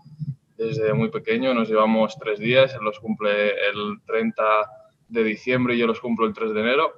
desde 0.58 0.94
muy 0.94 1.10
pequeño, 1.10 1.54
nos 1.54 1.68
llevamos 1.68 2.16
tres 2.18 2.40
días, 2.40 2.74
él 2.74 2.84
los 2.84 3.00
cumple 3.00 3.50
el 3.50 4.00
30 4.06 4.44
de 5.14 5.24
diciembre 5.24 5.76
y 5.76 5.78
yo 5.78 5.88
los 5.88 6.02
cumplo 6.02 6.26
el 6.26 6.34
3 6.34 6.54
de 6.54 6.60
enero. 6.60 6.92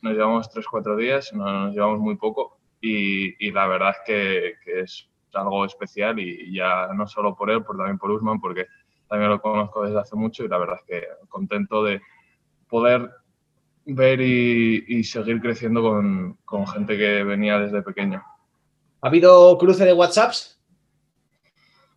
Nos 0.00 0.14
llevamos 0.14 0.48
3-4 0.50 0.96
días, 0.96 1.32
nos 1.32 1.74
llevamos 1.74 1.98
muy 1.98 2.16
poco 2.16 2.58
y, 2.80 3.50
la 3.50 3.66
verdad 3.66 3.90
es 3.90 3.96
que, 4.06 4.80
es 4.80 5.08
algo 5.34 5.64
especial 5.64 6.18
y 6.18 6.54
ya 6.54 6.88
no 6.94 7.06
solo 7.06 7.36
por 7.36 7.50
él, 7.50 7.62
por 7.62 7.76
también 7.76 7.98
por 7.98 8.10
Usman, 8.10 8.40
porque 8.40 8.66
también 9.08 9.30
lo 9.30 9.40
conozco 9.40 9.84
desde 9.84 9.98
hace 9.98 10.16
mucho 10.16 10.44
y 10.44 10.48
la 10.48 10.58
verdad 10.58 10.76
es 10.80 10.84
que 10.86 11.06
contento 11.28 11.82
de 11.82 12.00
poder 12.68 13.10
ver 13.84 14.20
y, 14.20 15.02
seguir 15.04 15.40
creciendo 15.40 15.82
con, 15.82 16.38
con, 16.44 16.66
gente 16.66 16.96
que 16.96 17.24
venía 17.24 17.58
desde 17.58 17.82
pequeño. 17.82 18.22
¿Ha 19.00 19.08
habido 19.08 19.56
cruce 19.58 19.84
de 19.84 19.92
WhatsApps? 19.92 20.60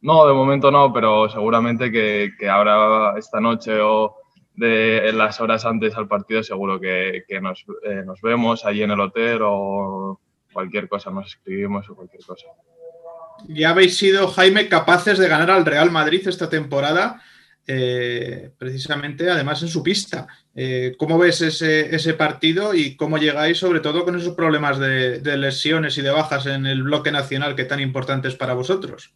No, 0.01 0.25
de 0.25 0.33
momento 0.33 0.71
no, 0.71 0.91
pero 0.91 1.29
seguramente 1.29 1.91
que, 1.91 2.31
que 2.39 2.49
ahora 2.49 3.17
esta 3.17 3.39
noche 3.39 3.79
o, 3.79 4.20
de 4.55 5.11
las 5.13 5.39
horas 5.39 5.65
antes 5.65 5.95
al 5.95 6.07
partido 6.07 6.43
seguro 6.43 6.79
que, 6.79 7.23
que 7.27 7.39
nos, 7.39 7.65
eh, 7.83 8.03
nos, 8.05 8.21
vemos 8.21 8.65
allí 8.65 8.83
en 8.83 8.91
el 8.91 8.99
hotel 8.99 9.39
o 9.43 10.19
cualquier 10.51 10.89
cosa, 10.89 11.09
nos 11.11 11.27
escribimos 11.27 11.89
o 11.89 11.95
cualquier 11.95 12.23
cosa. 12.23 12.47
Ya 13.47 13.71
habéis 13.71 13.97
sido, 13.97 14.27
Jaime, 14.27 14.67
capaces 14.67 15.17
de 15.17 15.27
ganar 15.27 15.51
al 15.51 15.65
Real 15.65 15.89
Madrid 15.89 16.27
esta 16.27 16.49
temporada, 16.49 17.21
eh, 17.65 18.51
precisamente 18.57 19.29
además 19.29 19.61
en 19.61 19.69
su 19.69 19.81
pista. 19.81 20.27
Eh, 20.53 20.95
¿Cómo 20.97 21.17
ves 21.17 21.41
ese, 21.41 21.95
ese, 21.95 22.13
partido 22.13 22.73
y 22.73 22.95
cómo 22.95 23.17
llegáis 23.17 23.57
sobre 23.57 23.79
todo 23.79 24.03
con 24.03 24.17
esos 24.17 24.35
problemas 24.35 24.77
de, 24.79 25.19
de 25.19 25.37
lesiones 25.37 25.97
y 25.97 26.01
de 26.01 26.11
bajas 26.11 26.45
en 26.45 26.65
el 26.65 26.83
bloque 26.83 27.11
nacional 27.11 27.55
que 27.55 27.65
tan 27.65 27.79
importantes 27.79 28.35
para 28.35 28.53
vosotros? 28.53 29.15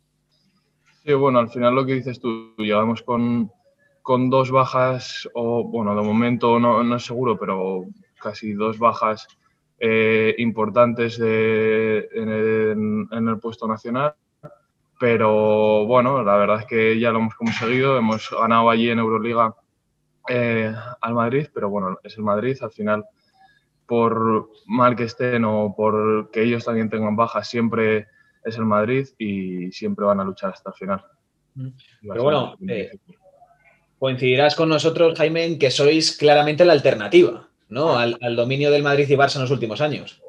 Sí, 1.04 1.14
bueno, 1.14 1.40
al 1.40 1.50
final 1.50 1.76
lo 1.76 1.86
que 1.86 1.94
dices 1.94 2.20
tú, 2.20 2.56
llegamos 2.58 3.04
con, 3.04 3.52
con 4.06 4.30
dos 4.30 4.52
bajas, 4.52 5.28
o 5.34 5.64
bueno, 5.64 5.96
de 5.96 6.04
momento 6.04 6.60
no, 6.60 6.84
no 6.84 6.96
es 6.98 7.04
seguro, 7.04 7.40
pero 7.40 7.86
casi 8.22 8.54
dos 8.54 8.78
bajas 8.78 9.28
eh, 9.80 10.36
importantes 10.38 11.18
en, 11.20 13.10
el, 13.12 13.40
puesto 13.42 13.68
nacional. 13.68 14.14
Pero 15.00 15.88
bueno, 15.88 16.24
la 16.24 16.38
verdad 16.38 16.60
es 16.60 16.66
que 16.68 17.00
ya 17.00 17.12
lo 17.12 17.18
hemos 17.18 17.34
conseguido, 17.34 17.98
hemos 17.98 18.30
ganado 18.30 18.70
allí 18.70 18.92
en 18.92 19.00
Euroliga 19.00 19.56
eh, 20.30 20.72
al 21.02 21.14
Madrid, 21.16 21.48
pero 21.52 21.72
bueno, 21.72 21.98
es 22.04 22.16
el 22.16 22.24
Madrid, 22.26 22.56
al 22.62 22.72
final, 22.72 23.06
por 23.88 24.52
mal 24.68 24.96
que 24.96 25.06
estén 25.06 25.46
o 25.46 25.74
por 25.76 26.30
que 26.30 26.44
ellos 26.44 26.64
también 26.64 26.92
tengan 26.92 27.16
bajas, 27.16 27.50
siempre 27.50 28.06
es 28.44 28.56
el 28.56 28.66
Madrid 28.66 29.08
y 29.18 29.72
siempre 29.72 30.06
van 30.06 30.20
a 30.20 30.24
luchar 30.24 30.54
hasta 30.54 30.70
el 30.70 30.76
final. 30.76 31.04
Mm. 31.56 31.70
Pero 32.08 32.24
bueno, 32.24 32.56
coincidirás 34.00 34.56
con 34.56 34.70
nosotros, 34.70 35.18
Jaime, 35.18 35.46
en 35.46 35.60
que 35.60 35.72
sois 35.72 36.18
claramente 36.18 36.66
la 36.66 36.74
alternativa 36.74 37.50
¿no? 37.70 37.98
al, 37.98 38.36
dominio 38.36 38.72
del 38.72 38.84
Madrid 38.84 39.10
y 39.10 39.16
Barça 39.16 39.36
en 39.36 39.44
los 39.44 39.52
últimos 39.52 39.82
años. 39.82 40.22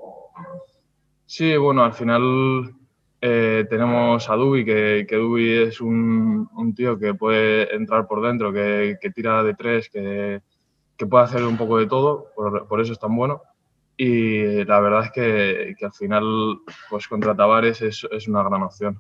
Sí, 1.27 1.57
bueno, 1.57 1.85
al 1.85 1.93
final 1.93 2.75
eh, 3.21 3.67
tenemos 3.69 4.29
a 4.31 4.35
Dubi, 4.37 4.65
que, 4.65 5.07
que 5.09 5.17
Dubi 5.17 5.51
es 5.51 5.81
un, 5.81 6.49
tío 6.77 6.99
que 6.99 7.15
puede 7.15 7.75
entrar 7.75 8.07
por 8.07 8.23
dentro, 8.23 8.53
que, 8.53 8.99
tira 9.15 9.43
de 9.43 9.55
tres, 9.55 9.91
que, 9.91 10.41
puede 11.09 11.25
hacer 11.25 11.45
un 11.45 11.57
poco 11.57 11.79
de 11.79 11.87
todo, 11.87 12.27
por, 12.35 12.81
eso 12.81 12.93
es 12.93 12.99
tan 12.99 13.15
bueno. 13.17 13.43
Y 13.99 14.65
la 14.65 14.79
verdad 14.81 15.05
es 15.07 15.11
que, 15.11 15.85
al 15.85 15.93
final, 15.93 16.59
pues 16.91 17.09
contra 17.09 17.35
Tavares 17.35 17.81
es, 17.83 18.07
es 18.11 18.29
una 18.29 18.43
gran 18.43 18.63
opción. 18.63 18.99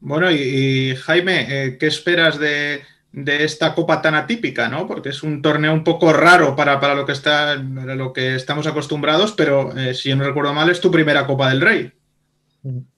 Bueno, 0.00 0.30
y, 0.30 0.94
Jaime, 0.96 1.46
eh, 1.48 1.78
¿qué 1.78 1.86
esperas 1.86 2.38
de, 2.38 2.82
esta 3.12 3.74
copa 3.74 4.00
tan 4.00 4.14
atípica, 4.14 4.68
¿no? 4.68 4.86
Porque 4.86 5.10
es 5.10 5.22
un 5.22 5.42
torneo 5.42 5.72
un 5.72 5.84
poco 5.84 6.12
raro 6.12 6.56
para, 6.56 6.94
lo, 6.94 7.04
que 7.04 7.12
está, 7.12 7.56
lo 7.56 8.12
que 8.12 8.34
estamos 8.34 8.66
acostumbrados, 8.66 9.32
pero 9.32 9.76
eh, 9.76 9.94
si 9.94 10.08
yo 10.08 10.16
no 10.16 10.24
recuerdo 10.24 10.54
mal, 10.54 10.70
es 10.70 10.80
tu 10.80 10.90
primera 10.90 11.26
Copa 11.26 11.50
del 11.50 11.60
Rey. 11.60 11.92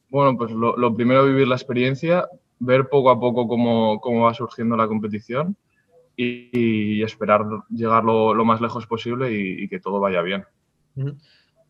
Bueno, 0.09 0.37
pues 0.37 0.53
lo, 0.53 0.77
lo 0.77 0.95
primero 0.95 1.25
vivir 1.25 1.49
la 1.49 1.57
experiencia, 1.57 2.29
ver 2.63 2.89
poco 2.89 3.11
a 3.11 3.19
poco 3.19 3.49
cómo, 3.49 4.23
va 4.23 4.35
surgiendo 4.35 4.77
la 4.77 4.87
competición 4.87 5.57
y, 6.17 7.03
esperar 7.03 7.45
llegar 7.71 8.05
lo, 8.05 8.45
más 8.45 8.61
lejos 8.61 8.87
posible 8.87 9.33
y, 9.33 9.69
que 9.69 9.81
todo 9.81 9.99
vaya 9.99 10.23
bien. 10.23 10.45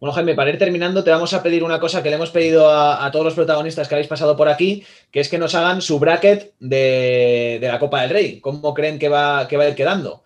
Bueno, 0.02 0.14
Jaime, 0.14 0.34
para 0.34 0.50
ir 0.50 0.58
terminando, 0.58 1.04
te 1.04 1.12
vamos 1.12 1.32
a 1.32 1.44
pedir 1.44 1.62
una 1.62 1.78
cosa 1.78 2.02
que 2.02 2.08
le 2.10 2.16
hemos 2.16 2.32
pedido 2.32 2.68
a, 2.68 3.08
todos 3.12 3.24
los 3.24 3.34
protagonistas 3.34 3.86
que 3.86 3.94
habéis 3.94 4.08
pasado 4.08 4.36
por 4.36 4.48
aquí, 4.48 4.84
que 5.12 5.20
es 5.20 5.28
que 5.28 5.38
nos 5.38 5.54
hagan 5.54 5.80
su 5.80 6.00
bracket 6.00 6.54
de, 6.58 7.60
la 7.62 7.78
Copa 7.78 8.02
del 8.02 8.10
Rey. 8.10 8.40
¿Cómo 8.40 8.74
creen 8.74 8.98
que 8.98 9.08
va, 9.08 9.46
que 9.46 9.56
va 9.56 9.62
a 9.62 9.68
ir 9.68 9.76
quedando? 9.76 10.24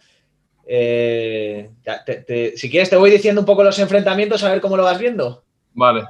Eh, 0.64 1.68
si 2.56 2.70
quieres, 2.70 2.88
te 2.88 2.96
voy 2.96 3.10
diciendo 3.10 3.42
un 3.42 3.46
poco 3.46 3.62
los 3.62 3.78
enfrentamientos, 3.78 4.42
a 4.44 4.50
ver 4.50 4.62
cómo 4.62 4.78
lo 4.78 4.82
vas 4.82 4.98
viendo. 4.98 5.44
Vale. 5.74 6.06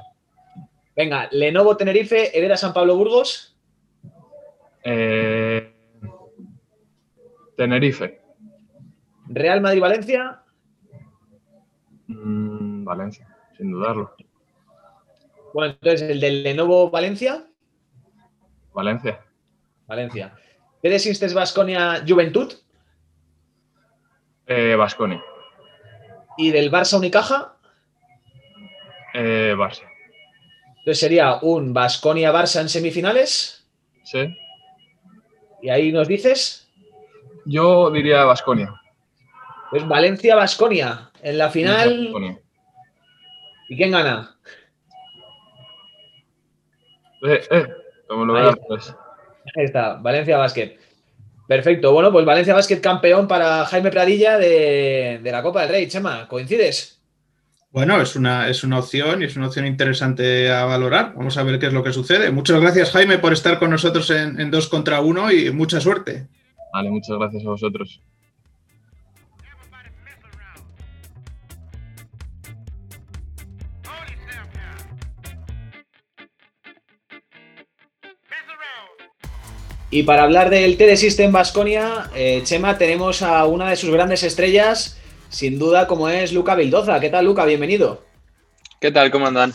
Venga, 0.95 1.27
Lenovo 1.33 1.75
Tenerife, 1.75 2.37
Hereda 2.37 2.55
San 2.55 2.71
Pablo 2.71 2.95
Burgos. 2.95 3.53
Eh, 4.81 5.73
Tenerife. 7.57 8.21
Real 9.27 9.59
Madrid 9.59 9.81
Valencia. 9.81 10.41
Mm, 12.07 12.85
Valencia 12.85 13.36
sin 13.57 13.71
dudarlo. 13.71 14.15
Bueno, 15.53 15.73
entonces, 15.73 16.09
¿el 16.09 16.19
del 16.19 16.43
Lenovo 16.43 16.89
Valencia? 16.89 17.45
Valencia. 18.73 19.23
Valencia. 19.87 20.35
¿Qué 20.81 20.99
Sisters 20.99 21.33
Vasconia 21.33 22.03
Juventud? 22.07 22.53
Vasconia. 24.77 25.17
Eh, 25.17 25.21
¿Y 26.37 26.51
del 26.51 26.71
Barça 26.71 26.97
Unicaja? 26.97 27.55
Eh, 29.13 29.55
Barça. 29.57 29.83
Entonces 30.79 30.99
sería 30.99 31.39
un 31.41 31.73
Vasconia-Barça 31.73 32.61
en 32.61 32.69
semifinales. 32.69 33.67
Sí. 34.03 34.37
¿Y 35.61 35.69
ahí 35.69 35.91
nos 35.91 36.07
dices? 36.07 36.69
Yo 37.45 37.89
diría 37.91 38.23
Vasconia. 38.23 38.79
Pues 39.71 39.87
Valencia-Vasconia. 39.87 41.11
En 41.21 41.37
la 41.37 41.49
final. 41.49 42.39
¿Y 43.69 43.75
quién 43.75 43.91
gana? 43.91 44.35
Eh, 47.23 47.41
eh, 47.49 47.65
como 48.07 48.25
lo 48.25 48.37
Ahí, 48.37 48.55
pues. 48.67 48.93
Ahí 49.55 49.65
está, 49.65 49.95
Valencia 49.95 50.37
Basket. 50.37 50.77
Perfecto. 51.47 51.93
Bueno, 51.93 52.11
pues 52.11 52.25
Valencia 52.25 52.53
Basket 52.53 52.81
campeón 52.81 53.27
para 53.27 53.65
Jaime 53.65 53.91
Pradilla 53.91 54.37
de, 54.37 55.19
la 55.23 55.41
Copa 55.41 55.61
del 55.61 55.69
Rey. 55.69 55.87
Chema, 55.87 56.27
¿coincides? 56.27 57.01
Bueno, 57.71 58.01
es 58.01 58.15
una, 58.15 58.47
es 58.49 58.63
una 58.63 58.79
opción 58.79 59.21
y 59.21 59.25
es 59.25 59.35
una 59.35 59.47
opción 59.47 59.65
interesante 59.65 60.51
a 60.51 60.65
valorar. 60.65 61.13
Vamos 61.15 61.37
a 61.37 61.43
ver 61.43 61.59
qué 61.59 61.67
es 61.67 61.73
lo 61.73 61.83
que 61.83 61.93
sucede. 61.93 62.31
Muchas 62.31 62.59
gracias, 62.59 62.91
Jaime, 62.91 63.17
por 63.17 63.33
estar 63.33 63.59
con 63.59 63.69
nosotros 63.69 64.09
en, 64.09 64.39
en 64.39 64.51
dos 64.51 64.67
contra 64.67 65.01
uno 65.01 65.31
y 65.31 65.51
mucha 65.51 65.79
suerte. 65.79 66.27
Vale, 66.73 66.89
muchas 66.89 67.17
gracias 67.17 67.45
a 67.45 67.49
vosotros. 67.49 68.01
Y 79.89 80.03
para 80.03 80.23
hablar 80.23 80.49
del 80.49 80.75
TD 80.75 80.97
System 80.97 81.31
Vasconia, 81.31 82.09
eh, 82.13 82.41
Chema, 82.43 82.77
tenemos 82.77 83.21
a 83.21 83.45
una 83.45 83.69
de 83.69 83.77
sus 83.77 83.89
grandes 83.89 84.21
estrellas, 84.23 84.99
sin 85.29 85.57
duda, 85.57 85.87
como 85.87 86.09
es 86.09 86.33
Luca 86.33 86.55
Vildoza. 86.55 86.99
¿Qué 86.99 87.09
tal, 87.09 87.23
Luca? 87.23 87.45
Bienvenido. 87.45 88.03
¿Qué 88.81 88.91
tal? 88.91 89.11
¿Cómo 89.11 89.27
andan? 89.27 89.53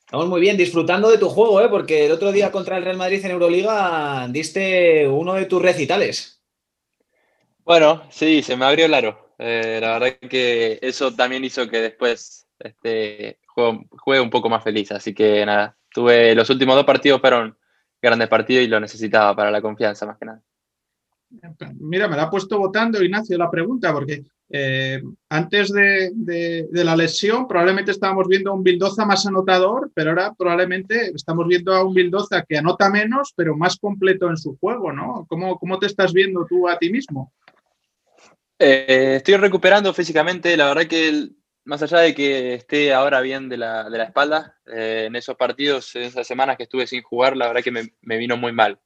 Estamos 0.00 0.28
muy 0.28 0.40
bien, 0.40 0.58
disfrutando 0.58 1.10
de 1.10 1.16
tu 1.16 1.30
juego, 1.30 1.62
¿eh? 1.62 1.68
porque 1.70 2.04
el 2.04 2.12
otro 2.12 2.30
día 2.30 2.52
contra 2.52 2.76
el 2.76 2.84
Real 2.84 2.98
Madrid 2.98 3.24
en 3.24 3.30
Euroliga 3.30 4.28
diste 4.28 5.08
uno 5.08 5.32
de 5.32 5.46
tus 5.46 5.62
recitales. 5.62 6.42
Bueno, 7.64 8.02
sí, 8.10 8.42
se 8.42 8.56
me 8.56 8.66
abrió 8.66 8.84
el 8.84 8.94
aro. 8.94 9.34
Eh, 9.38 9.78
la 9.80 9.98
verdad 9.98 10.18
que 10.28 10.78
eso 10.82 11.12
también 11.14 11.42
hizo 11.42 11.68
que 11.68 11.80
después 11.80 12.46
este, 12.58 13.38
juegue 13.46 14.20
un 14.20 14.30
poco 14.30 14.50
más 14.50 14.62
feliz. 14.62 14.92
Así 14.92 15.14
que 15.14 15.44
nada, 15.46 15.74
tuve 15.90 16.34
los 16.34 16.50
últimos 16.50 16.76
dos 16.76 16.84
partidos 16.84 17.20
fueron 17.20 17.56
grandes 18.00 18.28
partidos 18.28 18.64
y 18.64 18.68
lo 18.68 18.80
necesitaba 18.80 19.34
para 19.34 19.50
la 19.50 19.62
confianza 19.62 20.06
más 20.06 20.18
que 20.18 20.26
nada. 20.26 20.42
Mira, 21.80 22.08
me 22.08 22.16
la 22.16 22.24
ha 22.24 22.30
puesto 22.30 22.58
votando 22.58 23.02
Ignacio 23.02 23.36
la 23.36 23.50
pregunta, 23.50 23.92
porque 23.92 24.24
eh, 24.48 25.02
antes 25.28 25.72
de, 25.72 26.68
la 26.70 26.94
lesión 26.94 27.48
probablemente 27.48 27.90
estábamos 27.90 28.28
viendo 28.28 28.50
a 28.50 28.54
un 28.54 28.62
Bildoza 28.62 29.04
más 29.04 29.26
anotador, 29.26 29.90
pero 29.92 30.10
ahora 30.10 30.34
probablemente 30.38 31.10
estamos 31.14 31.46
viendo 31.48 31.74
a 31.74 31.84
un 31.84 31.94
Bildoza 31.94 32.44
que 32.48 32.58
anota 32.58 32.88
menos, 32.90 33.32
pero 33.34 33.56
más 33.56 33.76
completo 33.76 34.30
en 34.30 34.36
su 34.36 34.56
juego, 34.58 34.92
¿no? 34.92 35.26
¿Cómo, 35.28 35.58
cómo 35.58 35.78
te 35.78 35.86
estás 35.86 36.12
viendo 36.12 36.46
tú 36.46 36.68
a 36.68 36.78
ti 36.78 36.90
mismo? 36.90 37.32
Eh, 38.58 39.16
estoy 39.16 39.36
recuperando 39.36 39.92
físicamente, 39.92 40.56
la 40.56 40.68
verdad 40.68 40.86
que 40.86 41.28
más 41.66 41.82
allá 41.82 41.98
de 41.98 42.14
que 42.14 42.54
esté 42.54 42.94
ahora 42.94 43.20
bien 43.20 43.48
de 43.48 43.58
la, 43.58 44.04
espalda, 44.04 44.56
eh, 44.66 45.04
en 45.06 45.16
esos 45.16 45.36
partidos, 45.36 45.94
en 45.96 46.04
esas 46.04 46.26
semanas 46.26 46.56
que 46.56 46.64
estuve 46.64 46.86
sin 46.86 47.02
jugar, 47.02 47.36
la 47.36 47.48
verdad 47.48 47.62
que 47.62 47.70
me, 47.70 48.16
vino 48.16 48.36
muy 48.36 48.52
mal. 48.52 48.80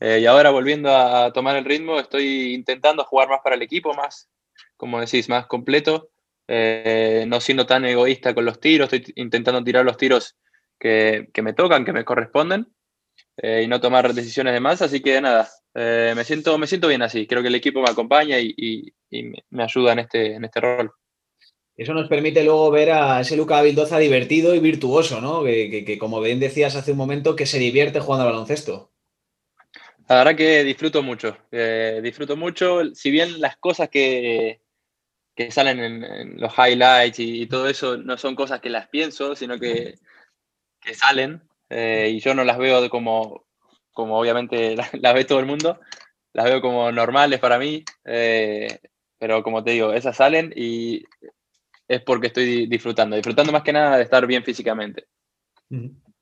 y 0.00 0.26
ahora 0.26 0.50
volviendo 0.50 0.96
a 0.96 1.32
tomar 1.32 1.56
el 1.56 1.64
ritmo, 1.64 2.00
estoy 2.00 2.54
intentando 2.54 3.04
jugar 3.04 3.28
más 3.28 3.40
para 3.44 3.56
el 3.56 3.62
equipo, 3.62 3.94
más 3.94 4.28
como 4.76 5.00
decís, 5.00 5.28
más 5.28 5.46
completo, 5.46 6.10
eh, 6.48 7.24
no 7.28 7.40
siendo 7.40 7.66
tan 7.66 7.84
egoísta 7.84 8.34
con 8.34 8.44
los 8.44 8.58
tiros, 8.58 8.92
estoy 8.92 9.12
intentando 9.16 9.62
tirar 9.62 9.84
los 9.84 9.96
tiros 9.96 10.36
que, 10.78 11.28
me 11.40 11.52
tocan, 11.52 11.84
que 11.84 11.92
me 11.92 12.04
corresponden, 12.04 12.66
eh, 13.36 13.62
y 13.64 13.68
no 13.68 13.80
tomar 13.80 14.12
decisiones 14.12 14.52
de 14.52 14.60
más, 14.60 14.82
así 14.82 15.00
que 15.00 15.20
nada, 15.20 15.48
eh, 15.74 16.14
me, 16.16 16.24
siento, 16.24 16.58
me 16.58 16.66
siento 16.66 16.88
bien 16.88 17.02
así, 17.02 17.26
creo 17.28 17.42
que 17.42 17.48
el 17.48 17.54
equipo 17.54 17.80
me 17.80 17.90
acompaña 17.90 18.40
y, 18.40 18.92
me 19.50 19.62
ayuda 19.62 19.92
en 19.92 19.98
este, 20.00 20.34
en 20.34 20.44
este 20.44 20.60
rol. 20.60 20.92
Eso 21.76 21.94
nos 21.94 22.08
permite 22.08 22.44
luego 22.44 22.70
ver 22.70 22.90
a 22.90 23.20
ese 23.20 23.36
Luca 23.36 23.62
Vildoza 23.62 23.98
divertido 23.98 24.54
y 24.54 24.60
virtuoso, 24.60 25.20
¿no? 25.20 25.42
Que, 25.42 25.96
como 25.98 26.20
bien 26.20 26.38
decías 26.38 26.76
hace 26.76 26.92
un 26.92 26.98
momento, 26.98 27.34
que 27.34 27.46
se 27.46 27.58
divierte 27.58 28.00
jugando 28.00 28.26
al 28.26 28.32
baloncesto. 28.32 28.92
La 30.08 30.16
verdad 30.16 30.36
que 30.36 30.64
disfruto 30.64 31.02
mucho, 31.02 31.38
disfruto 32.02 32.36
mucho, 32.36 32.94
si 32.94 33.10
bien 33.10 33.40
las 33.40 33.56
cosas 33.56 33.88
que, 33.88 34.60
que 35.34 35.50
salen 35.50 35.80
en, 35.80 36.40
los 36.40 36.52
highlights 36.56 37.18
y, 37.18 37.46
todo 37.46 37.68
eso 37.68 37.96
no 37.96 38.18
son 38.18 38.34
cosas 38.34 38.60
que 38.60 38.70
las 38.70 38.88
pienso, 38.88 39.34
sino 39.34 39.58
que, 39.58 39.94
que 40.80 40.94
salen 40.94 41.42
eh, 41.70 42.10
y 42.14 42.20
yo 42.20 42.34
no 42.34 42.44
las 42.44 42.58
veo 42.58 42.88
como, 42.90 43.46
como 43.92 44.18
obviamente 44.18 44.76
las, 45.00 45.14
ve 45.14 45.24
todo 45.24 45.40
el 45.40 45.46
mundo, 45.46 45.80
las 46.32 46.44
veo 46.44 46.60
como 46.60 46.92
normales 46.92 47.40
para 47.40 47.58
mí, 47.58 47.84
eh, 48.04 48.78
pero 49.18 49.42
como 49.42 49.64
te 49.64 49.72
digo, 49.72 49.92
esas 49.92 50.16
salen 50.16 50.52
y 50.54 51.04
es 51.88 52.00
porque 52.02 52.28
estoy 52.28 52.66
disfrutando, 52.66 53.16
disfrutando 53.16 53.52
más 53.52 53.62
que 53.62 53.72
nada 53.72 53.96
de 53.96 54.02
estar 54.02 54.26
bien 54.26 54.44
físicamente. 54.44 55.06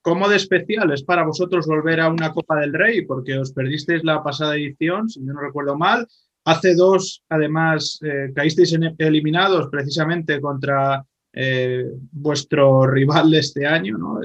¿Cómo 0.03 0.29
de 0.29 0.37
especial 0.37 0.93
es 0.93 1.03
para 1.03 1.25
vosotros 1.25 1.67
volver 1.67 2.01
a 2.01 2.09
una 2.09 2.33
Copa 2.33 2.61
del 2.61 2.73
Rey? 2.73 3.05
Porque 3.05 3.37
os 3.39 3.53
perdisteis 3.53 4.03
la 4.05 4.23
pasada 4.23 4.57
edición, 4.57 5.09
si 5.09 5.21
yo 5.25 5.33
no 5.33 5.41
recuerdo 5.41 5.77
mal, 5.77 6.07
Hace 6.45 6.75
dos, 6.75 7.23
además, 7.29 8.01
eh, 8.03 8.33
caísteis 8.35 8.77
eliminados 8.99 9.69
precisamente 9.71 10.41
contra 10.41 11.05
eh, 11.33 11.85
vuestro 12.13 12.87
rival 12.87 13.31
de 13.31 13.39
este 13.39 13.67
año, 13.67 13.99
¿no? 13.99 14.21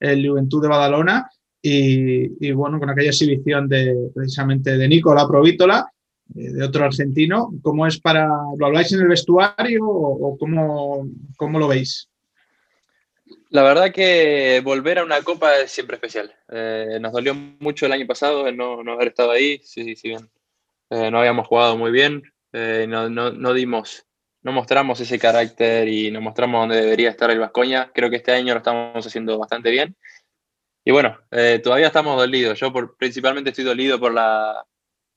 el, 0.00 0.28
Juventud 0.28 0.62
de 0.62 0.68
Badalona, 0.68 1.30
y, 1.66 2.52
bueno, 2.52 2.78
con 2.78 2.90
aquella 2.90 3.08
exhibición 3.08 3.68
de 3.68 4.10
precisamente 4.14 4.76
de 4.76 4.86
Nicola 4.86 5.26
Provítola, 5.26 5.86
de 6.26 6.64
otro 6.64 6.84
argentino. 6.84 7.52
¿Cómo 7.62 7.86
es 7.86 8.00
para, 8.00 8.28
lo 8.58 8.66
habláis 8.66 8.92
en 8.92 9.00
el 9.00 9.08
vestuario 9.08 9.86
o, 9.86 10.36
cómo, 10.38 11.06
cómo, 11.36 11.58
lo 11.58 11.68
veis? 11.68 12.08
La 13.50 13.62
verdad 13.62 13.92
que 13.92 14.60
volver 14.64 14.98
a 14.98 15.04
una 15.04 15.22
copa 15.22 15.56
es 15.56 15.70
siempre 15.70 15.96
especial. 15.96 16.34
nos 17.00 17.12
dolió 17.12 17.34
mucho 17.34 17.86
el 17.86 17.92
año 17.92 18.06
pasado 18.06 18.46
el 18.46 18.56
no, 18.56 18.82
no 18.82 18.92
haber 18.92 19.08
estado 19.08 19.30
ahí, 19.30 19.60
sí, 19.62 19.94
sí 19.96 20.08
bien 20.08 20.28
eh, 20.90 21.10
no 21.10 21.18
habíamos 21.18 21.46
jugado 21.48 21.76
muy 21.76 21.90
bien, 21.90 22.22
eh, 22.52 22.86
no, 22.88 23.08
no, 23.08 23.52
dimos, 23.52 24.06
no 24.42 24.52
mostramos 24.52 25.00
ese 25.00 25.18
carácter 25.18 25.88
y 25.88 26.10
no 26.10 26.20
mostramos 26.20 26.60
dónde 26.62 26.82
debería 26.82 27.10
estar 27.10 27.30
el 27.30 27.40
Vascoña. 27.40 27.90
Creo 27.92 28.10
que 28.10 28.16
este 28.16 28.32
año 28.32 28.54
lo 28.54 28.58
estamos 28.58 29.04
haciendo 29.06 29.38
bastante 29.38 29.70
bien. 29.70 29.96
Y 30.84 30.92
bueno, 30.92 31.18
eh, 31.30 31.60
todavía 31.64 31.88
estamos 31.88 32.16
dolidos. 32.16 32.60
Yo 32.60 32.72
por, 32.72 32.96
principalmente 32.96 33.50
estoy 33.50 33.64
dolido 33.64 33.98
por 33.98 34.12
la, 34.12 34.64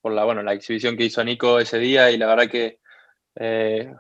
la, 0.10 0.24
bueno, 0.24 0.44
la 0.44 0.54
exhibición 0.54 0.98
que 0.98 1.06
hizo 1.06 1.24
Nico 1.24 1.60
ese 1.60 1.80
día 1.80 2.12
y 2.12 2.18
la 2.18 2.28
verdad 2.28 2.50
que 2.50 2.80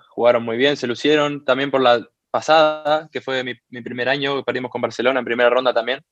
jugaron 0.09 0.43
muy 0.43 0.57
bien, 0.57 0.77
se 0.77 0.87
lucieron. 0.87 1.45
También 1.45 1.69
por 1.69 1.81
la 1.81 2.07
pasada, 2.31 3.09
que 3.11 3.21
fue 3.21 3.43
mi, 3.43 3.81
primer 3.81 4.09
año, 4.09 4.43
perdimos 4.43 4.71
con 4.71 4.81
Barcelona 4.81 5.19
en 5.19 5.25
primera 5.25 5.49
ronda 5.49 5.73
también. 5.73 6.03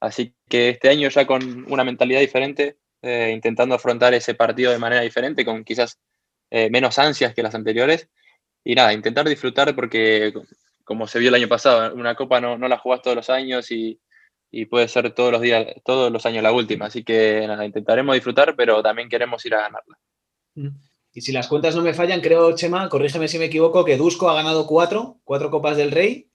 Así 0.00 0.34
que 0.48 0.70
este 0.70 0.88
año 0.88 1.08
ya 1.08 1.26
con 1.26 1.70
una 1.70 1.84
mentalidad 1.84 2.20
diferente, 2.20 2.78
eh, 3.02 3.32
intentando 3.34 3.74
afrontar 3.74 4.14
ese 4.14 4.34
partido 4.34 4.72
de 4.72 4.78
manera 4.78 5.02
diferente, 5.02 5.44
con 5.44 5.64
quizás 5.64 5.98
eh, 6.50 6.70
menos 6.70 6.98
ansias 6.98 7.34
que 7.34 7.42
las 7.42 7.54
anteriores. 7.54 8.08
Y 8.64 8.74
nada, 8.74 8.92
intentar 8.92 9.28
disfrutar 9.28 9.74
porque, 9.74 10.32
como 10.84 11.06
se 11.06 11.18
vio 11.18 11.28
el 11.28 11.34
año 11.34 11.48
pasado, 11.48 11.94
una 11.94 12.14
copa 12.14 12.40
no, 12.40 12.56
la 12.56 12.78
jugás 12.78 13.02
todos 13.02 13.16
los 13.16 13.30
años 13.30 13.70
y, 13.70 14.00
puede 14.66 14.88
ser 14.88 15.12
todos 15.12 15.32
los 15.32 15.40
días, 15.40 15.66
todos 15.84 16.10
los 16.10 16.24
años 16.26 16.42
la 16.42 16.52
última. 16.52 16.86
Así 16.86 17.04
que 17.04 17.44
nada, 17.46 17.64
intentaremos 17.64 18.14
disfrutar, 18.14 18.54
pero 18.56 18.82
también 18.82 19.08
queremos 19.08 19.44
ir 19.46 19.54
a 19.54 19.62
ganarla. 19.62 19.98
Mm. 20.54 20.68
Y 21.14 21.20
si 21.20 21.32
las 21.32 21.48
cuentas 21.48 21.74
no 21.74 21.82
me 21.82 21.94
fallan, 21.94 22.20
creo, 22.20 22.54
Chema, 22.54 22.88
corrígeme 22.88 23.28
si 23.28 23.38
me 23.38 23.46
equivoco, 23.46 23.84
que 23.84 23.96
Dusko 23.96 24.30
ha 24.30 24.34
ganado 24.34 24.66
cuatro, 24.66 25.18
cuatro 25.24 25.50
Copas 25.50 25.76
del 25.76 25.90
Rey 25.90 26.28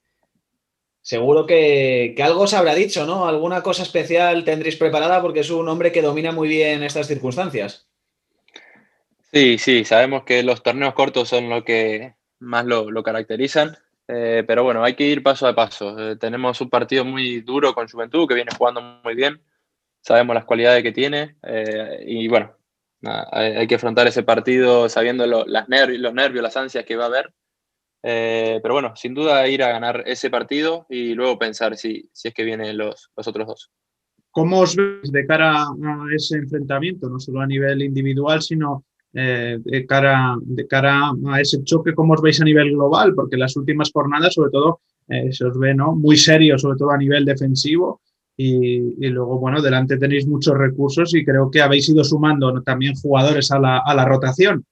Seguro 1.03 1.45
que, 1.45 2.16
algo 2.24 2.47
se 2.47 2.55
habrá 2.55 2.74
dicho, 2.74 3.05
¿no? 3.05 3.28
Alguna 3.28 3.61
cosa 3.61 3.84
especial 3.84 4.45
tendréis 4.45 4.78
preparada 4.78 5.22
porque 5.22 5.41
es 5.41 5.49
un 5.49 5.68
hombre 5.68 5.91
que 5.91 6.01
domina 6.01 6.32
muy 6.32 6.47
bien 6.47 6.82
estas 6.82 7.07
circunstancias. 7.07 7.89
Sí, 9.34 9.57
sí, 9.57 9.84
sabemos 9.84 10.24
que 10.24 10.43
los 10.43 10.64
torneos 10.64 10.93
cortos 10.93 11.28
son 11.28 11.49
lo 11.49 11.66
que 11.66 12.14
más 12.39 12.66
lo, 12.66 13.03
caracterizan, 13.03 13.78
eh, 14.07 14.43
pero 14.45 14.63
bueno, 14.63 14.83
hay 14.83 14.95
que 14.95 15.07
ir 15.07 15.23
paso 15.23 15.47
a 15.47 15.55
paso. 15.55 15.97
Eh, 15.99 16.15
tenemos 16.17 16.59
un 16.61 16.69
partido 16.69 17.05
muy 17.05 17.41
duro 17.41 17.73
con 17.73 17.87
Juventud 17.87 18.27
que 18.27 18.35
viene 18.35 18.51
jugando 18.57 18.81
muy 18.81 19.15
bien, 19.15 19.41
sabemos 20.01 20.35
las 20.35 20.45
cualidades 20.45 20.83
que 20.83 20.91
tiene 20.91 21.37
eh, 21.43 22.03
y 22.05 22.27
bueno, 22.27 22.55
hay, 23.31 23.67
que 23.67 23.75
afrontar 23.75 24.07
ese 24.07 24.23
partido 24.23 24.87
sabiendo 24.89 25.25
las 25.25 25.67
nervios, 25.69 25.99
los 25.99 26.13
nervios, 26.13 26.43
las 26.43 26.57
ansias 26.57 26.85
que 26.85 26.95
va 26.95 27.05
a 27.05 27.07
haber 27.07 27.33
eh, 28.05 28.59
pero 28.61 28.73
bueno, 28.73 28.93
sin 28.97 29.13
duda 29.13 29.47
ir 29.47 29.63
a 29.63 29.71
ganar 29.71 30.03
ese 30.05 30.29
partido 30.29 30.85
y 30.89 31.13
luego 31.13 31.39
pensar 31.39 31.77
si, 31.77 32.09
si 32.11 32.27
es 32.27 32.33
que 32.33 32.43
vienen 32.43 32.77
los, 32.77 33.09
los 33.15 33.27
otros 33.27 33.47
dos. 33.47 33.71
¿Cómo 34.29 34.59
os 34.59 34.75
veis 34.75 35.11
de 35.11 35.25
cara 35.25 35.61
a 35.61 36.05
ese 36.13 36.37
enfrentamiento, 36.37 37.07
no 37.07 37.19
solo 37.19 37.39
a 37.39 37.47
nivel 37.47 37.81
individual, 37.81 38.41
sino 38.41 38.83
eh, 39.16 39.59
de, 39.64 39.86
cara, 39.86 40.36
de 40.41 40.68
cara 40.68 41.11
a 41.28 41.39
ese 41.39 41.64
choque, 41.64 41.93
cómo 41.93 42.14
os 42.14 42.22
veis 42.22 42.41
a 42.41 42.45
nivel 42.45 42.72
global? 42.72 43.14
Porque 43.14 43.38
las 43.38 43.55
últimas 43.55 43.91
jornadas, 43.91 44.34
sobre 44.34 44.51
todo, 44.51 44.82
eh, 45.07 45.32
se 45.32 45.45
os 45.45 45.57
ve 45.57 45.76
¿no? 45.76 45.93
muy 45.95 46.18
serio, 46.18 46.57
sobre 46.57 46.78
todo 46.78 46.91
a 46.91 46.97
nivel 46.97 47.24
defensivo. 47.24 48.01
Y, 48.36 49.05
y, 49.05 49.09
luego, 49.09 49.38
bueno, 49.38 49.61
delante 49.61 49.97
tenéis 49.97 50.26
muchos 50.26 50.57
recursos 50.57 51.14
y 51.14 51.24
creo 51.24 51.51
que 51.51 51.61
habéis 51.61 51.88
ido 51.89 52.03
sumando 52.03 52.64
también 52.64 52.95
jugadores 52.95 53.51
a 53.51 53.59
la, 53.59 53.78
a 53.78 53.93
la 53.93 54.05
rotación. 54.05 54.66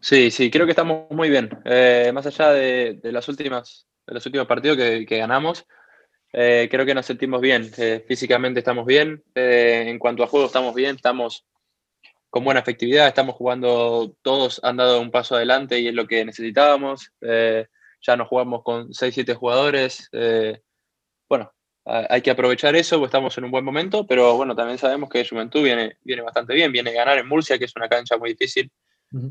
Sí, 0.00 0.30
sí, 0.30 0.50
creo 0.50 0.64
que 0.64 0.72
estamos 0.72 1.10
muy 1.10 1.28
bien. 1.28 1.50
Eh, 1.66 2.10
más 2.14 2.24
allá 2.24 2.52
de, 2.52 2.98
las 3.02 3.28
últimas, 3.28 3.86
de 4.06 4.14
los 4.14 4.24
últimos 4.24 4.46
partidos 4.46 4.78
que, 4.78 5.04
ganamos, 5.04 5.66
creo 6.32 6.86
que 6.86 6.94
nos 6.94 7.04
sentimos 7.04 7.42
bien. 7.42 7.70
Físicamente 8.08 8.60
estamos 8.60 8.86
bien. 8.86 9.22
en 9.34 9.98
cuanto 9.98 10.22
a 10.22 10.26
juego 10.26 10.46
estamos 10.46 10.74
bien. 10.74 10.96
Estamos 10.96 11.44
con 12.30 12.44
buena 12.44 12.60
efectividad. 12.60 13.08
Estamos 13.08 13.34
jugando. 13.34 14.16
Todos 14.22 14.60
han 14.64 14.76
dado 14.76 15.00
un 15.00 15.10
paso 15.10 15.36
adelante 15.36 15.80
y 15.80 15.88
es 15.88 15.94
lo 15.94 16.06
que 16.06 16.24
necesitábamos. 16.24 17.12
ya 17.20 18.16
nos 18.16 18.28
jugamos 18.28 18.62
con 18.62 18.90
6-7 18.90 19.34
jugadores. 19.34 20.08
bueno, 21.28 21.52
hay 21.84 22.22
que 22.22 22.30
aprovechar 22.30 22.76
eso, 22.76 22.98
pues 22.98 23.08
estamos 23.08 23.36
en 23.38 23.44
un 23.44 23.50
buen 23.50 23.64
momento, 23.64 24.06
pero 24.06 24.36
bueno, 24.36 24.54
también 24.54 24.78
sabemos 24.78 25.10
que 25.10 25.26
Juventud 25.26 25.62
viene, 25.62 25.96
viene 26.02 26.22
bastante 26.22 26.54
bien. 26.54 26.72
Viene 26.72 26.90
a 26.90 26.94
ganar 26.94 27.18
en 27.18 27.28
Murcia, 27.28 27.58
que 27.58 27.66
es 27.66 27.76
una 27.76 27.88
cancha 27.88 28.16
muy 28.16 28.30
difícil 28.30 28.70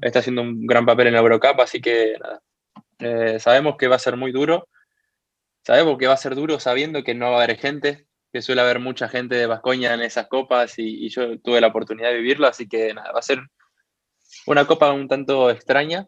Está 0.01 0.19
haciendo 0.19 0.41
un 0.41 0.67
gran 0.67 0.85
papel 0.85 1.07
en 1.07 1.13
la 1.13 1.19
Eurocup, 1.19 1.61
así 1.61 1.79
que 1.79 2.17
nada. 2.19 2.41
Eh, 2.99 3.39
sabemos 3.39 3.77
que 3.77 3.87
va 3.87 3.95
a 3.95 3.99
ser 3.99 4.17
muy 4.17 4.31
duro. 4.31 4.67
Sabemos 5.63 5.97
que 5.97 6.07
va 6.07 6.13
a 6.13 6.17
ser 6.17 6.35
duro 6.35 6.59
sabiendo 6.59 7.03
que 7.03 7.13
no 7.13 7.31
va 7.31 7.39
a 7.39 7.43
haber 7.43 7.57
gente, 7.57 8.05
que 8.31 8.41
suele 8.41 8.61
haber 8.61 8.79
mucha 8.79 9.09
gente 9.09 9.35
de 9.35 9.45
Vascoña 9.45 9.93
en 9.93 10.01
esas 10.01 10.27
copas 10.27 10.75
y, 10.77 11.09
yo 11.09 11.39
tuve 11.39 11.61
la 11.61 11.67
oportunidad 11.67 12.09
de 12.09 12.17
vivirlo, 12.17 12.47
así 12.47 12.67
que 12.67 12.93
nada, 12.93 13.11
va 13.11 13.19
a 13.19 13.23
ser 13.23 13.39
una 14.45 14.65
copa 14.65 14.91
un 14.91 15.07
tanto 15.07 15.49
extraña, 15.49 16.07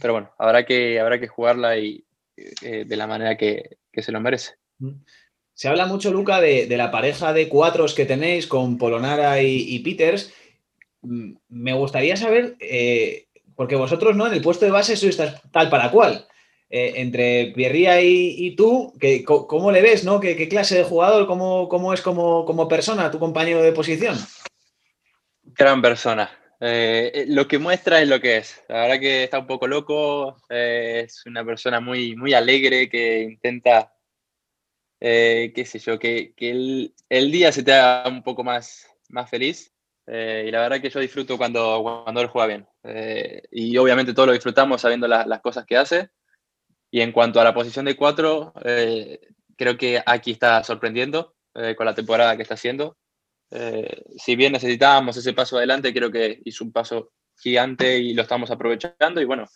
pero 0.00 0.12
bueno, 0.12 0.34
habrá 0.38 0.64
que, 0.64 1.00
habrá 1.00 1.18
que 1.18 1.28
jugarla 1.28 1.78
y, 1.78 2.04
eh, 2.36 2.84
de 2.86 2.96
la 2.96 3.06
manera 3.06 3.36
que, 3.36 3.78
se 3.94 4.12
lo 4.12 4.20
merece. 4.20 4.54
Se 5.54 5.68
habla 5.68 5.86
mucho, 5.86 6.12
Luca, 6.12 6.40
de, 6.40 6.66
la 6.76 6.90
pareja 6.90 7.32
de 7.32 7.48
cuatros 7.48 7.94
que 7.94 8.06
tenéis 8.06 8.46
con 8.46 8.78
Polonara 8.78 9.42
y 9.42 9.78
Peters. 9.80 10.32
Mm, 11.02 11.34
me 11.48 11.72
gustaría 11.74 12.16
saber, 12.16 12.56
eh, 12.60 13.26
porque 13.54 13.76
vosotros, 13.76 14.16
¿no? 14.16 14.26
En 14.26 14.34
el 14.34 14.42
puesto 14.42 14.64
de 14.64 14.70
base 14.70 14.96
sois 14.96 15.16
tal 15.16 15.68
para 15.68 15.90
cual. 15.90 16.26
Eh, 16.74 17.02
entre 17.02 17.52
Pierría 17.54 18.00
y, 18.00 18.56
tú, 18.56 18.94
que, 18.98 19.22
¿cómo 19.24 19.70
le 19.70 19.82
ves, 19.82 20.04
no? 20.04 20.18
¿Qué, 20.20 20.48
clase 20.48 20.78
de 20.78 20.84
jugador, 20.84 21.26
cómo, 21.26 21.68
cómo 21.68 21.92
es 21.92 22.00
como, 22.00 22.46
como, 22.46 22.66
persona, 22.66 23.10
tu 23.10 23.18
compañero 23.18 23.60
de 23.60 23.72
posición? 23.72 24.16
Gran 25.42 25.82
persona. 25.82 26.30
eh, 26.60 27.26
lo 27.28 27.46
que 27.46 27.58
muestra 27.58 28.00
es 28.00 28.08
lo 28.08 28.22
que 28.22 28.38
es. 28.38 28.64
La 28.70 28.80
verdad 28.80 29.00
que 29.00 29.24
está 29.24 29.40
un 29.40 29.46
poco 29.46 29.66
loco, 29.66 30.38
es 30.48 31.26
una 31.26 31.44
persona 31.44 31.78
muy, 31.78 32.16
muy 32.16 32.32
alegre 32.32 32.88
que 32.88 33.20
intenta, 33.20 33.92
qué 34.98 35.64
sé 35.66 35.78
yo, 35.78 35.98
que, 35.98 36.32
el, 36.38 36.94
el, 37.10 37.30
día 37.30 37.52
se 37.52 37.62
te 37.62 37.74
haga 37.74 38.08
un 38.08 38.22
poco 38.22 38.44
más, 38.44 38.88
más 39.10 39.28
feliz. 39.28 39.74
y 40.06 40.50
la 40.50 40.62
verdad 40.62 40.80
que 40.80 40.88
yo 40.88 41.00
disfruto 41.00 41.36
cuando, 41.36 41.82
cuando 41.82 42.22
él 42.22 42.28
juega 42.28 42.46
bien. 42.46 42.66
y 43.50 43.76
obviamente 43.76 44.14
todos 44.14 44.28
lo 44.28 44.32
disfrutamos 44.32 44.80
sabiendo 44.80 45.06
las 45.06 45.40
cosas 45.42 45.66
que 45.66 45.76
hace. 45.76 46.08
Y 46.92 47.00
en 47.00 47.10
cuanto 47.10 47.40
a 47.40 47.44
la 47.44 47.54
posición 47.54 47.86
de 47.86 47.96
cuatro, 47.96 48.52
creo 49.56 49.76
que 49.78 50.02
aquí 50.04 50.32
está 50.32 50.62
sorprendiendo 50.62 51.34
con 51.76 51.86
la 51.86 51.94
temporada 51.94 52.36
que 52.36 52.42
está 52.42 52.54
haciendo. 52.54 52.98
Eh, 53.54 54.02
si 54.16 54.34
bien 54.34 54.52
necesitábamos 54.52 55.16
ese 55.18 55.34
paso 55.34 55.58
adelante, 55.58 55.92
creo 55.92 56.10
que 56.10 56.40
hizo 56.44 56.64
un 56.64 56.72
paso 56.72 57.12
gigante 57.38 57.98
y 57.98 58.14
lo 58.14 58.22
estamos 58.22 58.50
aprovechando. 58.50 59.20
Y 59.20 59.26
bueno, 59.26 59.46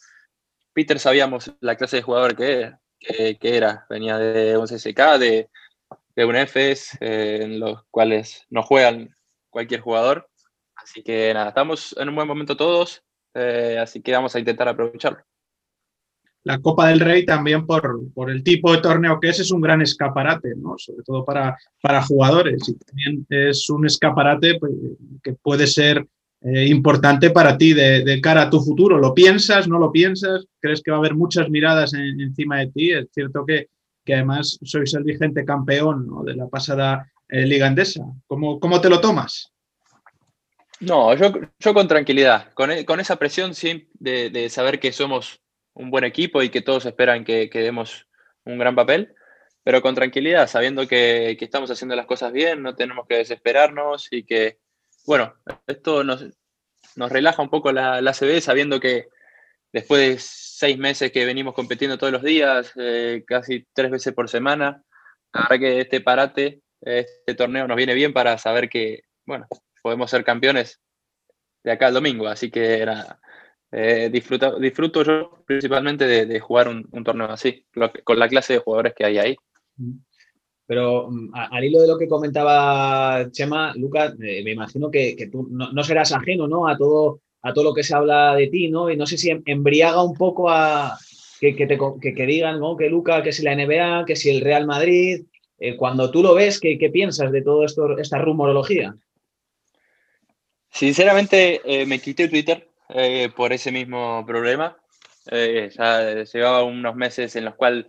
Peter 0.74 0.98
sabíamos 0.98 1.50
la 1.60 1.76
clase 1.76 1.96
de 1.96 2.02
jugador 2.02 2.36
que, 2.36 2.74
que, 2.98 3.56
era. 3.56 3.86
Venía 3.88 4.18
de 4.18 4.58
un 4.58 4.66
CSK, 4.66 5.18
de, 5.18 5.48
de 6.14 6.24
un 6.26 6.36
EFES, 6.36 6.98
eh, 7.00 7.38
en 7.42 7.58
los 7.58 7.84
cuales 7.90 8.44
no 8.50 8.62
juegan 8.62 9.16
cualquier 9.48 9.80
jugador. 9.80 10.28
Así 10.74 11.02
que 11.02 11.32
nada, 11.32 11.48
estamos 11.48 11.96
en 11.98 12.10
un 12.10 12.14
buen 12.14 12.28
momento 12.28 12.56
todos, 12.56 13.02
eh, 13.34 13.78
así 13.80 14.02
que 14.02 14.12
vamos 14.12 14.36
a 14.36 14.38
intentar 14.38 14.68
aprovecharlo 14.68 15.24
la 16.46 16.60
Copa 16.60 16.88
del 16.88 17.00
Rey 17.00 17.24
también 17.24 17.66
por, 17.66 18.08
por, 18.14 18.30
el 18.30 18.44
tipo 18.44 18.70
de 18.70 18.78
torneo 18.78 19.18
que 19.18 19.30
es, 19.30 19.40
es 19.40 19.50
un 19.50 19.60
gran 19.60 19.82
escaparate, 19.82 20.54
¿no? 20.56 20.76
sobre 20.78 21.02
todo 21.02 21.24
para, 21.24 21.58
para 21.82 22.00
jugadores. 22.02 22.68
Y 22.68 22.74
también 22.74 23.26
es 23.28 23.68
un 23.68 23.84
escaparate 23.84 24.56
pues, 24.60 24.72
que 25.24 25.32
puede 25.32 25.66
ser 25.66 26.06
eh, 26.42 26.66
importante 26.68 27.30
para 27.30 27.58
ti 27.58 27.74
de, 27.74 28.20
cara 28.22 28.42
a 28.42 28.50
tu 28.50 28.60
futuro. 28.60 28.96
¿Lo 28.96 29.12
piensas? 29.12 29.66
¿No 29.66 29.80
lo 29.80 29.90
piensas? 29.90 30.46
¿Crees 30.60 30.82
que 30.82 30.92
va 30.92 30.98
a 30.98 31.00
haber 31.00 31.16
muchas 31.16 31.50
miradas 31.50 31.94
encima 31.94 32.60
de 32.60 32.68
ti? 32.68 32.92
Es 32.92 33.08
cierto 33.12 33.44
que, 33.44 33.66
que, 34.04 34.14
además 34.14 34.56
sois 34.62 34.94
el 34.94 35.02
vigente 35.02 35.44
campeón 35.44 36.06
de 36.24 36.36
la 36.36 36.46
pasada 36.46 37.10
eh, 37.28 37.44
Liga 37.44 37.66
Endesa. 37.66 38.04
¿Cómo, 38.28 38.60
¿Cómo, 38.60 38.80
te 38.80 38.88
lo 38.88 39.00
tomas? 39.00 39.50
No, 40.78 41.12
yo, 41.16 41.32
yo 41.58 41.74
con 41.74 41.88
tranquilidad, 41.88 42.52
con, 42.54 42.70
con 42.84 43.00
esa 43.00 43.16
presión 43.16 43.52
sí, 43.52 43.88
de, 43.94 44.30
de 44.30 44.48
saber 44.48 44.78
que 44.78 44.92
somos 44.92 45.40
un 45.76 45.90
buen 45.90 46.04
equipo 46.04 46.42
y 46.42 46.48
que 46.48 46.62
todos 46.62 46.86
esperan 46.86 47.24
que, 47.24 47.48
demos 47.52 48.06
un 48.44 48.58
gran 48.58 48.74
papel, 48.74 49.14
pero 49.62 49.82
con 49.82 49.94
tranquilidad, 49.94 50.48
sabiendo 50.48 50.88
que, 50.88 51.36
estamos 51.40 51.70
haciendo 51.70 51.94
las 51.94 52.06
cosas 52.06 52.32
bien, 52.32 52.62
no 52.62 52.74
tenemos 52.74 53.06
que 53.06 53.16
desesperarnos 53.16 54.08
y 54.10 54.24
que, 54.24 54.58
bueno, 55.06 55.34
esto 55.66 56.02
nos, 56.02 56.24
nos 56.96 57.12
relaja 57.12 57.42
un 57.42 57.50
poco 57.50 57.72
la, 57.72 58.00
la 58.00 58.12
CB 58.12 58.40
sabiendo 58.40 58.80
que 58.80 59.08
después 59.72 60.00
de 60.00 60.16
seis 60.18 60.78
meses 60.78 61.12
que 61.12 61.26
venimos 61.26 61.54
compitiendo 61.54 61.98
todos 61.98 62.12
los 62.12 62.22
días, 62.22 62.72
eh, 62.76 63.22
casi 63.26 63.66
tres 63.74 63.90
veces 63.90 64.14
por 64.14 64.30
semana, 64.30 64.82
verdad 65.32 65.58
que 65.58 65.80
este 65.80 66.00
parate, 66.00 66.62
este 66.80 67.34
torneo 67.34 67.68
nos 67.68 67.76
viene 67.76 67.92
bien 67.92 68.14
para 68.14 68.38
saber 68.38 68.70
que, 68.70 69.02
bueno, 69.26 69.46
podemos 69.82 70.10
ser 70.10 70.24
campeones 70.24 70.80
de 71.62 71.72
acá 71.72 71.88
al 71.88 71.94
domingo, 71.94 72.28
así 72.28 72.50
que 72.50 72.78
era 72.78 73.20
eh, 73.72 74.08
disfruto, 74.12 74.58
disfruto 74.58 75.02
yo 75.02 75.42
principalmente 75.44 76.06
de, 76.06 76.40
jugar 76.40 76.68
un, 76.68 77.04
torneo 77.04 77.26
así, 77.26 77.64
con 78.04 78.18
la 78.18 78.28
clase 78.28 78.54
de 78.54 78.58
jugadores 78.60 78.94
que 78.94 79.04
hay 79.04 79.18
ahí. 79.18 79.36
Pero 80.66 81.10
mm, 81.10 81.30
al 81.34 81.64
hilo 81.64 81.80
de 81.80 81.88
lo 81.88 81.98
que 81.98 82.08
comentaba 82.08 83.28
Chema, 83.30 83.74
Lucas, 83.76 84.14
eh, 84.22 84.42
me 84.44 84.52
imagino 84.52 84.90
que, 84.90 85.28
tú 85.30 85.48
no, 85.50 85.84
serás 85.84 86.12
ajeno 86.12 86.46
¿no? 86.46 86.68
a, 86.68 86.76
todo, 86.76 87.20
a 87.42 87.52
todo 87.52 87.64
lo 87.64 87.74
que 87.74 87.82
se 87.82 87.94
habla 87.94 88.34
de 88.34 88.48
ti, 88.48 88.68
¿no? 88.68 88.90
Y 88.90 88.96
no 88.96 89.06
sé 89.06 89.18
si 89.18 89.30
em, 89.30 89.42
embriaga 89.46 90.02
un 90.02 90.14
poco 90.14 90.50
a 90.50 90.98
que, 91.40 91.52
te, 91.52 91.78
que, 92.00 92.26
digan 92.26 92.60
¿no? 92.60 92.76
que 92.76 92.88
Lucas, 92.88 93.22
que 93.22 93.32
si 93.32 93.42
la 93.42 93.54
NBA, 93.54 94.04
que 94.06 94.16
si 94.16 94.30
el 94.30 94.40
Real 94.40 94.66
Madrid. 94.66 95.24
Eh, 95.58 95.74
cuando 95.74 96.10
tú 96.10 96.22
lo 96.22 96.34
ves, 96.34 96.60
¿qué, 96.60 96.76
qué 96.76 96.90
piensas 96.90 97.32
de 97.32 97.40
toda 97.40 97.64
esta 97.64 98.18
rumorología? 98.18 98.94
Sinceramente, 100.70 101.62
me 101.86 101.98
quité 101.98 102.28
Twitter 102.28 102.68
eh, 102.88 103.30
por 103.34 103.52
ese 103.52 103.72
mismo 103.72 104.24
problema. 104.26 104.76
Eh, 105.30 105.70
ya 105.76 106.22
llevaba 106.24 106.62
unos 106.62 106.94
meses 106.94 107.34
en 107.36 107.44
los 107.44 107.54
cuales 107.56 107.86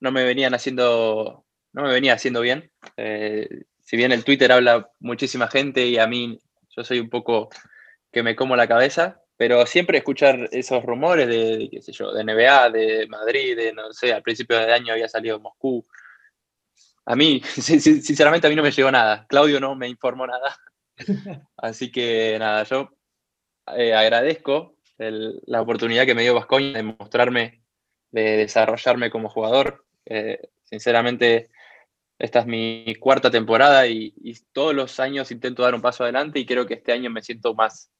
no 0.00 0.12
me 0.12 0.24
venían 0.24 0.54
haciendo, 0.54 1.44
no 1.72 1.82
me 1.82 1.92
venía 1.92 2.14
haciendo 2.14 2.40
bien. 2.40 2.70
Eh, 2.96 3.48
si 3.82 3.96
bien 3.96 4.12
el 4.12 4.24
Twitter 4.24 4.52
habla 4.52 4.90
muchísima 5.00 5.48
gente 5.48 5.86
y 5.86 5.98
a 5.98 6.06
mí 6.06 6.38
yo 6.76 6.84
soy 6.84 7.00
un 7.00 7.10
poco 7.10 7.48
que 8.12 8.22
me 8.22 8.36
como 8.36 8.56
la 8.56 8.68
cabeza, 8.68 9.20
pero 9.36 9.66
siempre 9.66 9.98
escuchar 9.98 10.48
esos 10.52 10.82
rumores 10.82 11.28
de, 11.28 11.68
qué 11.70 11.82
sé 11.82 11.92
yo, 11.92 12.12
de 12.12 12.24
NBA, 12.24 12.70
de 12.70 13.06
Madrid, 13.08 13.56
de 13.56 13.72
no 13.72 13.92
sé, 13.92 14.12
al 14.12 14.22
principio 14.22 14.58
de 14.58 14.72
año 14.72 14.92
había 14.92 15.08
salido 15.08 15.40
Moscú. 15.40 15.86
A 17.06 17.16
mí, 17.16 17.40
sinceramente, 17.44 18.46
a 18.46 18.50
mí 18.50 18.56
no 18.56 18.62
me 18.62 18.70
llegó 18.70 18.90
nada. 18.90 19.26
Claudio 19.28 19.60
no 19.60 19.74
me 19.74 19.88
informó 19.88 20.26
nada. 20.26 20.56
Así 21.56 21.90
que 21.90 22.36
nada, 22.38 22.64
yo 22.64 22.97
eh, 23.76 23.94
agradezco 23.94 24.74
la 24.98 25.62
oportunidad 25.62 26.06
que 26.06 26.14
me 26.14 26.22
dio 26.22 26.34
Vascoña 26.34 26.72
de 26.72 26.82
mostrarme, 26.82 27.62
de 28.10 28.36
desarrollarme 28.36 29.10
como 29.10 29.28
jugador. 29.28 29.84
Eh, 30.06 30.40
sinceramente, 30.64 31.50
esta 32.18 32.40
es 32.40 32.46
mi 32.46 32.96
cuarta 32.98 33.30
temporada 33.30 33.86
y, 33.86 34.12
todos 34.52 34.74
los 34.74 34.98
años 34.98 35.30
intento 35.30 35.62
dar 35.62 35.74
un 35.74 35.82
paso 35.82 36.02
adelante 36.02 36.40
y 36.40 36.46
creo 36.46 36.66
que 36.66 36.74
este 36.74 36.92
año 36.92 37.10
me 37.10 37.22
siento 37.22 37.54
más 37.54 37.90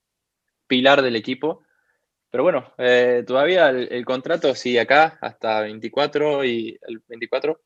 pilar 0.67 1.03
del 1.03 1.17
equipo. 1.17 1.63
Pero 2.31 2.43
bueno, 2.43 2.73
eh, 2.79 3.25
todavía 3.27 3.71
el, 3.71 4.05
contrato 4.05 4.55
sigue 4.55 4.81
acá 4.81 5.19
hasta 5.23 5.63
24 5.63 6.45
y 6.45 6.79
el 6.83 7.03
24. 7.07 7.61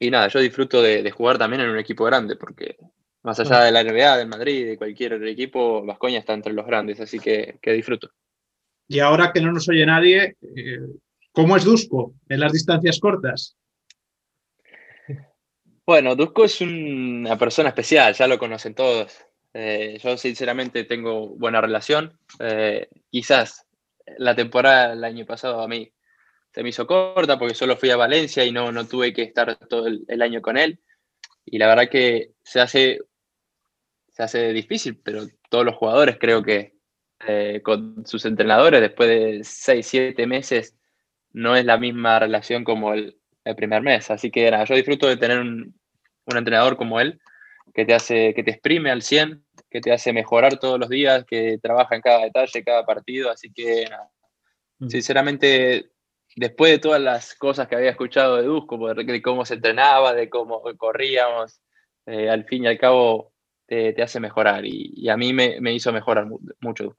Y 0.00 0.10
nada, 0.10 0.28
yo 0.28 0.40
disfruto 0.40 0.82
de, 0.82 1.02
de, 1.02 1.10
jugar 1.10 1.38
también 1.38 1.62
en 1.62 1.70
un 1.70 1.78
equipo 1.78 2.04
grande 2.04 2.34
porque 2.34 2.76
más 3.22 3.38
allá 3.38 3.62
de 3.62 3.72
la 3.72 3.84
NBA, 3.84 4.16
del 4.16 4.28
Madrid, 4.28 4.66
de 4.66 4.76
cualquier 4.76 5.22
equipo, 5.26 5.84
Vascoña 5.84 6.18
está 6.18 6.34
entre 6.34 6.52
los 6.52 6.66
grandes, 6.66 7.00
así 7.00 7.20
que, 7.20 7.58
disfruto. 7.62 8.10
Y 8.88 8.98
ahora 8.98 9.32
que 9.32 9.40
no 9.40 9.52
nos 9.52 9.68
oye 9.68 9.86
nadie, 9.86 10.36
eh, 10.56 10.80
¿cómo 11.30 11.56
es 11.56 11.64
Dusko 11.64 12.14
en 12.28 12.40
las 12.40 12.52
distancias 12.52 12.98
cortas? 12.98 13.56
Bueno, 15.86 16.16
Dusko 16.16 16.44
es 16.44 16.60
una 16.60 17.38
persona 17.38 17.68
especial, 17.68 18.14
ya 18.14 18.26
lo 18.26 18.38
conocen 18.38 18.74
todos. 18.74 19.24
Eh, 19.54 19.98
yo 20.02 20.16
sinceramente 20.16 20.84
tengo 20.84 21.28
buena 21.28 21.60
relación. 21.60 22.18
Eh, 22.40 22.88
quizás 23.10 23.66
la 24.18 24.34
temporada 24.34 24.90
del 24.90 25.04
año 25.04 25.26
pasado 25.26 25.60
a 25.60 25.68
mí 25.68 25.92
se 26.52 26.62
me 26.62 26.70
hizo 26.70 26.86
corta 26.86 27.38
porque 27.38 27.54
solo 27.54 27.76
fui 27.76 27.90
a 27.90 27.96
Valencia 27.96 28.44
y 28.44 28.52
no, 28.52 28.72
no 28.72 28.86
tuve 28.86 29.12
que 29.12 29.22
estar 29.22 29.56
todo 29.68 29.86
el 29.86 30.22
año 30.22 30.42
con 30.42 30.56
él. 30.56 30.80
Y 31.44 31.58
la 31.58 31.66
verdad 31.66 31.88
que 31.88 32.32
se 32.42 32.60
hace 32.60 33.00
se 34.28 34.38
hace 34.38 34.52
difícil, 34.52 34.98
pero 35.02 35.26
todos 35.48 35.64
los 35.64 35.76
jugadores 35.76 36.16
creo 36.18 36.42
que 36.42 36.74
eh, 37.26 37.60
con 37.62 38.04
sus 38.06 38.24
entrenadores 38.24 38.80
después 38.80 39.08
de 39.08 39.40
6, 39.42 39.86
7 39.86 40.26
meses 40.26 40.76
no 41.32 41.56
es 41.56 41.64
la 41.64 41.78
misma 41.78 42.18
relación 42.18 42.64
como 42.64 42.92
el, 42.94 43.16
primer 43.56 43.82
mes. 43.82 44.10
Así 44.10 44.30
que 44.30 44.50
nada, 44.50 44.64
yo 44.64 44.76
disfruto 44.76 45.08
de 45.08 45.16
tener 45.16 45.40
un, 45.40 45.74
entrenador 46.26 46.76
como 46.76 47.00
él 47.00 47.20
que 47.74 47.84
te 47.84 47.94
hace, 47.94 48.34
que 48.34 48.44
te 48.44 48.52
exprime 48.52 48.90
al 48.90 49.02
100, 49.02 49.44
que 49.68 49.80
te 49.80 49.92
hace 49.92 50.12
mejorar 50.12 50.58
todos 50.58 50.78
los 50.78 50.88
días, 50.88 51.24
que 51.24 51.58
trabaja 51.60 51.96
en 51.96 52.02
cada 52.02 52.20
detalle, 52.24 52.64
cada 52.64 52.86
partido. 52.86 53.30
Así 53.30 53.52
que 53.52 53.86
nada, 53.90 54.10
mm. 54.78 54.88
sinceramente 54.88 55.90
después 56.36 56.72
de 56.72 56.78
todas 56.78 57.00
las 57.00 57.34
cosas 57.34 57.68
que 57.68 57.76
había 57.76 57.90
escuchado 57.90 58.36
de 58.36 58.44
Dusko, 58.44 58.94
de 58.94 59.22
cómo 59.22 59.44
se 59.44 59.54
entrenaba, 59.54 60.14
de 60.14 60.28
cómo 60.28 60.62
corríamos, 60.76 61.60
eh, 62.06 62.30
al 62.30 62.44
fin 62.44 62.64
y 62.64 62.68
al 62.68 62.78
cabo 62.78 63.31
te, 63.94 64.02
hace 64.02 64.20
mejorar 64.20 64.66
y, 64.66 65.08
a 65.08 65.16
mí 65.16 65.32
me, 65.32 65.72
hizo 65.72 65.92
mejorar 65.92 66.26
mucho. 66.60 66.94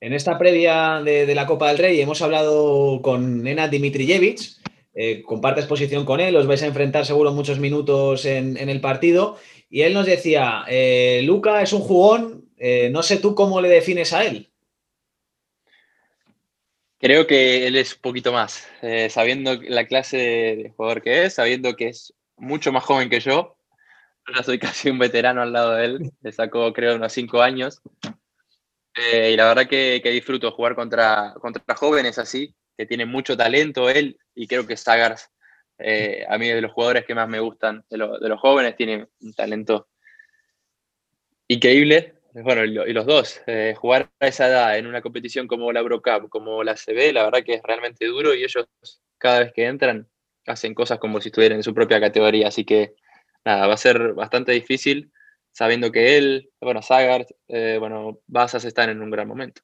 En 0.00 0.12
esta 0.12 0.38
previa 0.38 1.02
de, 1.04 1.34
la 1.34 1.46
Copa 1.46 1.68
del 1.68 1.78
Rey 1.78 2.00
hemos 2.00 2.22
hablado 2.22 3.00
con 3.02 3.42
Nena 3.42 3.66
Dimitrijevic, 3.66 4.40
eh, 4.94 5.22
compartes 5.22 5.66
posición 5.66 6.04
con 6.04 6.20
él, 6.20 6.36
os 6.36 6.46
vais 6.46 6.62
a 6.62 6.66
enfrentar 6.66 7.04
seguro 7.04 7.32
muchos 7.32 7.58
minutos 7.58 8.24
en, 8.26 8.56
el 8.56 8.80
partido 8.80 9.36
y 9.68 9.82
él 9.82 9.92
nos 9.92 10.06
decía, 10.06 10.64
eh, 10.68 11.22
Luca 11.24 11.62
es 11.62 11.72
un 11.72 11.80
jugón, 11.80 12.48
eh, 12.56 12.90
no 12.90 13.02
sé 13.02 13.16
tú 13.16 13.34
cómo 13.34 13.60
le 13.60 13.68
defines 13.68 14.12
a 14.12 14.24
él. 14.24 14.50
Creo 17.00 17.26
que 17.26 17.66
él 17.66 17.76
es 17.76 17.94
un 17.94 18.00
poquito 18.02 18.32
más, 18.32 18.68
eh, 18.82 19.10
sabiendo 19.10 19.60
la 19.62 19.86
clase 19.86 20.16
de 20.16 20.72
jugador 20.76 21.02
que 21.02 21.24
es, 21.24 21.34
sabiendo 21.34 21.74
que 21.74 21.88
es 21.88 22.14
mucho 22.36 22.72
más 22.72 22.84
joven 22.84 23.10
que 23.10 23.20
yo, 23.20 23.53
Soy 24.44 24.58
casi 24.58 24.90
un 24.90 24.98
veterano 24.98 25.42
al 25.42 25.52
lado 25.52 25.72
de 25.72 25.84
él, 25.84 26.12
le 26.22 26.32
sacó 26.32 26.72
creo 26.72 26.96
unos 26.96 27.12
cinco 27.12 27.42
años. 27.42 27.82
Eh, 28.96 29.32
y 29.32 29.36
la 29.36 29.48
verdad 29.48 29.66
que, 29.66 30.00
disfruto 30.04 30.52
jugar 30.52 30.74
contra, 30.74 31.34
contra 31.40 31.74
jóvenes 31.74 32.18
así, 32.18 32.54
que 32.76 32.86
tienen 32.86 33.08
mucho 33.08 33.36
talento 33.36 33.90
él, 33.90 34.18
y 34.34 34.46
creo 34.46 34.66
que 34.66 34.76
Sagars, 34.76 35.30
eh, 35.78 36.24
a 36.28 36.38
mí 36.38 36.48
de 36.48 36.60
los 36.60 36.72
jugadores 36.72 37.04
que 37.04 37.14
más 37.14 37.28
me 37.28 37.40
gustan, 37.40 37.84
de, 37.90 37.98
los 37.98 38.40
jóvenes, 38.40 38.76
tiene 38.76 39.08
un 39.20 39.34
talento 39.34 39.88
increíble. 41.48 42.14
bueno, 42.32 42.64
y 42.64 42.92
los 42.92 43.06
dos, 43.06 43.40
eh, 43.46 43.74
jugar 43.76 44.10
a 44.20 44.26
esa 44.28 44.48
edad 44.48 44.78
en 44.78 44.86
una 44.86 45.02
competición 45.02 45.46
como 45.46 45.72
la 45.72 45.80
Eurocup, 45.80 46.28
como 46.28 46.62
la 46.64 46.76
CB, 46.76 47.12
la 47.12 47.24
verdad 47.24 47.44
que 47.44 47.54
es 47.54 47.62
realmente 47.62 48.06
duro 48.06 48.34
y 48.34 48.44
ellos 48.44 48.68
cada 49.18 49.40
vez 49.40 49.52
que 49.52 49.66
entran 49.66 50.08
hacen 50.46 50.74
cosas 50.74 50.98
como 50.98 51.20
si 51.20 51.28
estuvieran 51.28 51.56
en 51.56 51.62
su 51.62 51.74
propia 51.74 52.00
categoría, 52.00 52.48
así 52.48 52.64
que 52.64 52.94
nada, 53.44 53.66
va 53.66 53.74
a 53.74 53.78
ser 53.78 54.14
bastante 54.14 54.52
difícil 54.52 55.10
sabiendo 55.54 55.92
que 55.92 56.18
él, 56.18 56.50
bueno, 56.60 56.82
Sagar, 56.82 57.26
eh, 57.48 57.76
bueno, 57.78 58.18
Basas 58.26 58.64
están 58.64 58.90
en 58.90 59.00
un 59.00 59.10
gran 59.10 59.28
momento. 59.28 59.62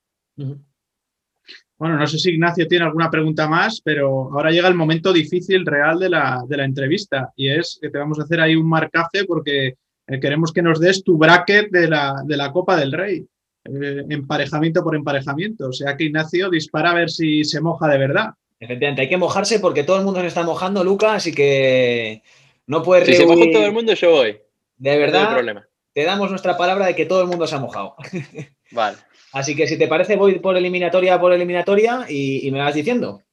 Bueno, 1.77 1.97
no 1.97 2.07
sé 2.07 2.19
si 2.19 2.31
Ignacio 2.31 2.69
tiene 2.69 2.85
alguna 2.85 3.11
pregunta 3.11 3.49
más, 3.49 3.81
pero 3.83 4.31
ahora 4.33 4.51
llega 4.51 4.69
el 4.69 4.75
momento 4.75 5.13
difícil 5.13 5.67
real 5.67 5.99
de 5.99 6.11
la, 6.11 6.45
de 6.47 6.57
la 6.57 6.65
entrevista 6.65 7.33
y 7.35 7.49
es 7.49 7.79
que 7.81 7.91
te 7.91 7.99
vamos 7.99 8.21
a 8.21 8.23
hacer 8.23 8.41
ahí 8.41 8.55
un 8.55 8.69
marcaje 8.69 9.25
porque 9.25 9.75
eh, 10.07 10.21
queremos 10.21 10.53
que 10.53 10.63
nos 10.63 10.79
des 10.79 11.03
tu 11.03 11.19
bracket 11.19 11.71
de 11.71 11.89
la, 11.89 12.23
de 12.25 12.37
la 12.37 12.53
Copa 12.53 12.77
del 12.77 12.93
Rey, 12.93 13.27
eh, 13.65 14.05
emparejamiento 14.11 14.85
por 14.85 14.95
emparejamiento. 14.95 15.69
O 15.69 15.73
sea 15.73 15.97
que 15.97 16.05
Ignacio 16.05 16.51
dispara 16.51 16.91
a 16.91 16.95
ver 16.95 17.11
si 17.11 17.43
se 17.45 17.61
moja 17.61 17.89
de 17.89 17.99
verdad. 17.99 18.31
Efectivamente, 18.61 19.03
hay 19.03 19.09
que 19.09 19.17
mojarse 19.17 19.59
porque 19.59 19.85
todo 19.85 19.99
el 19.99 20.05
mundo 20.05 20.21
se 20.21 20.27
está 20.27 20.43
mojando, 20.43 20.85
Luca, 20.85 21.15
así 21.15 21.33
que 21.33 22.23
no 22.71 22.85
puedes 22.85 23.05
Si 23.05 23.15
se 23.15 23.27
moja 23.27 23.51
todo 23.53 23.67
el 23.67 23.73
mundo, 23.73 23.95
yo 23.95 24.11
voy. 24.13 24.41
De 24.77 24.97
verdad, 24.97 25.35
problema. 25.35 25.69
te 25.93 26.05
damos 26.05 26.31
nuestra 26.31 26.57
palabra 26.57 26.87
de 26.87 26.95
que 26.95 27.05
todo 27.05 27.21
el 27.21 27.27
mundo 27.27 27.45
se 27.49 27.57
ha 27.57 27.59
mojado. 27.59 27.97
Vale. 28.71 28.97
Así 29.33 29.57
que 29.57 29.67
si 29.67 29.77
te 29.77 29.89
parece, 29.89 30.15
voy 30.15 30.39
por 30.39 30.57
eliminatoria 30.57 31.21
por 31.21 31.33
eliminatoria 31.33 32.07
y, 32.09 32.49
me 32.53 32.61
vas 32.61 32.75
diciendo. 32.75 33.25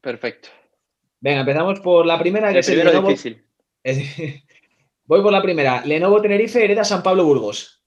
Perfecto. 0.00 0.50
Venga, 1.18 1.40
empezamos 1.40 1.80
por 1.80 2.06
la 2.06 2.16
primera. 2.16 2.52
que 2.52 2.60
es 2.60 2.66
difícil. 2.68 3.44
Voy 5.04 5.20
por 5.20 5.32
la 5.32 5.42
primera. 5.42 5.84
Lenovo 5.84 6.22
Tenerife 6.22 6.64
hereda 6.64 6.84
San 6.84 7.02
Pablo 7.02 7.24
Burgos. 7.24 7.84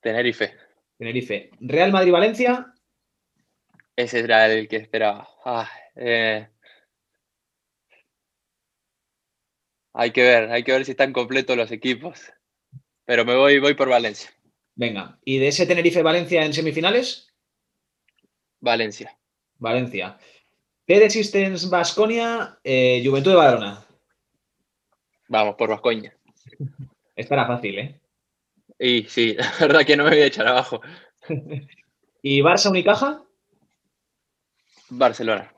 Tenerife. 0.00 0.54
Tenerife. 0.98 1.50
Real 1.60 1.92
Madrid 1.92 2.12
Valencia. 2.12 2.74
Ese 3.96 4.20
era 4.20 4.52
el 4.52 4.68
que 4.68 4.76
esperaba. 4.76 5.26
Ah, 5.46 5.70
eh. 5.96 6.48
Hay 9.94 10.10
que 10.10 10.22
ver, 10.22 10.50
hay 10.50 10.64
que 10.64 10.72
ver 10.72 10.84
si 10.84 10.90
están 10.90 11.12
completos 11.12 11.56
los 11.56 11.70
equipos. 11.70 12.20
Pero 13.04 13.24
me 13.24 13.36
voy, 13.36 13.60
voy 13.60 13.74
por 13.74 13.88
Valencia. 13.88 14.30
Venga. 14.74 15.18
¿Y 15.24 15.38
de 15.38 15.48
ese 15.48 15.66
Tenerife 15.66 16.02
Valencia 16.02 16.44
en 16.44 16.52
semifinales? 16.52 17.32
Valencia. 18.60 19.16
Valencia. 19.58 20.18
PD 20.84 21.08
Systems 21.08 21.70
Basconia, 21.70 22.58
eh, 22.64 23.02
Juventud 23.04 23.30
de 23.30 23.36
Badalona. 23.36 23.86
Vamos, 25.28 25.54
por 25.54 25.70
Vascoña. 25.70 26.12
Estará 27.14 27.46
fácil, 27.46 27.78
¿eh? 27.78 28.00
Y 28.78 29.04
sí, 29.04 29.34
la 29.38 29.52
verdad 29.60 29.86
que 29.86 29.96
no 29.96 30.04
me 30.04 30.10
voy 30.10 30.20
a 30.20 30.26
echar 30.26 30.48
abajo. 30.48 30.80
¿Y 32.22 32.40
Barça 32.40 32.68
Unicaja? 32.68 33.22
Barcelona. 34.90 35.54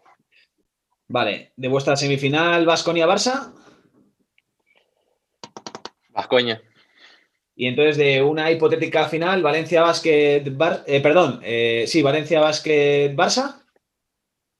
Vale. 1.08 1.52
¿De 1.56 1.68
vuestra 1.68 1.96
semifinal 1.96 2.66
Vasconia-Barça? 2.66 3.54
Vascoña. 6.16 6.60
Y 7.54 7.68
entonces 7.68 7.96
de 7.96 8.22
una 8.22 8.50
hipotética 8.50 9.08
final, 9.08 9.42
Valencia 9.42 9.82
Basket, 9.82 10.44
eh, 10.86 11.00
perdón, 11.00 11.40
eh, 11.42 11.84
sí, 11.86 12.02
Valencia 12.02 12.40
Basket 12.40 13.14
Barça. 13.14 13.62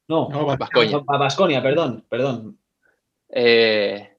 No, 0.09 0.29
no 0.29 0.57
Vascoña. 0.57 1.63
perdón, 1.63 2.05
perdón. 2.09 2.59
Eh, 3.29 4.17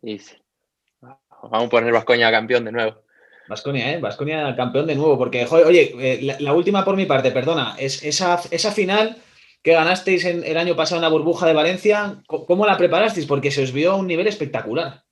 Vamos 1.43 1.67
a 1.67 1.69
poner 1.69 1.93
Vascoña 1.93 2.29
campeón 2.29 2.65
de 2.65 2.71
nuevo. 2.71 3.07
Vasconia, 3.47 3.93
¿eh? 3.93 3.99
Vasconia 3.99 4.55
campeón 4.55 4.87
de 4.87 4.95
nuevo, 4.95 5.17
porque, 5.17 5.45
oye, 5.45 5.93
eh, 5.99 6.37
la, 6.39 6.53
última 6.53 6.83
por 6.83 6.95
mi 6.95 7.05
parte, 7.05 7.31
perdona, 7.31 7.75
es 7.79 8.03
esa, 8.03 8.41
esa 8.51 8.71
final 8.71 9.17
que 9.63 9.73
ganasteis 9.73 10.25
en, 10.25 10.43
el 10.43 10.57
año 10.57 10.75
pasado 10.75 10.97
en 10.97 11.03
la 11.03 11.09
burbuja 11.09 11.47
de 11.47 11.53
Valencia, 11.53 12.21
¿cómo 12.27 12.65
la 12.65 12.77
preparasteis? 12.77 13.25
Porque 13.25 13.51
se 13.51 13.63
os 13.63 13.71
vio 13.71 13.93
a 13.93 13.95
un 13.95 14.07
nivel 14.07 14.27
espectacular. 14.27 15.03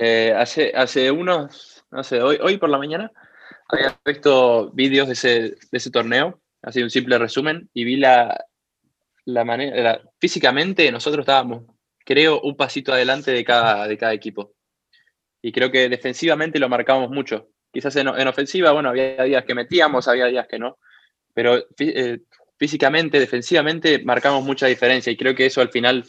Eh, 0.00 0.34
hace, 0.36 0.72
hace 0.74 1.10
unos, 1.10 1.84
no 1.90 2.04
sé, 2.04 2.20
hoy, 2.20 2.38
hoy 2.42 2.58
por 2.58 2.68
la 2.68 2.78
mañana 2.78 3.10
había 3.68 3.98
visto 4.04 4.70
vídeos 4.72 5.06
de 5.06 5.14
ese, 5.14 5.30
de 5.30 5.56
ese 5.72 5.90
torneo, 5.90 6.40
así 6.62 6.82
un 6.82 6.90
simple 6.90 7.18
resumen, 7.18 7.68
y 7.72 7.84
vi 7.84 7.96
la, 7.96 8.44
la 9.24 9.44
manera, 9.44 10.00
físicamente 10.18 10.90
nosotros 10.92 11.22
estábamos 11.22 11.64
creo, 12.06 12.40
un 12.40 12.56
pasito 12.56 12.92
adelante 12.92 13.32
de 13.32 13.44
cada, 13.44 13.86
de 13.88 13.98
cada 13.98 14.14
equipo. 14.14 14.54
Y 15.42 15.52
creo 15.52 15.70
que 15.70 15.88
defensivamente 15.88 16.58
lo 16.60 16.68
marcamos 16.68 17.10
mucho. 17.10 17.48
Quizás 17.72 17.96
en, 17.96 18.08
ofensiva, 18.08 18.70
bueno, 18.70 18.88
había 18.88 19.24
días 19.24 19.44
que 19.44 19.54
metíamos, 19.54 20.06
había 20.06 20.26
días 20.26 20.46
que 20.48 20.58
no. 20.58 20.78
Pero 21.34 21.66
eh, 21.78 22.20
físicamente, 22.56 23.18
defensivamente, 23.18 24.02
marcamos 24.04 24.44
mucha 24.44 24.66
diferencia. 24.66 25.12
Y 25.12 25.16
creo 25.16 25.34
que 25.34 25.46
eso 25.46 25.60
al 25.60 25.70
final 25.70 26.04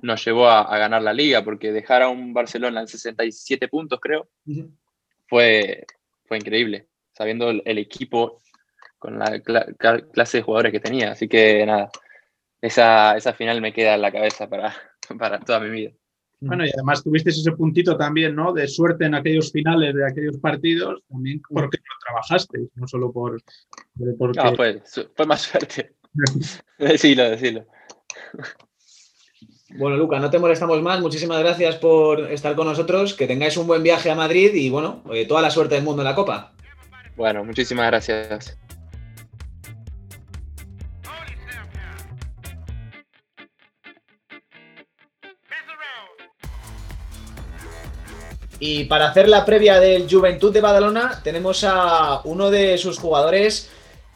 nos 0.00 0.24
llevó 0.24 0.48
a, 0.48 0.78
ganar 0.78 1.02
la 1.02 1.12
liga, 1.12 1.42
porque 1.42 1.72
dejar 1.72 2.02
a 2.02 2.08
un 2.08 2.32
Barcelona 2.32 2.80
en 2.80 2.88
67 2.88 3.68
puntos, 3.68 3.98
creo, 4.00 4.28
fue, 5.26 5.86
fue 6.24 6.36
increíble, 6.38 6.86
sabiendo 7.12 7.50
el, 7.50 7.78
equipo 7.78 8.40
con 8.98 9.18
la 9.18 9.40
clase 9.40 10.38
de 10.38 10.42
jugadores 10.42 10.72
que 10.72 10.80
tenía. 10.80 11.12
Así 11.12 11.28
que 11.28 11.64
nada, 11.66 11.90
esa, 12.60 13.16
esa 13.16 13.32
final 13.32 13.60
me 13.60 13.72
queda 13.72 13.94
en 13.94 14.02
la 14.02 14.12
cabeza 14.12 14.48
para, 14.48 14.74
para 15.18 15.40
toda 15.40 15.60
mi 15.60 15.70
vida. 15.70 15.92
Bueno, 16.40 16.64
y 16.64 16.70
además 16.70 17.02
tuviste 17.02 17.30
ese 17.30 17.50
puntito 17.50 17.96
también, 17.96 18.36
¿no? 18.36 18.52
De 18.52 18.68
suerte 18.68 19.06
en 19.06 19.16
aquellos 19.16 19.50
finales 19.50 19.92
de 19.92 20.06
aquellos 20.06 20.38
partidos, 20.38 21.02
también 21.08 21.42
porque 21.48 21.78
lo 21.78 21.98
trabajaste, 22.06 22.68
no 22.76 22.86
solo 22.86 23.10
por. 23.10 23.42
Porque... 24.16 24.40
No, 24.40 24.54
fue, 24.54 24.80
fue 25.16 25.26
más 25.26 25.42
suerte. 25.42 25.96
decilo, 26.78 27.30
decilo. 27.30 27.66
Bueno, 29.70 29.96
Luca, 29.96 30.18
no 30.18 30.30
te 30.30 30.38
molestamos 30.38 30.80
más. 30.80 31.00
Muchísimas 31.00 31.40
gracias 31.40 31.76
por 31.76 32.20
estar 32.32 32.56
con 32.56 32.66
nosotros. 32.66 33.14
Que 33.14 33.26
tengáis 33.26 33.56
un 33.56 33.66
buen 33.66 33.82
viaje 33.82 34.10
a 34.10 34.14
Madrid 34.14 34.54
y, 34.54 34.70
bueno, 34.70 35.02
eh, 35.12 35.26
toda 35.26 35.42
la 35.42 35.50
suerte 35.50 35.74
del 35.74 35.84
mundo 35.84 36.02
en 36.02 36.08
la 36.08 36.14
Copa. 36.14 36.52
Bueno, 37.16 37.44
muchísimas 37.44 37.86
gracias. 37.86 38.56
Y 48.60 48.84
para 48.84 49.08
hacer 49.08 49.28
la 49.28 49.44
previa 49.44 49.78
del 49.78 50.10
Juventud 50.10 50.52
de 50.52 50.60
Badalona, 50.60 51.20
tenemos 51.22 51.62
a 51.62 52.22
uno 52.24 52.50
de 52.50 52.76
sus 52.76 52.98
jugadores, 52.98 53.70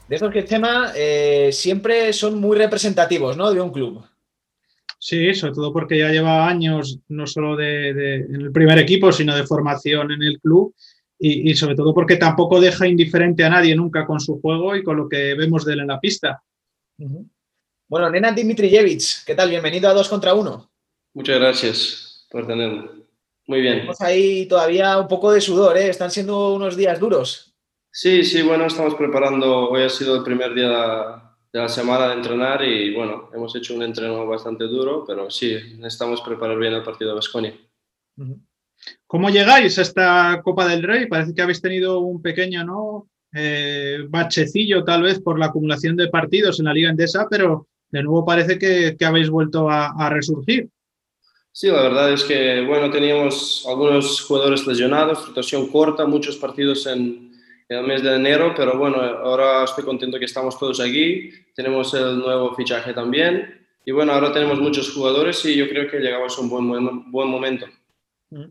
de 0.09 0.17
estos 0.17 0.33
que 0.33 0.43
tema 0.43 0.93
eh, 0.97 1.51
siempre 1.53 2.13
son 2.13 2.41
muy 2.41 2.57
representativos, 2.57 3.37
¿no? 3.37 3.53
De 3.53 3.61
un 3.61 3.71
club. 3.71 4.05
Sí, 5.05 5.35
sobre 5.35 5.55
todo 5.55 5.73
porque 5.73 5.99
ya 5.99 6.13
lleva 6.13 6.47
años, 6.47 7.01
no 7.09 7.27
solo 7.27 7.57
de, 7.57 7.89
en 7.89 8.41
el 8.41 8.53
primer 8.53 8.79
equipo, 8.79 9.11
sino 9.11 9.35
de 9.35 9.45
formación 9.45 10.13
en 10.13 10.23
el 10.23 10.39
club. 10.39 10.77
Y, 11.19 11.53
sobre 11.57 11.75
todo 11.75 11.93
porque 11.93 12.17
tampoco 12.17 12.61
deja 12.61 12.87
indiferente 12.87 13.43
a 13.43 13.51
nadie 13.51 13.75
nunca 13.75 14.07
con 14.07 14.21
su 14.21 14.41
juego 14.41 14.77
y 14.77 14.85
con 14.85 14.97
lo 14.97 15.09
que 15.09 15.35
vemos 15.35 15.65
de 15.65 15.73
él 15.73 15.81
en 15.81 15.89
la 15.89 15.99
pista. 15.99 16.41
Bueno, 17.89 18.11
Nena 18.11 18.31
Dimitrijevic, 18.31 19.25
¿qué 19.27 19.35
tal? 19.35 19.51
Bienvenido 19.51 19.89
a 19.89 19.93
dos 19.93 20.09
contra 20.09 20.35
uno. 20.35 20.71
Muchas 21.15 21.41
gracias 21.41 22.27
por 22.31 22.47
tenerme. 22.47 22.89
Muy 23.49 23.61
bien. 23.61 23.79
Tenemos 23.79 24.01
ahí 24.03 24.47
todavía 24.47 24.99
un 24.99 25.09
poco 25.09 25.33
de 25.33 25.41
sudor, 25.41 25.79
¿eh? 25.79 25.89
Están 25.89 26.13
siendo 26.13 26.55
unos 26.55 26.77
días 26.77 27.01
duros. 27.01 27.53
Sí, 27.91 28.23
sí, 28.23 28.43
bueno, 28.43 28.67
estamos 28.67 28.95
preparando. 28.95 29.71
Hoy 29.71 29.83
ha 29.83 29.89
sido 29.89 30.15
el 30.15 30.23
primer 30.23 30.55
día 30.55 31.32
de 31.53 31.61
la 31.61 31.69
semana 31.69 32.09
de 32.09 32.15
entrenar 32.15 32.65
y 32.65 32.95
bueno, 32.95 33.29
hemos 33.35 33.55
hecho 33.55 33.75
un 33.75 33.83
entreno 33.83 34.27
bastante 34.27 34.65
duro, 34.65 35.05
pero 35.07 35.31
sí, 35.31 35.55
necesitamos 35.79 36.23
preparar 36.23 36.59
bien 36.59 36.73
el 36.73 36.83
partido 36.83 37.11
de 37.11 37.17
Basconia. 37.17 37.55
¿Cómo 39.07 39.29
llegáis 39.29 39.79
a 39.79 39.83
esta 39.83 40.41
Copa 40.43 40.67
del 40.67 40.83
Rey? 40.83 41.07
Parece 41.07 41.35
que 41.35 41.43
habéis 41.43 41.61
tenido 41.61 42.01
un 42.01 42.23
pequeño 42.23 42.65
¿no? 42.65 43.09
Eh, 43.35 43.99
bachecillo 44.09 44.85
tal 44.85 45.03
vez 45.03 45.21
por 45.21 45.39
la 45.39 45.47
acumulación 45.47 45.97
de 45.97 46.09
partidos 46.09 46.59
en 46.59 46.67
la 46.67 46.75
Liga 46.75 46.91
Endesa, 46.91 47.27
pero 47.31 47.69
de 47.91 48.03
nuevo 48.03 48.25
parece 48.25 48.59
que, 48.59 48.97
habéis 49.05 49.29
vuelto 49.29 49.69
a 49.71 50.09
resurgir. 50.11 50.71
Sí, 51.55 51.69
la 51.69 51.83
verdad 51.83 52.11
es 52.11 52.25
que, 52.25 52.65
bueno, 52.67 52.91
teníamos 52.91 53.67
algunos 53.69 54.23
jugadores 54.23 54.67
lesionados, 54.67 55.29
rotación 55.29 55.69
corta, 55.69 56.07
muchos 56.07 56.37
partidos 56.37 56.87
en, 56.87 57.32
el 57.73 57.87
mes 57.87 58.03
de 58.03 58.15
enero, 58.15 58.53
pero 58.57 58.79
bueno, 58.79 59.01
ahora 59.01 59.65
estoy 59.65 59.85
contento 59.85 60.19
que 60.19 60.27
estamos 60.27 60.59
todos 60.59 60.81
aquí, 60.81 61.31
tenemos 61.55 61.93
el 61.95 62.19
nuevo 62.19 62.55
fichaje 62.55 62.93
también, 62.93 63.67
y 63.85 63.91
bueno, 63.91 64.13
ahora 64.13 64.33
tenemos 64.33 64.61
muchos 64.61 64.93
jugadores 64.93 65.45
y 65.45 65.57
yo 65.57 65.69
creo 65.69 65.91
que 65.91 65.99
llegamos 65.99 66.39
a 66.39 66.41
un 66.41 66.49
buen, 66.49 67.11
buen, 67.11 67.29
momento. 67.29 67.67
Mm. 68.31 68.45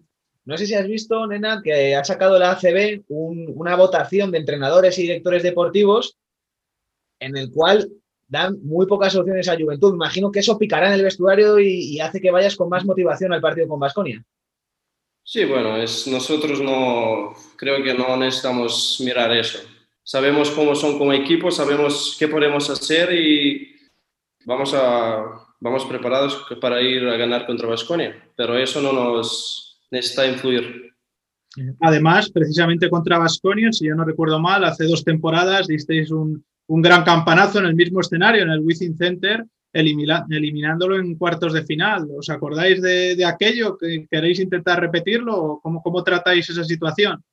No 0.44 0.58
sé 0.58 0.66
si 0.66 0.74
has 0.74 0.88
visto, 0.88 1.26
Nena, 1.28 1.62
que 1.64 1.96
ha 1.96 2.04
sacado 2.04 2.38
la 2.38 2.52
ACB 2.52 3.04
una 3.08 3.76
votación 3.76 4.32
de 4.32 4.40
entrenadores 4.40 4.98
y 4.98 5.04
directores 5.04 5.44
deportivos 5.44 6.18
en 7.20 7.38
el 7.38 7.52
cual 7.52 7.90
dan 8.28 8.58
muy 8.64 8.88
pocas 8.88 9.16
opciones 9.16 9.48
a 9.48 9.58
Juventud. 9.58 9.94
imagino 9.94 10.32
que 10.32 10.40
eso 10.40 10.58
picará 10.58 10.88
en 10.88 10.94
el 10.94 11.04
vestuario 11.04 11.60
y, 11.60 12.00
hace 12.00 12.20
que 12.20 12.32
vayas 12.32 12.56
con 12.56 12.70
más 12.70 12.86
motivación 12.86 13.34
al 13.34 13.42
partido 13.42 13.68
con 13.68 13.80
Basconia. 13.80 14.24
Sí, 15.32 15.46
bueno, 15.46 15.78
nosotros 15.78 16.60
no, 16.60 17.34
creo 17.56 17.82
que 17.82 17.94
no 17.94 18.18
necesitamos 18.18 19.02
mirar 19.06 19.32
eso. 19.32 19.60
Sabemos 20.04 20.52
cómo 20.52 20.76
son 20.76 20.98
como 20.98 21.14
equipo, 21.14 21.50
sabemos 21.50 22.18
qué 22.20 22.28
podemos 22.28 22.70
hacer 22.70 23.14
y 23.14 23.74
vamos, 24.44 24.74
a, 24.74 25.24
vamos 25.62 25.86
preparados 25.86 26.46
para 26.60 26.82
ir 26.82 27.08
a 27.08 27.16
ganar 27.16 27.46
contra 27.46 27.70
Vasconia, 27.70 28.14
pero 28.36 28.58
eso 28.58 28.82
no 28.82 28.92
nos 28.92 29.80
necesita 29.90 30.28
influir. 30.28 30.94
Además, 31.80 32.30
precisamente 32.30 32.90
contra 32.90 33.18
Vasconia, 33.18 33.72
si 33.72 33.88
yo 33.88 33.96
no 33.96 34.04
recuerdo 34.04 34.38
mal, 34.38 34.66
hace 34.66 34.84
dos 34.84 35.06
temporadas 35.06 35.66
disteis 35.66 36.12
un, 36.12 36.44
un 36.68 36.82
gran 36.82 37.06
campanazo 37.06 37.60
en 37.60 37.68
el 37.68 37.76
mismo 37.76 38.02
escenario, 38.02 38.44
en 38.44 38.50
el 38.50 38.60
Wizzing 38.60 38.98
Center, 38.98 39.46
eliminándolo 39.74 40.98
en 40.98 41.16
cuartos 41.16 41.54
de 41.54 41.64
final. 41.64 42.08
¿Os 42.18 42.30
acordáis 42.30 42.82
de, 42.82 43.24
aquello? 43.26 43.78
¿Queréis 43.78 44.40
intentar 44.40 44.80
repetirlo 44.80 45.60
cómo, 45.62 45.82
cómo 45.82 46.04
tratáis 46.04 46.50
esa 46.50 46.64
situación? 46.64 47.24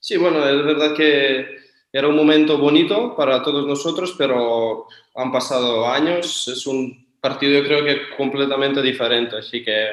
Sí, 0.00 0.16
bueno, 0.16 0.46
es 0.48 0.64
verdad 0.64 0.94
que 0.96 1.46
era 1.92 2.08
un 2.08 2.16
momento 2.16 2.58
bonito 2.58 3.14
para 3.14 3.42
todos 3.42 3.66
nosotros, 3.66 4.14
pero 4.16 4.86
han 5.14 5.30
pasado 5.30 5.88
años. 5.88 6.48
Es 6.48 6.66
un 6.66 7.18
partido, 7.20 7.60
yo 7.60 7.64
creo 7.64 7.84
que 7.84 8.16
completamente 8.16 8.80
diferente. 8.82 9.36
Así 9.36 9.62
que 9.62 9.90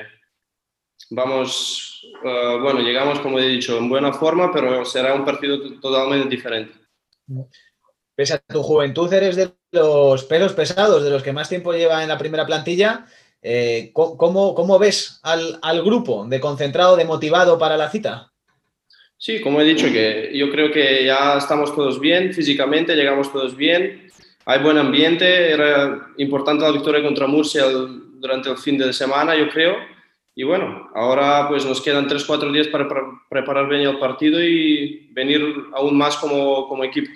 vamos, 1.09 2.01
eh, 2.23 2.57
bueno, 2.61 2.79
llegamos, 2.79 3.19
como 3.19 3.39
he 3.39 3.47
dicho, 3.47 3.77
en 3.77 3.89
buena 3.89 4.13
forma, 4.13 4.51
pero 4.51 4.85
será 4.85 5.13
un 5.13 5.25
partido 5.25 5.79
totalmente 5.79 6.29
diferente. 6.29 6.73
Pese 8.19 8.33
a 8.33 8.39
tu 8.39 8.61
juventud, 8.61 9.13
eres 9.13 9.37
de 9.37 9.53
los 9.71 10.25
pelos 10.25 10.51
pesados, 10.51 11.05
de 11.05 11.09
los 11.09 11.23
que 11.23 11.31
más 11.31 11.47
tiempo 11.47 11.71
lleva 11.71 12.03
en 12.03 12.09
la 12.09 12.17
primera 12.17 12.45
plantilla. 12.45 13.05
Eh, 13.41 13.91
¿cómo, 13.93 14.77
ves 14.77 15.21
al, 15.23 15.81
grupo 15.85 16.25
de 16.27 16.41
concentrado, 16.41 16.97
de 16.97 17.05
motivado 17.05 17.57
para 17.57 17.77
la 17.77 17.89
cita? 17.89 18.33
Sí, 19.15 19.39
como 19.39 19.61
he 19.61 19.63
dicho, 19.63 19.87
que 19.87 20.31
yo 20.35 20.51
creo 20.51 20.69
que 20.69 21.05
ya 21.05 21.37
estamos 21.37 21.73
todos 21.73 21.97
bien 21.97 22.33
físicamente, 22.33 22.93
llegamos 22.93 23.31
todos 23.31 23.55
bien, 23.55 24.09
hay 24.43 24.61
buen 24.61 24.77
ambiente, 24.77 25.53
era 25.53 26.09
importante 26.17 26.65
la 26.65 26.71
victoria 26.71 27.01
contra 27.01 27.25
Murcia 27.25 27.67
durante 27.69 28.49
el 28.49 28.57
fin 28.57 28.77
de 28.77 28.91
semana, 28.91 29.33
yo 29.33 29.47
creo. 29.47 29.77
Y 30.35 30.43
bueno, 30.43 30.89
ahora 30.93 31.47
pues 31.47 31.65
nos 31.65 31.79
quedan 31.79 32.09
3-4 32.09 32.51
días 32.51 32.67
para, 32.67 32.85
preparar 33.29 33.69
bien 33.69 33.83
el 33.83 33.97
partido 33.97 34.43
y 34.43 35.07
venir 35.13 35.41
aún 35.73 35.97
más 35.97 36.17
como, 36.17 36.67
como 36.67 36.83
equipo. 36.83 37.09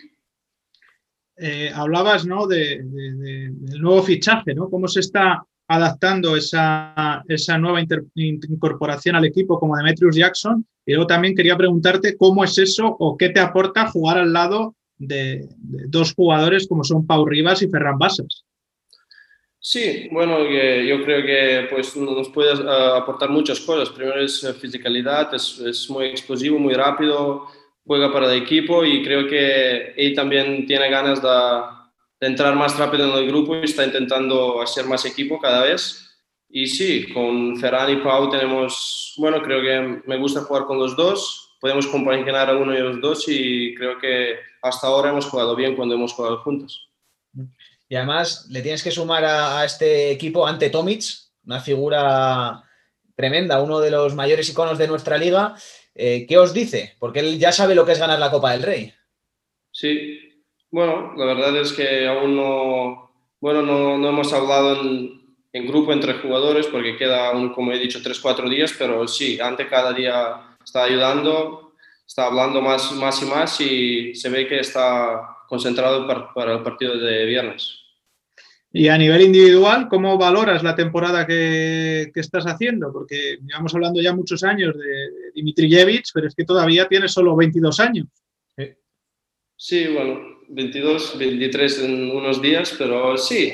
Eh, 1.37 1.71
hablabas 1.73 2.25
¿no? 2.25 2.45
de, 2.45 2.81
del 2.83 3.81
nuevo 3.81 4.03
fichaje, 4.03 4.53
¿no? 4.53 4.69
cómo 4.69 4.87
se 4.87 4.99
está 4.99 5.43
adaptando 5.67 6.35
esa, 6.35 7.23
esa 7.27 7.57
nueva 7.57 7.81
incorporación 8.15 9.15
al 9.15 9.25
equipo 9.25 9.59
como 9.59 9.75
Demetrius 9.75 10.15
Jackson. 10.15 10.65
Y 10.85 10.93
luego 10.93 11.07
también 11.07 11.35
quería 11.35 11.57
preguntarte 11.57 12.17
cómo 12.17 12.43
es 12.43 12.57
eso 12.57 12.95
o 12.99 13.17
qué 13.17 13.29
te 13.29 13.39
aporta 13.39 13.89
jugar 13.89 14.17
al 14.17 14.33
lado 14.33 14.75
de, 14.97 15.47
dos 15.57 16.13
jugadores 16.13 16.67
como 16.67 16.83
son 16.83 17.07
Pau 17.07 17.25
Rivas 17.25 17.61
y 17.61 17.69
Ferran 17.69 17.97
Basas. 17.97 18.45
Sí, 19.59 20.09
bueno, 20.11 20.39
yo 20.39 21.03
creo 21.03 21.25
que 21.25 21.67
pues, 21.69 21.95
nos 21.95 22.29
puede 22.29 22.53
eh, 22.53 22.97
aportar 22.97 23.29
muchas 23.29 23.61
cosas. 23.61 23.89
Primero 23.89 24.19
es 24.19 24.43
eh, 24.43 24.53
fisicalidad, 24.53 25.33
es 25.33 25.89
muy 25.89 26.07
explosivo, 26.07 26.59
muy 26.59 26.73
rápido, 26.73 27.47
juega 27.85 28.11
para 28.11 28.31
el 28.31 28.41
equipo 28.41 28.85
y 28.85 29.03
creo 29.03 29.27
que 29.27 29.93
él 29.97 30.15
también 30.15 30.65
tiene 30.65 30.89
ganas 30.89 31.21
de, 31.21 32.27
entrar 32.27 32.55
más 32.55 32.77
rápido 32.77 33.05
en 33.05 33.23
el 33.23 33.27
grupo 33.27 33.55
y 33.55 33.65
está 33.65 33.85
intentando 33.85 34.61
hacer 34.61 34.85
más 34.85 35.05
equipo 35.05 35.39
cada 35.39 35.63
vez. 35.63 36.09
Y 36.49 36.67
sí, 36.67 37.11
con 37.11 37.57
Ferran 37.57 37.91
y 37.91 37.97
Pau 37.97 38.29
tenemos, 38.29 39.13
bueno, 39.17 39.41
creo 39.41 39.61
que 39.61 40.01
me 40.07 40.17
gusta 40.17 40.41
jugar 40.41 40.65
con 40.65 40.79
los 40.79 40.95
dos, 40.95 41.57
podemos 41.59 41.87
compaginar 41.87 42.49
a 42.49 42.55
uno 42.55 42.73
y 42.73 42.77
a 42.77 42.83
los 42.83 43.01
dos 43.01 43.25
y 43.27 43.75
creo 43.75 43.97
que 43.97 44.37
hasta 44.61 44.87
ahora 44.87 45.09
hemos 45.09 45.25
jugado 45.25 45.55
bien 45.55 45.75
cuando 45.75 45.95
hemos 45.95 46.13
jugado 46.13 46.37
juntos. 46.39 46.89
Y 47.89 47.95
además 47.95 48.47
le 48.49 48.61
tienes 48.61 48.83
que 48.83 48.91
sumar 48.91 49.25
a, 49.25 49.59
a 49.59 49.65
este 49.65 50.11
equipo 50.11 50.47
ante 50.47 50.69
Tomic, 50.69 51.03
una 51.45 51.59
figura 51.59 52.63
tremenda, 53.15 53.61
uno 53.61 53.79
de 53.79 53.91
los 53.91 54.15
mayores 54.15 54.49
iconos 54.49 54.77
de 54.77 54.87
nuestra 54.87 55.17
liga 55.17 55.55
eh, 55.95 56.25
¿Qué 56.27 56.37
os 56.37 56.53
dice? 56.53 56.95
Porque 56.99 57.19
él 57.19 57.39
ya 57.39 57.51
sabe 57.51 57.75
lo 57.75 57.85
que 57.85 57.91
es 57.91 57.99
ganar 57.99 58.19
la 58.19 58.31
Copa 58.31 58.51
del 58.51 58.63
Rey. 58.63 58.93
Sí, 59.71 60.19
bueno, 60.71 61.13
la 61.15 61.25
verdad 61.25 61.55
es 61.57 61.73
que 61.73 62.07
aún 62.07 62.35
no, 62.35 63.11
bueno, 63.39 63.61
no, 63.61 64.07
hemos 64.07 64.33
hablado 64.33 64.81
en, 64.81 65.67
grupo 65.67 65.93
entre 65.93 66.15
jugadores 66.15 66.67
porque 66.67 66.97
queda, 66.97 67.29
aún, 67.29 67.53
como 67.53 67.71
he 67.71 67.79
dicho, 67.79 67.99
3-4 67.99 68.49
días, 68.49 68.73
pero 68.77 69.07
sí, 69.07 69.39
antes 69.39 69.67
cada 69.67 69.93
día 69.93 70.55
está 70.63 70.83
ayudando, 70.83 71.73
está 72.07 72.25
hablando 72.25 72.61
más, 72.61 72.91
más 72.93 73.21
y 73.21 73.25
más 73.25 73.61
y 73.61 74.15
se 74.15 74.29
ve 74.29 74.47
que 74.47 74.59
está 74.59 75.37
concentrado 75.47 76.07
para 76.33 76.53
el 76.53 76.63
partido 76.63 76.97
de 76.97 77.25
viernes. 77.25 77.82
Y 78.75 78.87
a 78.87 78.97
nivel 78.97 79.21
individual, 79.21 79.87
¿cómo 79.87 80.17
valoras 80.17 80.63
la 80.63 80.75
temporada 80.75 81.27
que, 81.27 82.11
estás 82.15 82.45
haciendo? 82.45 82.91
Porque 82.91 83.37
llevamos 83.45 83.75
hablando 83.75 84.01
ya 84.01 84.15
muchos 84.15 84.43
años 84.43 84.75
de 84.75 85.31
Dimitrijevic, 85.35 86.05
pero 86.11 86.27
es 86.27 86.33
que 86.33 86.43
todavía 86.43 86.87
tiene 86.87 87.07
solo 87.07 87.35
22 87.35 87.79
años. 87.79 88.07
Sí, 89.55 89.87
bueno, 89.93 90.39
22, 90.49 91.19
23 91.19 91.83
en 91.83 92.11
unos 92.11 92.41
días, 92.41 92.73
pero 92.75 93.15
sí, 93.15 93.53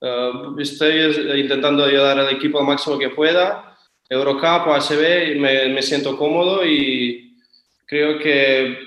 eh, 0.00 0.30
estoy 0.58 1.40
intentando 1.40 1.84
ayudar 1.84 2.18
al 2.18 2.34
equipo 2.34 2.58
al 2.58 2.66
máximo 2.66 2.98
que 2.98 3.10
pueda. 3.10 3.78
Eurocup, 4.08 4.66
ACB, 4.66 5.38
me, 5.38 5.68
me 5.68 5.82
siento 5.82 6.18
cómodo 6.18 6.66
y 6.66 7.38
creo 7.86 8.18
que 8.18 8.78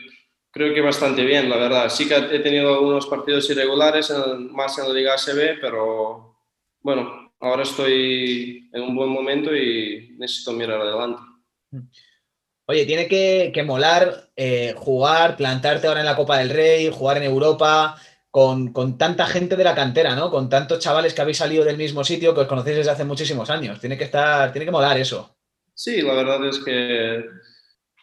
creo 0.60 0.74
que 0.74 0.82
bastante 0.82 1.24
bien, 1.24 1.50
la 1.50 1.56
verdad. 1.56 1.90
Sí 1.90 2.06
que 2.06 2.16
he 2.16 2.40
tenido 2.40 2.74
algunos 2.74 3.08
partidos 3.08 3.50
irregulares, 3.50 4.14
más 4.52 4.78
en 4.78 4.90
la 4.90 4.94
Liga 4.94 5.14
ACB, 5.14 5.62
pero 5.62 6.36
bueno, 6.82 7.32
ahora 7.40 7.64
estoy 7.64 8.70
en 8.74 8.82
un 8.82 8.94
buen 8.94 9.10
momento 9.10 9.56
y 9.56 10.18
necesito 10.18 10.52
mirar 10.52 10.82
adelante. 10.82 11.22
Oye, 12.66 12.86
tiene 12.86 13.08
que, 13.08 13.64
molar 13.64 14.32
eh, 14.36 14.74
jugar, 14.76 15.38
plantarte 15.38 15.88
ahora 15.88 16.02
en 16.02 16.06
la 16.06 16.18
Copa 16.18 16.40
del 16.40 16.50
Rey, 16.50 16.92
jugar 16.92 17.16
en 17.16 17.24
Europa, 17.24 17.96
con, 18.30 18.74
con, 18.74 18.98
tanta 18.98 19.28
gente 19.28 19.56
de 19.56 19.64
la 19.64 19.76
cantera, 19.76 20.14
¿no? 20.14 20.30
Con 20.30 20.50
tantos 20.50 20.80
chavales 20.80 21.14
que 21.14 21.22
habéis 21.22 21.38
salido 21.38 21.64
del 21.64 21.78
mismo 21.78 22.04
sitio 22.04 22.36
que 22.36 22.42
os 22.42 22.48
conocéis 22.48 22.76
desde 22.76 22.92
hace 22.92 23.06
muchísimos 23.06 23.50
años. 23.50 23.80
Tiene 23.80 23.98
que 23.98 24.04
estar, 24.04 24.52
tiene 24.52 24.66
que 24.66 24.72
molar 24.72 24.98
eso. 24.98 25.38
Sí, 25.74 26.02
la 26.02 26.16
verdad 26.16 26.46
es 26.50 26.60
que 26.60 27.24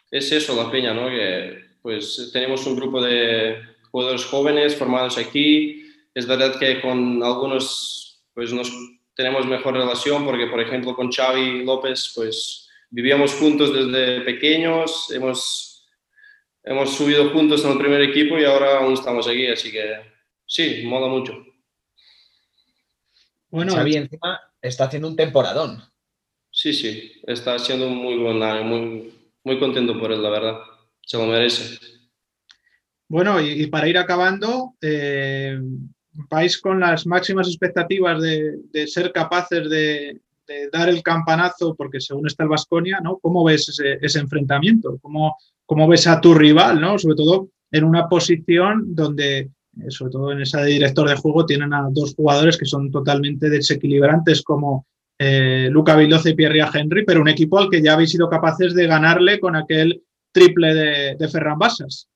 es 0.09 0.31
eso 0.31 0.55
la 0.55 0.71
peña, 0.71 0.95
¿no? 0.95 1.07
Que 1.07 1.66
pues 1.87 2.31
tenemos 2.33 2.67
un 2.67 2.75
grupo 2.75 3.01
de 3.01 3.63
jugadores 3.91 4.25
jóvenes 4.25 4.75
formados 4.75 5.17
aquí. 5.17 5.89
Es 6.13 6.27
verdad 6.27 6.59
que 6.59 6.81
con 6.81 7.23
algunos 7.23 8.25
pues 8.33 8.51
nos 8.51 8.69
tenemos 9.15 9.45
mejor 9.45 9.75
relación 9.75 10.25
porque, 10.25 10.47
por 10.47 10.59
ejemplo, 10.59 10.93
con 10.93 11.09
Xavi 11.09 11.63
López, 11.63 12.11
pues 12.13 12.67
vivíamos 12.89 13.35
juntos 13.35 13.73
desde 13.73 14.19
pequeños, 14.25 15.09
hemos, 15.11 15.87
hemos 16.61 16.93
subido 16.93 17.29
juntos 17.29 17.63
en 17.63 17.71
el 17.71 17.77
primer 17.77 18.01
equipo 18.01 18.37
y 18.37 18.43
ahora 18.43 18.79
aún 18.79 18.91
estamos 18.91 19.25
aquí, 19.25 19.47
así 19.47 19.71
que 19.71 19.95
sí, 20.45 20.81
mola 20.83 21.07
mucho. 21.07 21.41
Bueno, 23.49 23.73
Xavi 23.73 23.95
encima 23.95 24.41
está 24.61 24.83
haciendo 24.83 25.07
un 25.07 25.15
temporadón. 25.15 25.81
Sí, 26.51 26.73
sí, 26.73 27.13
está 27.25 27.55
haciendo 27.55 27.87
muy 27.87 28.17
buen 28.17 28.43
año, 28.43 28.65
muy, 28.65 29.13
muy 29.45 29.57
contento 29.57 29.97
por 29.97 30.11
él, 30.11 30.21
la 30.21 30.29
verdad 30.29 30.57
se 31.07 31.17
lo 31.17 31.25
merece. 31.25 31.79
Bueno, 33.07 33.39
y, 33.41 33.65
para 33.67 33.87
ir 33.87 33.97
acabando, 33.97 34.73
eh, 34.81 35.57
vais 36.29 36.57
con 36.57 36.81
las 36.81 37.07
máximas 37.07 37.47
expectativas 37.47 38.21
de, 38.21 38.87
ser 38.87 39.13
capaces 39.13 39.69
de, 39.69 40.19
dar 40.71 40.89
el 40.89 41.01
campanazo, 41.01 41.75
porque 41.75 42.01
según 42.01 42.27
está 42.27 42.43
el 42.43 42.49
Vasconia, 42.49 42.99
¿no? 43.01 43.17
¿Cómo 43.19 43.45
ves 43.45 43.69
ese, 43.69 44.19
enfrentamiento? 44.19 44.97
¿Cómo, 45.01 45.37
¿Cómo, 45.65 45.87
ves 45.87 46.07
a 46.07 46.19
tu 46.19 46.33
rival, 46.33 46.81
¿no? 46.81 46.99
Sobre 46.99 47.15
todo 47.15 47.49
en 47.71 47.83
una 47.85 48.09
posición 48.09 48.93
donde, 48.93 49.39
eh, 49.39 49.49
sobre 49.89 50.11
todo 50.11 50.31
en 50.33 50.41
esa 50.41 50.61
de 50.61 50.71
director 50.71 51.07
de 51.07 51.15
juego, 51.15 51.45
tienen 51.45 51.73
a 51.73 51.87
dos 51.89 52.15
jugadores 52.15 52.57
que 52.57 52.65
son 52.65 52.91
totalmente 52.91 53.49
desequilibrantes 53.49 54.41
como 54.41 54.85
eh, 55.17 55.69
Luca 55.71 55.95
Vildoza 55.95 56.29
y 56.29 56.35
Pierre 56.35 56.61
Henry, 56.73 57.05
pero 57.05 57.21
un 57.21 57.29
equipo 57.29 57.57
al 57.57 57.69
que 57.69 57.81
ya 57.81 57.93
habéis 57.93 58.11
sido 58.11 58.29
capaces 58.29 58.73
de 58.73 58.87
ganarle 58.87 59.39
con 59.39 59.55
aquel 59.55 60.03
triple 60.37 60.73
de, 60.73 61.27
Ferran 61.29 61.57
Basas. 61.57 62.07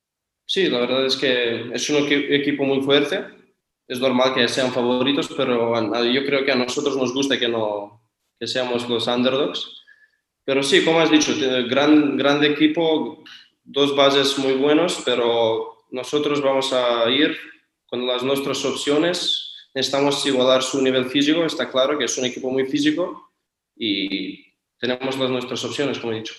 Sí, 0.46 0.70
la 0.70 0.80
verdad 0.80 1.06
es 1.06 1.16
que 1.16 1.72
es 1.74 1.90
un 1.90 2.08
equipo 2.10 2.64
muy 2.64 2.82
fuerte. 2.82 3.26
Es 3.88 4.00
normal 4.00 4.34
que 4.34 4.48
sean 4.48 4.72
favoritos, 4.72 5.30
pero 5.36 5.74
yo 6.04 6.26
creo 6.26 6.46
que 6.46 6.52
a 6.52 6.56
nosotros 6.56 6.96
nos 6.98 7.14
gusta 7.14 7.40
que, 7.40 7.48
no, 7.48 8.02
que 8.40 8.48
seamos 8.48 8.88
los 8.88 9.08
underdogs. 9.08 9.84
Pero 10.44 10.62
sí, 10.64 10.84
como 10.84 11.00
has 11.00 11.12
dicho, 11.12 11.34
gran, 11.68 12.18
gran 12.18 12.44
equipo, 12.44 13.24
dos 13.64 13.96
bases 13.96 14.38
muy 14.38 14.54
buenos, 14.54 15.02
pero 15.06 15.86
nosotros 15.92 16.42
vamos 16.42 16.72
a 16.74 17.10
ir 17.10 17.38
con 17.86 18.06
las 18.06 18.24
nuestras 18.24 18.64
opciones. 18.66 19.70
Necesitamos 19.74 20.26
igualar 20.26 20.64
su 20.64 20.82
nivel 20.82 21.06
físico, 21.06 21.46
está 21.46 21.70
claro 21.70 21.98
que 21.98 22.06
es 22.06 22.18
un 22.18 22.26
equipo 22.26 22.50
muy 22.50 22.66
físico 22.66 23.32
y 23.76 24.46
tenemos 24.80 25.18
las 25.18 25.30
nuestras 25.30 25.64
opciones, 25.64 26.00
como 26.00 26.14
he 26.14 26.18
dicho. 26.18 26.34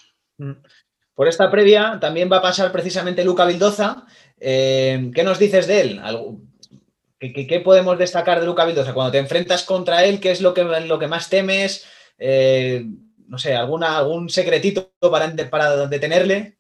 Por 1.15 1.29
esta 1.29 1.51
previa 1.51 1.99
también 2.01 2.31
va 2.31 2.39
a 2.39 2.43
pasar 2.43 2.73
precisamente 2.73 3.25
Luca 3.25 3.45
Vildoza. 3.45 4.07
Eh, 4.41 5.11
¿Qué 5.15 5.23
nos 5.23 5.39
dices 5.39 5.67
de 5.67 5.81
él? 5.81 6.01
¿Qué, 7.19 7.61
podemos 7.65 7.99
destacar 7.99 8.41
de 8.41 8.47
Luca 8.47 8.65
Vildoza? 8.65 8.95
Cuando 8.95 9.13
te 9.13 9.19
enfrentas 9.19 9.65
contra 9.65 10.05
él, 10.05 10.21
¿qué 10.21 10.31
es 10.31 10.41
lo 10.41 10.55
que, 10.55 10.65
lo 10.65 10.99
que 10.99 11.07
más 11.07 11.29
temes? 11.29 11.87
Eh, 12.19 12.85
no 13.29 13.39
sé, 13.39 13.55
alguna, 13.55 13.99
algún 13.99 14.29
secretito 14.29 14.93
para, 15.01 15.35
para 15.51 15.87
detenerle. 15.87 16.57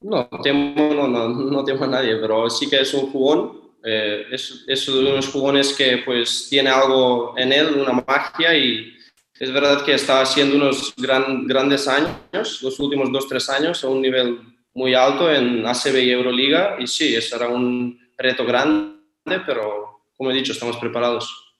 No, 0.00 0.28
temo, 0.42 0.94
no, 0.94 1.06
no, 1.06 1.28
no 1.28 1.64
temo 1.64 1.84
a 1.84 1.88
nadie, 1.88 2.16
pero 2.16 2.50
sí 2.50 2.68
que 2.68 2.80
es 2.80 2.92
un 2.94 3.12
jugón. 3.12 3.60
Eh, 3.84 4.24
es, 4.30 4.64
es 4.66 4.88
uno 4.88 5.10
de 5.10 5.16
los 5.16 5.28
jugones 5.28 5.72
que 5.74 5.98
pues 6.04 6.48
tiene 6.48 6.70
algo 6.70 7.34
en 7.36 7.52
él, 7.52 7.80
una 7.80 7.92
magia 8.06 8.56
y 8.56 8.92
es 9.38 9.52
verdad 9.52 9.84
que 9.84 9.94
está 9.94 10.20
haciendo 10.20 10.56
unos 10.56 10.94
gran, 10.96 11.46
grandes 11.46 11.88
años, 11.88 12.62
los 12.62 12.78
últimos 12.78 13.10
dos, 13.10 13.28
tres 13.28 13.48
años, 13.48 13.82
a 13.82 13.88
un 13.88 14.02
nivel 14.02 14.38
muy 14.74 14.94
alto 14.94 15.32
en 15.32 15.66
ACB 15.66 15.96
y 15.98 16.10
Euroliga 16.10 16.76
y 16.78 16.86
sí, 16.86 17.20
será 17.20 17.48
un 17.48 17.98
reto 18.16 18.44
grande, 18.44 19.00
pero 19.46 20.02
como 20.16 20.30
he 20.30 20.34
dicho, 20.34 20.52
estamos 20.52 20.76
preparados. 20.76 21.54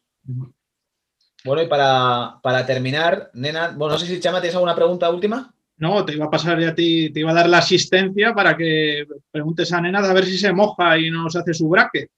Bueno, 1.44 1.62
y 1.62 1.66
para, 1.66 2.38
para 2.42 2.64
terminar, 2.64 3.30
Nena, 3.34 3.74
bueno, 3.76 3.94
no 3.94 3.98
sé 3.98 4.06
si 4.06 4.20
Chama, 4.20 4.40
¿tienes 4.40 4.54
alguna 4.54 4.76
pregunta 4.76 5.10
última? 5.10 5.52
No, 5.78 6.04
te 6.04 6.14
iba 6.14 6.26
a 6.26 6.30
pasar 6.30 6.60
ya 6.60 6.68
a 6.68 6.74
ti, 6.74 7.10
te 7.12 7.20
iba 7.20 7.32
a 7.32 7.34
dar 7.34 7.48
la 7.48 7.58
asistencia 7.58 8.32
para 8.32 8.56
que 8.56 9.04
preguntes 9.30 9.72
a 9.72 9.80
Nena 9.80 9.98
a 9.98 10.12
ver 10.12 10.24
si 10.24 10.38
se 10.38 10.52
moja 10.52 10.96
y 10.98 11.10
nos 11.10 11.34
hace 11.34 11.52
su 11.52 11.68
braque. 11.68 12.08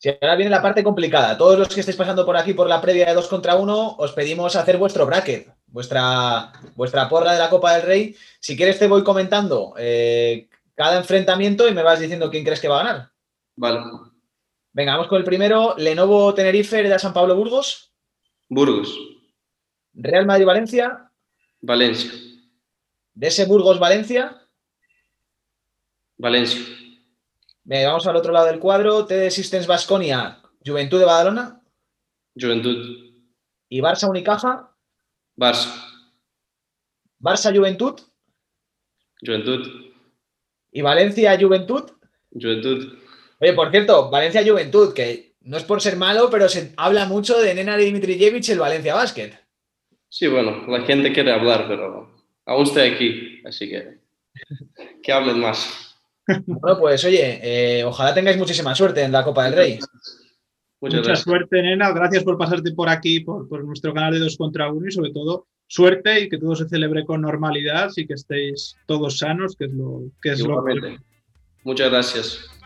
Si 0.00 0.08
ahora 0.08 0.34
viene 0.34 0.50
la 0.50 0.62
parte 0.62 0.82
complicada. 0.82 1.36
Todos 1.36 1.58
los 1.58 1.68
que 1.68 1.80
estéis 1.80 1.98
pasando 1.98 2.24
por 2.24 2.34
aquí 2.34 2.54
por 2.54 2.66
la 2.66 2.80
previa 2.80 3.04
de 3.04 3.12
2 3.12 3.28
contra 3.28 3.56
1, 3.56 3.96
os 3.98 4.12
pedimos 4.12 4.56
hacer 4.56 4.78
vuestro 4.78 5.04
bracket, 5.04 5.54
vuestra, 5.66 6.52
vuestra 6.74 7.06
porra 7.06 7.34
de 7.34 7.38
la 7.38 7.50
Copa 7.50 7.74
del 7.74 7.82
Rey. 7.82 8.16
Si 8.40 8.56
quieres, 8.56 8.78
te 8.78 8.88
voy 8.88 9.04
comentando 9.04 9.74
eh, 9.76 10.48
cada 10.74 10.96
enfrentamiento 10.96 11.68
y 11.68 11.74
me 11.74 11.82
vas 11.82 12.00
diciendo 12.00 12.30
quién 12.30 12.44
crees 12.44 12.60
que 12.60 12.68
va 12.68 12.80
a 12.80 12.84
ganar. 12.84 13.10
Vale. 13.56 13.80
Venga, 14.72 14.92
vamos 14.92 15.08
con 15.08 15.18
el 15.18 15.24
primero. 15.24 15.74
Lenovo 15.76 16.32
Tenerife 16.32 16.82
de 16.82 16.98
San 16.98 17.12
Pablo 17.12 17.36
Burgos. 17.36 17.92
Burgos. 18.48 18.98
Real 19.92 20.24
Madrid 20.24 20.46
Valencia. 20.46 21.10
Valencia. 21.60 22.10
DS 23.12 23.46
Burgos 23.46 23.78
Valencia. 23.78 24.48
Valencia. 26.16 26.79
Vamos 27.64 28.06
al 28.06 28.16
otro 28.16 28.32
lado 28.32 28.46
del 28.46 28.58
cuadro. 28.58 29.06
TD 29.06 29.30
Systems 29.30 29.66
Basconia. 29.66 30.40
Juventud 30.64 30.98
de 30.98 31.04
Badalona. 31.04 31.62
Juventud. 32.38 33.10
¿Y 33.68 33.80
Barça 33.80 34.08
Unicaja? 34.08 34.74
Barça. 35.36 35.68
¿Barça 37.20 37.54
Juventud? 37.54 38.00
Juventud. 39.24 39.92
¿Y 40.72 40.82
Valencia 40.82 41.38
Juventud? 41.38 41.90
Juventud. 42.32 42.98
Oye, 43.40 43.52
por 43.54 43.70
cierto, 43.70 44.10
Valencia 44.10 44.44
Juventud, 44.44 44.94
que 44.94 45.34
no 45.40 45.56
es 45.56 45.64
por 45.64 45.80
ser 45.80 45.96
malo, 45.96 46.28
pero 46.30 46.48
se 46.48 46.72
habla 46.76 47.06
mucho 47.06 47.38
de 47.38 47.54
Nena 47.54 47.76
Dimitrijevic 47.76 48.48
el 48.48 48.58
Valencia 48.58 48.94
Basket. 48.94 49.32
Sí, 50.08 50.26
bueno, 50.26 50.66
la 50.66 50.82
gente 50.82 51.12
quiere 51.12 51.32
hablar, 51.32 51.66
pero 51.68 52.14
aún 52.44 52.62
estoy 52.64 52.82
aquí, 52.90 53.42
así 53.44 53.68
que 53.68 54.00
que 55.02 55.12
hablen 55.12 55.40
más. 55.40 55.89
Bueno, 56.46 56.78
pues 56.78 57.04
oye, 57.04 57.40
eh, 57.42 57.84
ojalá 57.84 58.14
tengáis 58.14 58.36
muchísima 58.36 58.74
suerte 58.74 59.02
en 59.02 59.12
la 59.12 59.24
Copa 59.24 59.44
del 59.44 59.54
Rey. 59.54 59.78
Mucha 60.80 61.16
suerte, 61.16 61.62
nena. 61.62 61.92
Gracias 61.92 62.24
por 62.24 62.38
pasarte 62.38 62.72
por 62.72 62.88
aquí, 62.88 63.20
por, 63.20 63.64
nuestro 63.64 63.92
canal 63.92 64.14
de 64.14 64.20
2 64.20 64.36
contra 64.36 64.72
1 64.72 64.88
y 64.88 64.92
sobre 64.92 65.12
todo 65.12 65.46
suerte 65.66 66.20
y 66.20 66.28
que 66.28 66.38
todo 66.38 66.56
se 66.56 66.68
celebre 66.68 67.04
con 67.04 67.20
normalidad 67.20 67.90
y 67.96 68.06
que 68.06 68.14
estéis 68.14 68.76
todos 68.86 69.18
sanos, 69.18 69.56
que 69.56 69.66
es 69.66 69.72
lo 69.72 70.02
que 70.22 70.30
es 70.30 70.40
lo 70.40 70.64
Muchas 71.64 71.90
gracias. 71.90 72.59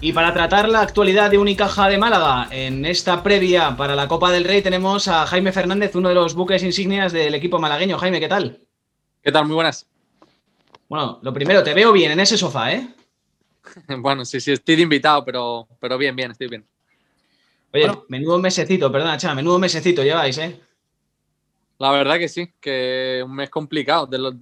Y 0.00 0.12
para 0.12 0.34
tratar 0.34 0.68
la 0.68 0.82
actualidad 0.82 1.30
de 1.30 1.38
Unicaja 1.38 1.88
de 1.88 1.96
Málaga, 1.96 2.48
en 2.50 2.84
esta 2.84 3.22
previa 3.22 3.76
para 3.76 3.94
la 3.94 4.06
Copa 4.06 4.30
del 4.30 4.44
Rey 4.44 4.60
tenemos 4.60 5.08
a 5.08 5.26
Jaime 5.26 5.52
Fernández, 5.52 5.94
uno 5.94 6.10
de 6.10 6.14
los 6.14 6.34
buques 6.34 6.62
insignias 6.62 7.12
del 7.12 7.34
equipo 7.34 7.58
malagueño. 7.58 7.96
Jaime, 7.98 8.20
¿qué 8.20 8.28
tal? 8.28 8.60
¿Qué 9.22 9.32
tal? 9.32 9.46
Muy 9.46 9.54
buenas. 9.54 9.86
Bueno, 10.88 11.18
lo 11.22 11.32
primero, 11.32 11.62
te 11.62 11.72
veo 11.72 11.92
bien 11.92 12.12
en 12.12 12.20
ese 12.20 12.36
sofá, 12.36 12.72
¿eh? 12.72 12.86
bueno, 13.98 14.24
sí, 14.26 14.38
sí, 14.38 14.52
estoy 14.52 14.76
de 14.76 14.82
invitado, 14.82 15.24
pero, 15.24 15.66
pero 15.80 15.96
bien, 15.96 16.14
bien, 16.14 16.30
estoy 16.30 16.48
bien. 16.48 16.66
Oye, 17.72 17.90
menudo 18.08 18.38
mesecito, 18.38 18.92
perdona, 18.92 19.16
chava, 19.16 19.34
menudo 19.34 19.58
mesecito 19.58 20.02
lleváis, 20.04 20.36
¿eh? 20.38 20.60
La 21.78 21.90
verdad 21.90 22.18
que 22.18 22.28
sí, 22.28 22.52
que 22.60 23.22
un 23.24 23.34
mes 23.34 23.48
complicado, 23.48 24.06
de 24.06 24.18
los, 24.18 24.34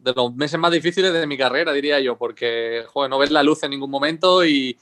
de 0.00 0.12
los 0.12 0.34
meses 0.34 0.58
más 0.58 0.72
difíciles 0.72 1.12
de 1.12 1.26
mi 1.26 1.36
carrera, 1.36 1.72
diría 1.72 2.00
yo, 2.00 2.16
porque, 2.16 2.84
no 3.08 3.18
ves 3.18 3.30
la 3.30 3.42
luz 3.42 3.62
en 3.62 3.70
ningún 3.70 3.90
momento 3.90 4.44
y, 4.44 4.76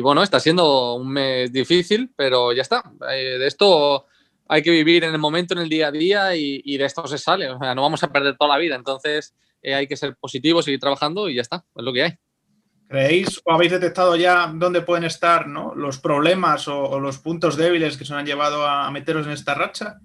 bueno, 0.00 0.22
está 0.22 0.40
siendo 0.40 0.94
un 0.94 1.10
mes 1.10 1.52
difícil, 1.52 2.10
pero 2.14 2.52
ya 2.52 2.62
está. 2.62 2.82
Eh, 3.10 3.38
de 3.38 3.46
esto 3.46 4.06
hay 4.48 4.62
que 4.62 4.70
vivir 4.70 5.04
en 5.04 5.12
el 5.12 5.18
momento, 5.18 5.54
en 5.54 5.60
el 5.60 5.68
día 5.68 5.88
a 5.88 5.92
día 5.92 6.36
y, 6.36 6.76
de 6.76 6.84
esto 6.84 7.06
se 7.06 7.18
sale. 7.18 7.48
No 7.48 7.82
vamos 7.82 8.02
a 8.02 8.12
perder 8.12 8.36
toda 8.36 8.54
la 8.54 8.58
vida. 8.58 8.76
Entonces 8.76 9.34
eh, 9.62 9.74
hay 9.74 9.86
que 9.86 9.96
ser 9.96 10.16
positivos, 10.16 10.64
seguir 10.64 10.80
trabajando 10.80 11.28
y 11.28 11.34
ya 11.34 11.42
está. 11.42 11.64
Es 11.74 11.84
lo 11.84 11.92
que 11.92 12.02
hay. 12.02 12.12
¿Creéis 12.88 13.42
o 13.44 13.52
habéis 13.52 13.72
detectado 13.72 14.16
ya 14.16 14.50
dónde 14.54 14.80
pueden 14.80 15.04
estar 15.04 15.46
los 15.46 15.98
problemas 15.98 16.68
o, 16.68 16.98
los 16.98 17.18
puntos 17.18 17.56
débiles 17.56 17.98
que 17.98 18.06
se 18.06 18.14
han 18.14 18.24
llevado 18.24 18.66
a 18.66 18.90
meteros 18.90 19.26
en 19.26 19.32
esta 19.32 19.54
racha? 19.54 20.00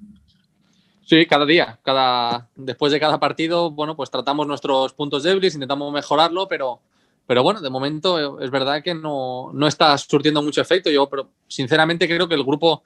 Sí, 1.06 1.26
cada 1.26 1.46
día, 1.46 1.80
cada, 1.84 2.50
después 2.56 2.92
de 2.92 3.00
cada 3.00 3.20
partido, 3.20 3.72
bueno, 3.72 3.96
pues 3.96 4.10
tratamos 4.10 4.48
nuestros 4.48 4.94
puntos 4.94 5.24
débiles, 5.24 5.54
intentamos 5.54 5.92
mejorarlo, 5.92 6.48
pero, 6.48 6.80
pero 7.28 7.44
bueno, 7.44 7.60
de 7.60 7.70
momento 7.70 8.40
es 8.40 8.50
verdad 8.50 8.82
que 8.82 8.96
no, 8.96 9.52
no 9.54 9.68
está 9.68 9.98
surtiendo 9.98 10.42
mucho 10.42 10.62
efecto. 10.62 10.90
Yo, 10.90 11.10
pero 11.10 11.30
sinceramente 11.48 12.08
creo 12.08 12.28
que 12.30 12.36
el 12.36 12.44
grupo 12.44 12.84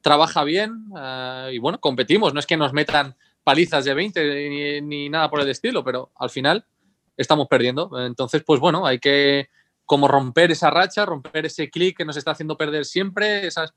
trabaja 0.00 0.42
bien 0.42 0.86
eh, 0.98 1.50
y 1.54 1.58
bueno, 1.58 1.80
competimos. 1.80 2.34
No 2.34 2.40
es 2.40 2.46
que 2.46 2.56
nos 2.56 2.72
metan 2.72 3.14
palizas 3.44 3.84
de 3.84 3.94
20 3.94 4.80
ni, 4.82 5.08
nada 5.08 5.30
por 5.30 5.40
el 5.40 5.48
estilo, 5.48 5.84
pero 5.84 6.10
al 6.16 6.30
final 6.30 6.64
estamos 7.16 7.46
perdiendo. 7.48 7.90
Entonces, 8.04 8.42
pues 8.44 8.60
bueno, 8.60 8.84
hay 8.86 8.98
que 8.98 9.48
como 9.86 10.08
romper 10.08 10.50
esa 10.50 10.70
racha, 10.70 11.06
romper 11.06 11.46
ese 11.46 11.70
clic 11.70 11.96
que 11.96 12.04
nos 12.04 12.16
está 12.16 12.32
haciendo 12.32 12.56
perder 12.56 12.84
siempre, 12.84 13.46
esas, 13.46 13.72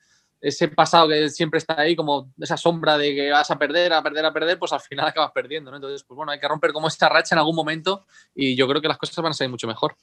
ese 0.47 0.67
pasado 0.67 1.07
que 1.07 1.29
siempre 1.29 1.57
está 1.57 1.81
ahí, 1.81 1.95
como 1.95 2.31
esa 2.39 2.55
sombra 2.55 2.99
de 2.99 3.15
que 3.15 3.31
vas 3.31 3.49
a 3.49 3.57
perder, 3.57 3.91
a 3.93 4.03
perder, 4.03 4.25
a 4.25 4.31
perder, 4.31 4.59
pues 4.59 4.71
al 4.73 4.79
final 4.79 5.07
acabas 5.07 5.31
perdiendo, 5.31 5.71
¿no? 5.71 5.77
Entonces, 5.77 6.03
pues 6.03 6.15
bueno, 6.15 6.31
hay 6.31 6.39
que 6.39 6.47
romper 6.47 6.71
como 6.71 6.87
esta 6.87 7.09
racha 7.09 7.33
en 7.33 7.39
algún 7.39 7.55
momento 7.55 8.05
y 8.35 8.55
yo 8.55 8.67
creo 8.67 8.79
que 8.79 8.87
las 8.87 8.99
cosas 8.99 9.15
van 9.17 9.31
a 9.31 9.33
salir 9.33 9.49
mucho 9.49 9.67
mejor. 9.67 9.95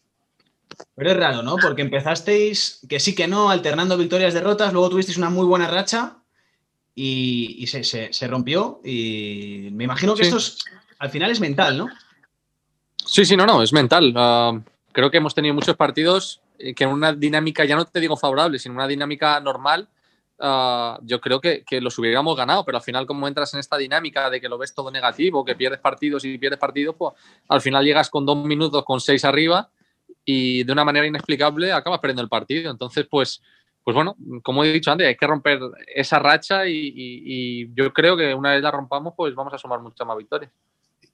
Pero 0.96 1.10
es 1.10 1.16
raro, 1.16 1.42
¿no? 1.42 1.56
Porque 1.56 1.82
empezasteis 1.82 2.84
que 2.88 2.98
sí 2.98 3.14
que 3.14 3.28
no, 3.28 3.50
alternando 3.50 3.96
victorias, 3.96 4.34
derrotas, 4.34 4.72
luego 4.72 4.90
tuvisteis 4.90 5.18
una 5.18 5.30
muy 5.30 5.46
buena 5.46 5.68
racha 5.68 6.16
y, 6.94 7.64
se, 7.68 8.26
rompió 8.26 8.80
y 8.84 9.68
me 9.72 9.84
imagino 9.84 10.14
que 10.14 10.22
esto 10.22 10.38
al 10.98 11.10
final 11.10 11.30
es 11.30 11.40
mental, 11.40 11.78
¿no? 11.78 11.88
Sí, 12.96 13.24
sí, 13.24 13.36
no, 13.36 13.46
no, 13.46 13.62
es 13.62 13.72
mental. 13.72 14.12
Ah, 14.16 14.58
creo 14.90 15.10
que 15.10 15.18
hemos 15.18 15.34
tenido 15.34 15.54
muchos 15.54 15.76
partidos 15.76 16.40
eh, 16.58 16.74
que 16.74 16.84
en 16.84 16.90
una 16.90 17.12
dinámica, 17.12 17.64
ya 17.64 17.76
no 17.76 17.84
te 17.84 18.00
digo 18.00 18.16
favorable, 18.16 18.58
sino 18.58 18.74
una 18.74 18.88
dinámica 18.88 19.38
normal, 19.40 19.88
Ah, 20.44 20.98
yo 21.02 21.20
creo 21.20 21.40
que, 21.40 21.62
los 21.80 21.96
hubiéramos 22.00 22.36
ganado, 22.36 22.64
pero 22.64 22.76
al 22.76 22.82
final 22.82 23.06
como 23.06 23.28
entras 23.28 23.54
en 23.54 23.60
esta 23.60 23.78
dinámica 23.78 24.28
de 24.28 24.40
que 24.40 24.48
lo 24.48 24.58
ves 24.58 24.74
todo 24.74 24.90
negativo, 24.90 25.44
que 25.44 25.54
pierdes 25.54 25.78
partidos 25.78 26.24
y 26.24 26.36
pierdes 26.36 26.58
partidos, 26.58 26.96
pues 26.98 27.14
al 27.48 27.60
final 27.60 27.84
llegas 27.84 28.10
con 28.10 28.26
dos 28.26 28.44
minutos, 28.44 28.84
con 28.84 29.00
seis 29.00 29.24
arriba 29.24 29.70
y 30.24 30.64
de 30.64 30.72
una 30.72 30.84
manera 30.84 31.06
inexplicable 31.06 31.70
acabas 31.70 32.00
perdiendo 32.00 32.22
el 32.22 32.28
partido. 32.28 32.72
Entonces, 32.72 33.06
pues, 33.08 33.40
pues 33.84 33.94
bueno, 33.94 34.16
como 34.42 34.64
he 34.64 34.72
dicho 34.72 34.90
antes, 34.90 35.06
hay 35.06 35.16
que 35.16 35.28
romper 35.28 35.60
esa 35.86 36.18
racha 36.18 36.66
y, 36.66 36.92
y 36.92 37.72
yo 37.72 37.92
creo 37.92 38.16
que 38.16 38.34
una 38.34 38.50
vez 38.50 38.62
la 38.62 38.72
rompamos, 38.72 39.14
pues 39.16 39.36
vamos 39.36 39.54
a 39.54 39.58
sumar 39.58 39.78
muchas 39.78 40.04
más 40.04 40.18
victorias. 40.18 40.50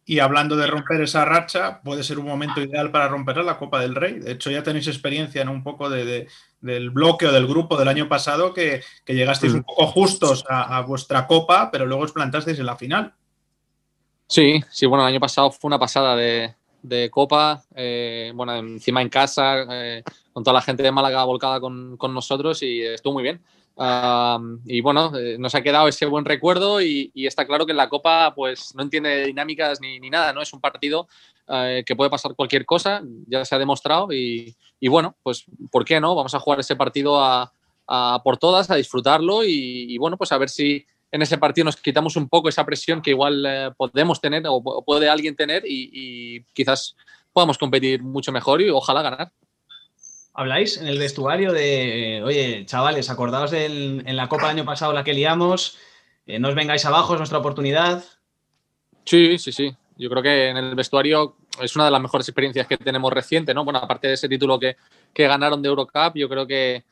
Y 0.08 0.20
hablando 0.20 0.56
de 0.56 0.66
romper 0.66 1.02
esa 1.02 1.26
racha, 1.26 1.82
puede 1.82 2.02
ser 2.02 2.18
un 2.18 2.24
momento 2.24 2.62
ideal 2.62 2.90
para 2.90 3.08
romper 3.08 3.36
la 3.44 3.58
Copa 3.58 3.78
del 3.78 3.94
Rey. 3.94 4.18
De 4.20 4.32
hecho, 4.32 4.50
ya 4.50 4.62
tenéis 4.62 4.86
experiencia 4.86 5.42
en 5.42 5.50
un 5.50 5.62
poco 5.62 5.90
de, 5.90 6.26
del 6.62 6.88
bloque 6.88 7.26
o 7.26 7.32
del 7.32 7.46
grupo 7.46 7.76
del 7.76 7.88
año 7.88 8.08
pasado 8.08 8.54
que, 8.54 8.80
llegasteis 9.06 9.52
un 9.52 9.64
poco 9.64 9.86
justos 9.88 10.46
a, 10.48 10.80
vuestra 10.80 11.26
Copa, 11.26 11.70
pero 11.70 11.84
luego 11.84 12.04
os 12.04 12.12
plantasteis 12.12 12.58
en 12.58 12.64
la 12.64 12.76
final. 12.76 13.12
Sí, 14.26 14.64
sí, 14.70 14.86
bueno, 14.86 15.04
el 15.04 15.12
año 15.12 15.20
pasado 15.20 15.50
fue 15.50 15.68
una 15.68 15.78
pasada 15.78 16.16
de, 16.16 17.10
Copa, 17.10 17.62
eh, 17.74 18.32
bueno, 18.34 18.56
encima 18.56 19.02
en 19.02 19.10
casa, 19.10 19.66
eh, 19.70 20.02
con 20.32 20.42
toda 20.42 20.54
la 20.54 20.62
gente 20.62 20.82
de 20.82 20.90
Málaga 20.90 21.22
volcada 21.24 21.60
con, 21.60 21.98
nosotros 22.14 22.62
y 22.62 22.80
estuvo 22.80 23.12
muy 23.12 23.24
bien. 23.24 23.42
Y 24.64 24.80
bueno, 24.80 25.16
eh, 25.16 25.36
nos 25.38 25.54
ha 25.54 25.62
quedado 25.62 25.86
ese 25.86 26.06
buen 26.06 26.24
recuerdo 26.24 26.80
y, 26.82 27.12
está 27.14 27.46
claro 27.46 27.64
que 27.64 27.74
la 27.74 27.88
Copa 27.88 28.34
pues 28.34 28.74
no 28.74 28.82
entiende 28.82 29.26
dinámicas 29.26 29.80
ni, 29.80 30.00
nada, 30.10 30.32
¿no? 30.32 30.42
Es 30.42 30.52
un 30.52 30.60
partido 30.60 31.06
eh, 31.48 31.84
que 31.86 31.94
puede 31.94 32.10
pasar 32.10 32.34
cualquier 32.34 32.66
cosa, 32.66 33.02
ya 33.26 33.44
se 33.44 33.54
ha 33.54 33.58
demostrado 33.58 34.08
y, 34.12 34.56
bueno, 34.88 35.16
pues 35.22 35.44
¿por 35.70 35.84
qué 35.84 36.00
no? 36.00 36.16
Vamos 36.16 36.34
a 36.34 36.40
jugar 36.40 36.58
ese 36.58 36.74
partido 36.74 37.22
a, 37.22 37.52
por 38.24 38.36
todas, 38.36 38.70
a 38.70 38.74
disfrutarlo 38.74 39.44
y, 39.44 39.96
bueno, 39.98 40.16
pues 40.16 40.32
a 40.32 40.38
ver 40.38 40.48
si 40.48 40.84
en 41.12 41.22
ese 41.22 41.38
partido 41.38 41.64
nos 41.64 41.76
quitamos 41.76 42.16
un 42.16 42.28
poco 42.28 42.48
esa 42.48 42.66
presión 42.66 43.00
que 43.00 43.10
igual 43.10 43.44
eh, 43.46 43.70
podemos 43.76 44.20
tener 44.20 44.42
o, 44.46 44.84
puede 44.84 45.08
alguien 45.08 45.36
tener 45.36 45.62
y 45.66 46.42
quizás 46.52 46.96
podamos 47.32 47.56
competir 47.56 48.02
mucho 48.02 48.32
mejor 48.32 48.60
y 48.60 48.70
ojalá 48.70 49.02
ganar 49.02 49.32
habláis 50.38 50.76
en 50.76 50.86
el 50.86 51.00
vestuario 51.00 51.52
de, 51.52 52.22
oye, 52.24 52.64
chavales, 52.64 53.10
acordaos 53.10 53.52
en 53.52 54.16
la 54.16 54.28
Copa 54.28 54.46
del 54.46 54.58
año 54.58 54.64
pasado 54.64 54.92
la 54.92 55.02
que 55.02 55.12
liamos, 55.12 55.76
eh, 56.26 56.38
no 56.38 56.48
os 56.48 56.54
vengáis 56.54 56.84
abajo, 56.84 57.14
es 57.14 57.18
nuestra 57.18 57.38
oportunidad. 57.38 58.04
Sí, 59.04 59.36
sí, 59.38 59.50
sí. 59.50 59.74
Yo 59.96 60.08
creo 60.08 60.22
que 60.22 60.48
en 60.50 60.56
el 60.56 60.76
vestuario 60.76 61.38
es 61.60 61.74
una 61.74 61.86
de 61.86 61.90
las 61.90 62.00
mejores 62.00 62.28
experiencias 62.28 62.68
que 62.68 62.76
tenemos 62.76 63.12
reciente, 63.12 63.52
¿no? 63.52 63.64
Bueno, 63.64 63.80
aparte 63.80 64.06
de 64.06 64.14
ese 64.14 64.28
título 64.28 64.60
que, 64.60 64.76
ganaron 65.12 65.60
de 65.60 65.70
Eurocup, 65.70 66.14
yo 66.14 66.28
creo 66.28 66.46
que, 66.46 66.84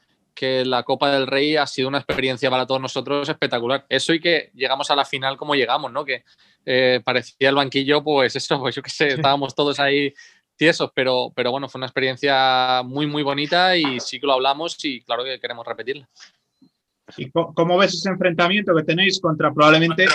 la 0.65 0.83
Copa 0.83 1.13
del 1.13 1.29
Rey 1.29 1.57
ha 1.57 1.69
sido 1.69 1.87
una 1.87 1.99
experiencia 1.99 2.51
para 2.51 2.67
todos 2.67 2.81
nosotros 2.81 3.29
espectacular. 3.29 3.87
Eso 3.89 4.13
y 4.13 4.19
que 4.19 4.51
llegamos 4.55 4.91
a 4.91 4.97
la 4.97 5.05
final 5.05 5.37
como 5.37 5.55
llegamos, 5.55 5.93
¿no? 5.93 6.05
Que 6.05 6.25
eh, 6.67 7.01
parecía 7.05 7.49
el 7.49 7.55
banquillo, 7.55 8.03
pues 8.03 8.35
eso, 8.35 8.59
pues 8.59 8.75
yo 8.75 8.83
qué 8.83 8.91
sé, 8.91 9.07
estábamos 9.15 9.55
todos 9.55 9.79
ahí 9.79 10.13
tiesos, 10.57 10.91
pero, 10.95 11.33
pero 11.35 11.51
bueno, 11.51 11.69
fue 11.69 11.79
una 11.79 11.87
experiencia 11.87 12.83
muy, 12.85 13.07
muy 13.07 13.23
bonita 13.23 13.77
y 13.77 14.01
sí 14.01 14.19
que 14.19 14.27
lo 14.27 14.33
hablamos 14.33 14.83
y 14.85 15.01
claro 15.03 15.25
que 15.25 15.39
queremos 15.39 15.67
repetirla. 15.67 16.09
¿Y 17.17 17.31
cómo 17.31 17.79
ves 17.79 17.95
ese 17.95 18.09
enfrentamiento 18.09 18.75
que 18.75 18.83
tenéis 18.83 19.21
contra 19.21 19.53
probablemente 19.55 20.07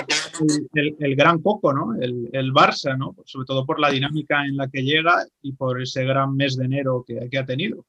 el, 0.74 1.16
gran 1.16 1.42
coco, 1.42 1.72
¿no? 1.72 1.96
El, 1.96 2.30
el, 2.34 2.52
Barça, 2.52 2.98
¿no? 2.98 3.16
Sobre 3.24 3.46
todo 3.46 3.66
por 3.66 3.80
la 3.80 3.90
dinámica 3.90 4.44
en 4.46 4.58
la 4.58 4.68
que 4.68 4.84
llega 4.84 5.26
y 5.42 5.54
por 5.54 5.82
ese 5.82 6.04
gran 6.04 6.36
mes 6.36 6.58
de 6.58 6.66
enero 6.66 7.06
que, 7.08 7.30
que 7.30 7.38
ha 7.38 7.46
tenido. 7.46 7.86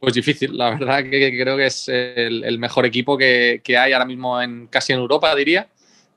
Pues 0.00 0.14
difícil, 0.14 0.56
la 0.56 0.70
verdad 0.70 1.04
que 1.04 1.38
creo 1.38 1.56
que 1.56 1.66
es 1.66 1.86
el, 1.88 2.58
mejor 2.58 2.86
equipo 2.86 3.16
que, 3.16 3.60
que, 3.62 3.76
hay 3.76 3.92
ahora 3.92 4.06
mismo 4.06 4.40
en 4.40 4.66
casi 4.66 4.92
en 4.92 4.98
Europa, 4.98 5.34
diría. 5.36 5.68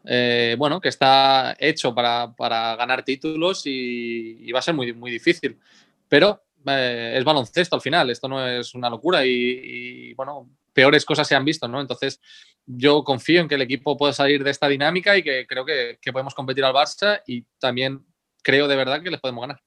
Eh, 0.06 0.56
bueno, 0.58 0.82
que 0.82 0.90
está 0.90 1.56
hecho 1.60 1.94
para, 1.96 2.76
ganar 2.76 3.04
títulos 3.04 3.64
y, 3.66 4.52
va 4.52 4.60
a 4.60 4.64
ser 4.64 4.74
muy, 4.74 4.94
muy 4.94 5.12
difícil. 5.12 5.60
Pero 6.08 6.44
eh, 6.66 7.16
es 7.18 7.24
baloncesto 7.24 7.76
al 7.76 7.82
final, 7.82 8.10
esto 8.10 8.28
no 8.28 8.46
es 8.46 8.74
una 8.76 8.90
locura 8.90 9.26
y, 9.26 10.14
bueno, 10.14 10.50
peores 10.74 11.06
cosas 11.06 11.28
se 11.28 11.36
han 11.36 11.46
visto, 11.46 11.68
¿no? 11.68 11.80
Entonces 11.80 12.20
yo 12.66 13.04
confío 13.04 13.42
en 13.42 13.48
que 13.48 13.56
el 13.56 13.62
equipo 13.62 13.98
pueda 13.98 14.14
salir 14.14 14.44
de 14.44 14.52
esta 14.52 14.68
dinámica 14.68 15.18
y 15.18 15.24
que 15.24 15.46
creo 15.48 15.66
que, 15.66 15.98
podemos 16.12 16.34
competir 16.34 16.66
al 16.66 16.74
Barça 16.74 17.22
y 17.28 17.44
también 17.60 18.06
creo 18.42 18.68
de 18.68 18.76
verdad 18.76 19.02
que 19.02 19.12
les 19.12 19.20
podemos 19.20 19.42
ganar. 19.42 19.62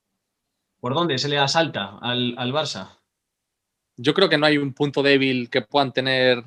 ¿Por 0.80 0.94
dónde 0.94 1.18
se 1.18 1.28
le 1.28 1.38
asalta 1.38 1.98
al, 2.00 2.34
al 2.36 2.52
Barça? 2.52 2.98
Yo 3.96 4.12
creo 4.12 4.28
que 4.28 4.36
no 4.36 4.44
hay 4.44 4.58
un 4.58 4.74
punto 4.74 5.02
débil 5.02 5.48
que 5.48 5.62
puedan 5.62 5.92
tener 5.92 6.44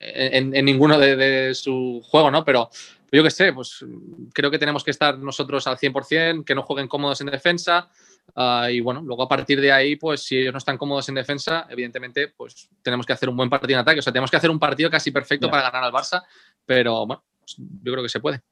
en, 0.00 0.64
ninguno 0.64 0.98
de, 0.98 1.54
su 1.54 2.00
juego, 2.04 2.30
¿no? 2.30 2.44
Pero 2.44 2.70
yo 3.12 3.22
qué 3.22 3.30
sé, 3.30 3.52
pues 3.52 3.84
creo 4.32 4.50
que 4.50 4.58
tenemos 4.58 4.84
que 4.84 4.90
estar 4.90 5.18
nosotros 5.18 5.66
al 5.66 5.78
100%, 5.78 6.44
que 6.44 6.54
no 6.54 6.62
jueguen 6.62 6.88
cómodos 6.88 7.20
en 7.20 7.28
defensa. 7.28 7.88
Ah, 8.34 8.68
y 8.70 8.80
bueno, 8.80 9.02
luego 9.02 9.22
a 9.22 9.28
partir 9.28 9.60
de 9.60 9.72
ahí, 9.72 9.96
pues 9.96 10.22
si 10.22 10.36
ellos 10.38 10.52
no 10.52 10.58
están 10.58 10.76
cómodos 10.76 11.08
en 11.08 11.14
defensa, 11.14 11.66
evidentemente, 11.70 12.28
pues 12.28 12.68
tenemos 12.82 13.06
que 13.06 13.12
hacer 13.12 13.28
un 13.28 13.36
buen 13.36 13.48
partido 13.48 13.78
en 13.78 13.82
ataque. 13.82 14.00
O 14.00 14.02
sea, 14.02 14.12
tenemos 14.12 14.30
que 14.30 14.36
hacer 14.36 14.50
un 14.50 14.58
partido 14.58 14.90
casi 14.90 15.10
perfecto 15.10 15.50
para 15.50 15.62
ganar 15.62 15.84
al 15.84 15.92
Barça, 15.92 16.24
pero 16.64 17.06
bueno, 17.06 17.24
pues, 17.38 17.56
yo 17.56 17.92
creo 17.92 18.02
que 18.02 18.08
se 18.08 18.20
puede. 18.20 18.42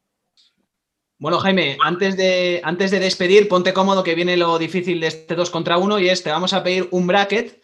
Bueno, 1.18 1.38
Jaime, 1.38 1.78
antes 1.80 2.16
de, 2.16 2.60
antes 2.64 2.90
de 2.90 3.00
despedir, 3.00 3.48
ponte 3.48 3.72
cómodo 3.72 4.02
que 4.02 4.14
viene 4.14 4.36
lo 4.36 4.58
difícil 4.58 5.00
de 5.00 5.06
este 5.06 5.34
2 5.34 5.48
contra 5.50 5.78
1 5.78 5.98
y 6.00 6.08
es, 6.08 6.22
te 6.22 6.30
vamos 6.30 6.52
a 6.52 6.62
pedir 6.62 6.88
un 6.90 7.06
bracket 7.06 7.62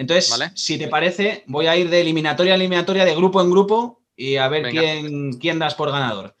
entonces, 0.00 0.52
si 0.54 0.78
te 0.78 0.88
parece, 0.88 1.44
voy 1.46 1.66
a 1.66 1.76
ir 1.76 1.90
de 1.90 2.00
eliminatoria 2.00 2.54
a 2.54 2.56
eliminatoria, 2.56 3.04
de 3.04 3.14
grupo 3.14 3.42
en 3.42 3.50
grupo 3.50 4.00
y 4.16 4.36
a 4.36 4.48
ver 4.48 4.70
quién, 4.70 5.34
quién, 5.34 5.58
das 5.58 5.74
por 5.74 5.92
ganador. 5.92 6.34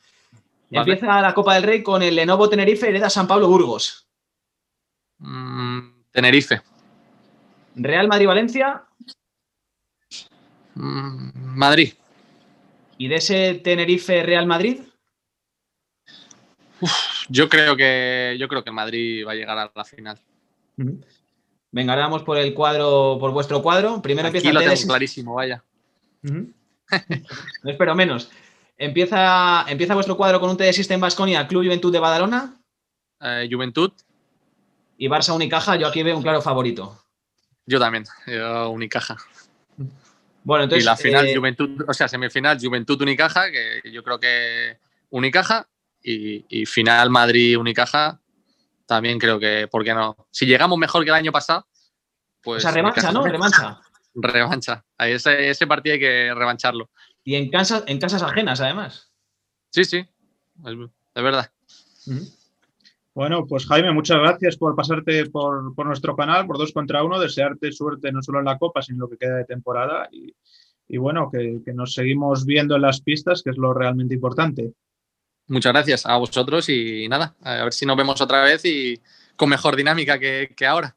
Empieza 0.70 1.20
la 1.20 1.34
Copa 1.34 1.56
del 1.56 1.64
Rey 1.64 1.82
con 1.82 2.02
el 2.02 2.16
Lenovo 2.16 2.48
Tenerife 2.48 2.88
hereda 2.88 3.10
San 3.10 3.28
Pablo 3.28 3.48
Burgos. 3.48 4.08
Mm, 5.18 6.04
Tenerife. 6.10 6.62
Real 7.74 8.08
Madrid-Valencia. 8.08 8.82
Mm, 10.74 11.30
Madrid. 11.34 11.92
¿Y 12.96 13.08
de 13.08 13.16
ese 13.16 13.60
Tenerife-Real 13.62 14.46
Madrid? 14.46 14.80
yo 17.28 17.50
creo 17.50 17.76
que 17.76 18.38
yo 18.40 18.48
creo 18.48 18.64
que 18.64 18.70
Madrid 18.70 19.26
va 19.26 19.32
a 19.32 19.34
llegar 19.34 19.58
a 19.58 19.70
la 19.74 19.84
final. 19.84 20.18
Venga, 21.72 21.92
ahora 21.92 22.04
vamos 22.04 22.22
por 22.22 22.36
el 22.36 22.52
cuadro, 22.52 23.16
por 23.20 23.30
vuestro 23.32 23.62
cuadro. 23.62 24.02
Primero 24.02 24.28
empieza 24.28 24.52
lo 24.52 24.60
tengo 24.60 24.86
clarísimo, 24.86 25.34
vaya. 25.34 25.62
no 26.22 27.70
espero 27.70 27.94
menos. 27.94 28.30
Empieza, 28.76 29.64
empieza 29.68 29.94
vuestro 29.94 30.16
cuadro 30.16 30.40
con 30.40 30.50
un 30.50 30.56
TD 30.56 30.72
System 30.72 31.00
Basconia, 31.00 31.46
Club 31.46 31.64
Juventud 31.64 31.92
de 31.92 31.98
Badalona. 31.98 32.60
Eh, 33.20 33.48
Juventud. 33.50 33.92
Y 34.98 35.08
Barça 35.08 35.34
Unicaja, 35.34 35.76
yo 35.76 35.86
aquí 35.86 36.02
veo 36.02 36.16
un 36.16 36.22
claro 36.22 36.42
favorito. 36.42 37.04
Yo 37.66 37.78
también, 37.78 38.04
yo 38.26 38.70
Unicaja. 38.70 39.16
Bueno, 40.42 40.64
entonces. 40.64 40.84
Y 40.84 40.86
la 40.86 40.96
final, 40.96 41.26
eh, 41.26 41.36
Juventud, 41.36 41.84
o 41.86 41.94
sea, 41.94 42.08
semifinal, 42.08 42.58
Juventud 42.60 43.00
Unicaja, 43.00 43.50
que 43.50 43.80
yo 43.92 44.02
creo 44.02 44.18
que 44.18 44.78
Unicaja. 45.10 45.68
Y, 46.02 46.46
y 46.48 46.64
final 46.64 47.10
Madrid 47.10 47.58
Unicaja, 47.58 48.18
también 48.90 49.20
creo 49.20 49.38
que, 49.38 49.68
¿por 49.70 49.84
qué 49.84 49.94
no? 49.94 50.16
Si 50.32 50.46
llegamos 50.46 50.76
mejor 50.76 51.04
que 51.04 51.10
el 51.10 51.14
año 51.14 51.30
pasado, 51.30 51.64
pues. 52.42 52.58
O 52.58 52.60
sea, 52.60 52.72
revancha, 52.72 53.12
¿no? 53.12 53.22
Revancha. 53.24 53.80
Revancha. 54.14 54.84
ese, 54.98 55.48
ese 55.48 55.68
partido 55.68 55.94
hay 55.94 56.00
que 56.00 56.34
revancharlo. 56.34 56.90
Y 57.22 57.36
en, 57.36 57.50
casa, 57.50 57.84
en 57.86 58.00
casas 58.00 58.24
ajenas, 58.24 58.60
además. 58.60 59.12
Sí, 59.70 59.84
sí, 59.84 59.98
es, 59.98 61.22
verdad. 61.22 61.52
Bueno, 63.14 63.46
pues 63.46 63.64
Jaime, 63.68 63.92
muchas 63.92 64.18
gracias 64.18 64.56
por 64.56 64.74
pasarte 64.74 65.24
por, 65.26 65.86
nuestro 65.86 66.16
canal, 66.16 66.48
por 66.48 66.58
dos 66.58 66.72
contra 66.72 67.04
uno, 67.04 67.20
desearte 67.20 67.70
suerte 67.70 68.10
no 68.10 68.24
solo 68.24 68.40
en 68.40 68.46
la 68.46 68.58
Copa, 68.58 68.82
sino 68.82 68.96
en 68.96 69.00
lo 69.02 69.08
que 69.08 69.18
queda 69.18 69.36
de 69.36 69.44
temporada 69.44 70.08
y, 70.10 70.96
bueno, 70.96 71.30
que, 71.30 71.60
que, 71.64 71.72
nos 71.72 71.94
seguimos 71.94 72.44
viendo 72.44 72.74
en 72.74 72.82
las 72.82 73.02
pistas, 73.02 73.44
que 73.44 73.50
es 73.50 73.56
lo 73.56 73.72
realmente 73.72 74.14
importante. 74.14 74.72
Muchas 75.50 75.72
gracias 75.72 76.06
a 76.06 76.16
vosotros 76.16 76.68
y 76.68 77.08
nada, 77.08 77.34
a 77.42 77.64
ver 77.64 77.72
si 77.72 77.84
nos 77.84 77.96
vemos 77.96 78.20
otra 78.20 78.44
vez 78.44 78.64
y 78.64 79.00
con 79.34 79.48
mejor 79.48 79.74
dinámica 79.74 80.16
que, 80.20 80.54
ahora. 80.64 80.96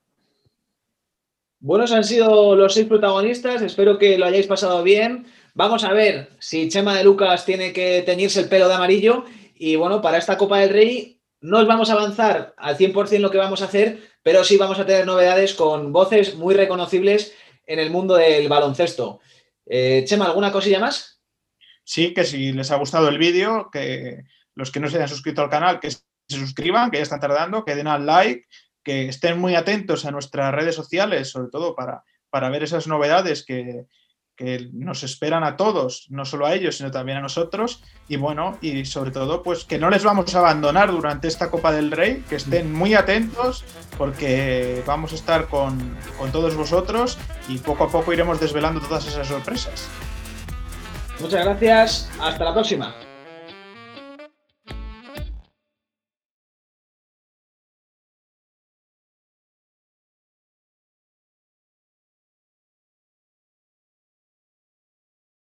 Buenos 1.60 1.92
han 1.92 2.04
sido 2.04 2.56
los 2.56 2.76
seis 2.76 2.86
protagonistas, 2.86 3.64
espero 3.64 3.98
que 3.98 4.16
lo 4.16 4.28
hayáis 4.28 4.46
pasado 4.46 4.84
bien. 4.84 5.26
Vamos 5.56 5.84
a 5.84 5.92
ver 5.92 6.30
si 6.38 6.70
Chema 6.70 6.96
de 6.96 7.04
Lucas 7.04 7.46
tiene 7.46 7.74
que 7.74 8.04
teñirse 8.04 8.42
el 8.42 8.48
pelo 8.48 8.68
de 8.68 8.76
amarillo. 8.76 9.26
Y 9.56 9.76
bueno, 9.76 10.04
para 10.04 10.20
esta 10.20 10.38
Copa 10.38 10.60
del 10.60 10.70
Rey 10.70 11.20
no 11.42 11.58
os 11.58 11.66
vamos 11.66 11.90
a 11.90 11.94
avanzar 11.94 12.54
al 12.56 12.78
100% 12.78 13.18
lo 13.22 13.32
que 13.32 13.40
vamos 13.40 13.64
a 13.64 13.66
hacer, 13.66 14.08
pero 14.22 14.44
sí 14.44 14.58
vamos 14.58 14.78
a 14.78 14.86
tener 14.86 15.08
novedades 15.08 15.56
con 15.56 15.92
voces 15.92 16.36
muy 16.36 16.54
reconocibles 16.54 17.34
en 17.66 17.80
el 17.80 17.90
mundo 17.90 18.14
del 18.14 18.48
baloncesto. 18.50 19.20
Eh, 19.66 20.04
Chema, 20.06 20.26
¿alguna 20.26 20.52
cosilla 20.52 20.80
más? 20.80 21.22
Sí, 21.84 22.14
que 22.14 22.24
si 22.24 22.52
les 22.52 22.70
ha 22.70 22.78
gustado 22.78 23.10
el 23.10 23.18
vídeo, 23.18 23.70
que 23.72 24.26
los 24.56 24.72
que 24.72 24.80
no 24.80 24.90
se 24.90 24.98
hayan 24.98 25.10
suscrito 25.10 25.42
al 25.42 25.50
canal, 25.50 25.80
que 25.80 25.92
se 25.92 26.02
suscriban, 26.28 26.92
que 26.92 26.98
ya 26.98 27.04
están 27.04 27.20
tardando, 27.20 27.66
que 27.66 27.76
den 27.76 27.88
al 27.88 28.06
like, 28.06 28.46
que 28.84 29.08
estén 29.08 29.40
muy 29.40 29.56
atentos 29.56 30.06
a 30.06 30.12
nuestras 30.12 30.54
redes 30.54 30.76
sociales, 30.76 31.30
sobre 31.30 31.50
todo 31.50 31.76
para, 31.76 32.04
para 32.30 32.50
ver 32.50 32.64
esas 32.64 32.88
novedades 32.88 33.46
que, 33.46 33.86
nos 34.74 35.04
esperan 35.04 35.44
a 35.44 35.56
todos, 35.56 36.08
no 36.10 36.26
solo 36.26 36.48
a 36.48 36.56
ellos, 36.56 36.78
sino 36.78 36.90
también 36.90 37.20
a 37.20 37.22
nosotros. 37.22 37.84
Y 38.10 38.18
bueno, 38.18 38.58
y 38.62 38.84
sobre 38.84 39.12
todo, 39.12 39.44
pues 39.44 39.64
que 39.64 39.78
no 39.78 39.92
les 39.92 40.04
vamos 40.04 40.34
a 40.34 40.40
abandonar 40.40 40.92
durante 40.92 41.28
esta 41.28 41.52
Copa 41.52 41.72
del 41.72 41.92
Rey, 41.92 42.24
que 42.28 42.38
estén 42.38 42.74
muy 42.74 42.96
atentos, 42.96 43.64
porque 43.96 44.84
vamos 44.88 45.14
a 45.14 45.16
estar 45.16 45.48
con, 45.48 45.96
con 46.18 46.32
todos 46.32 46.56
vosotros 46.56 47.20
y 47.48 47.60
poco 47.60 47.84
a 47.86 47.90
poco 47.90 48.12
iremos 48.12 48.40
desvelando 48.40 48.82
todas 48.82 49.08
esas 49.08 49.28
sorpresas. 49.28 49.88
Muchas 51.20 51.46
gracias, 51.46 52.12
hasta 52.20 52.44
la 52.44 52.54
próxima. 52.54 52.96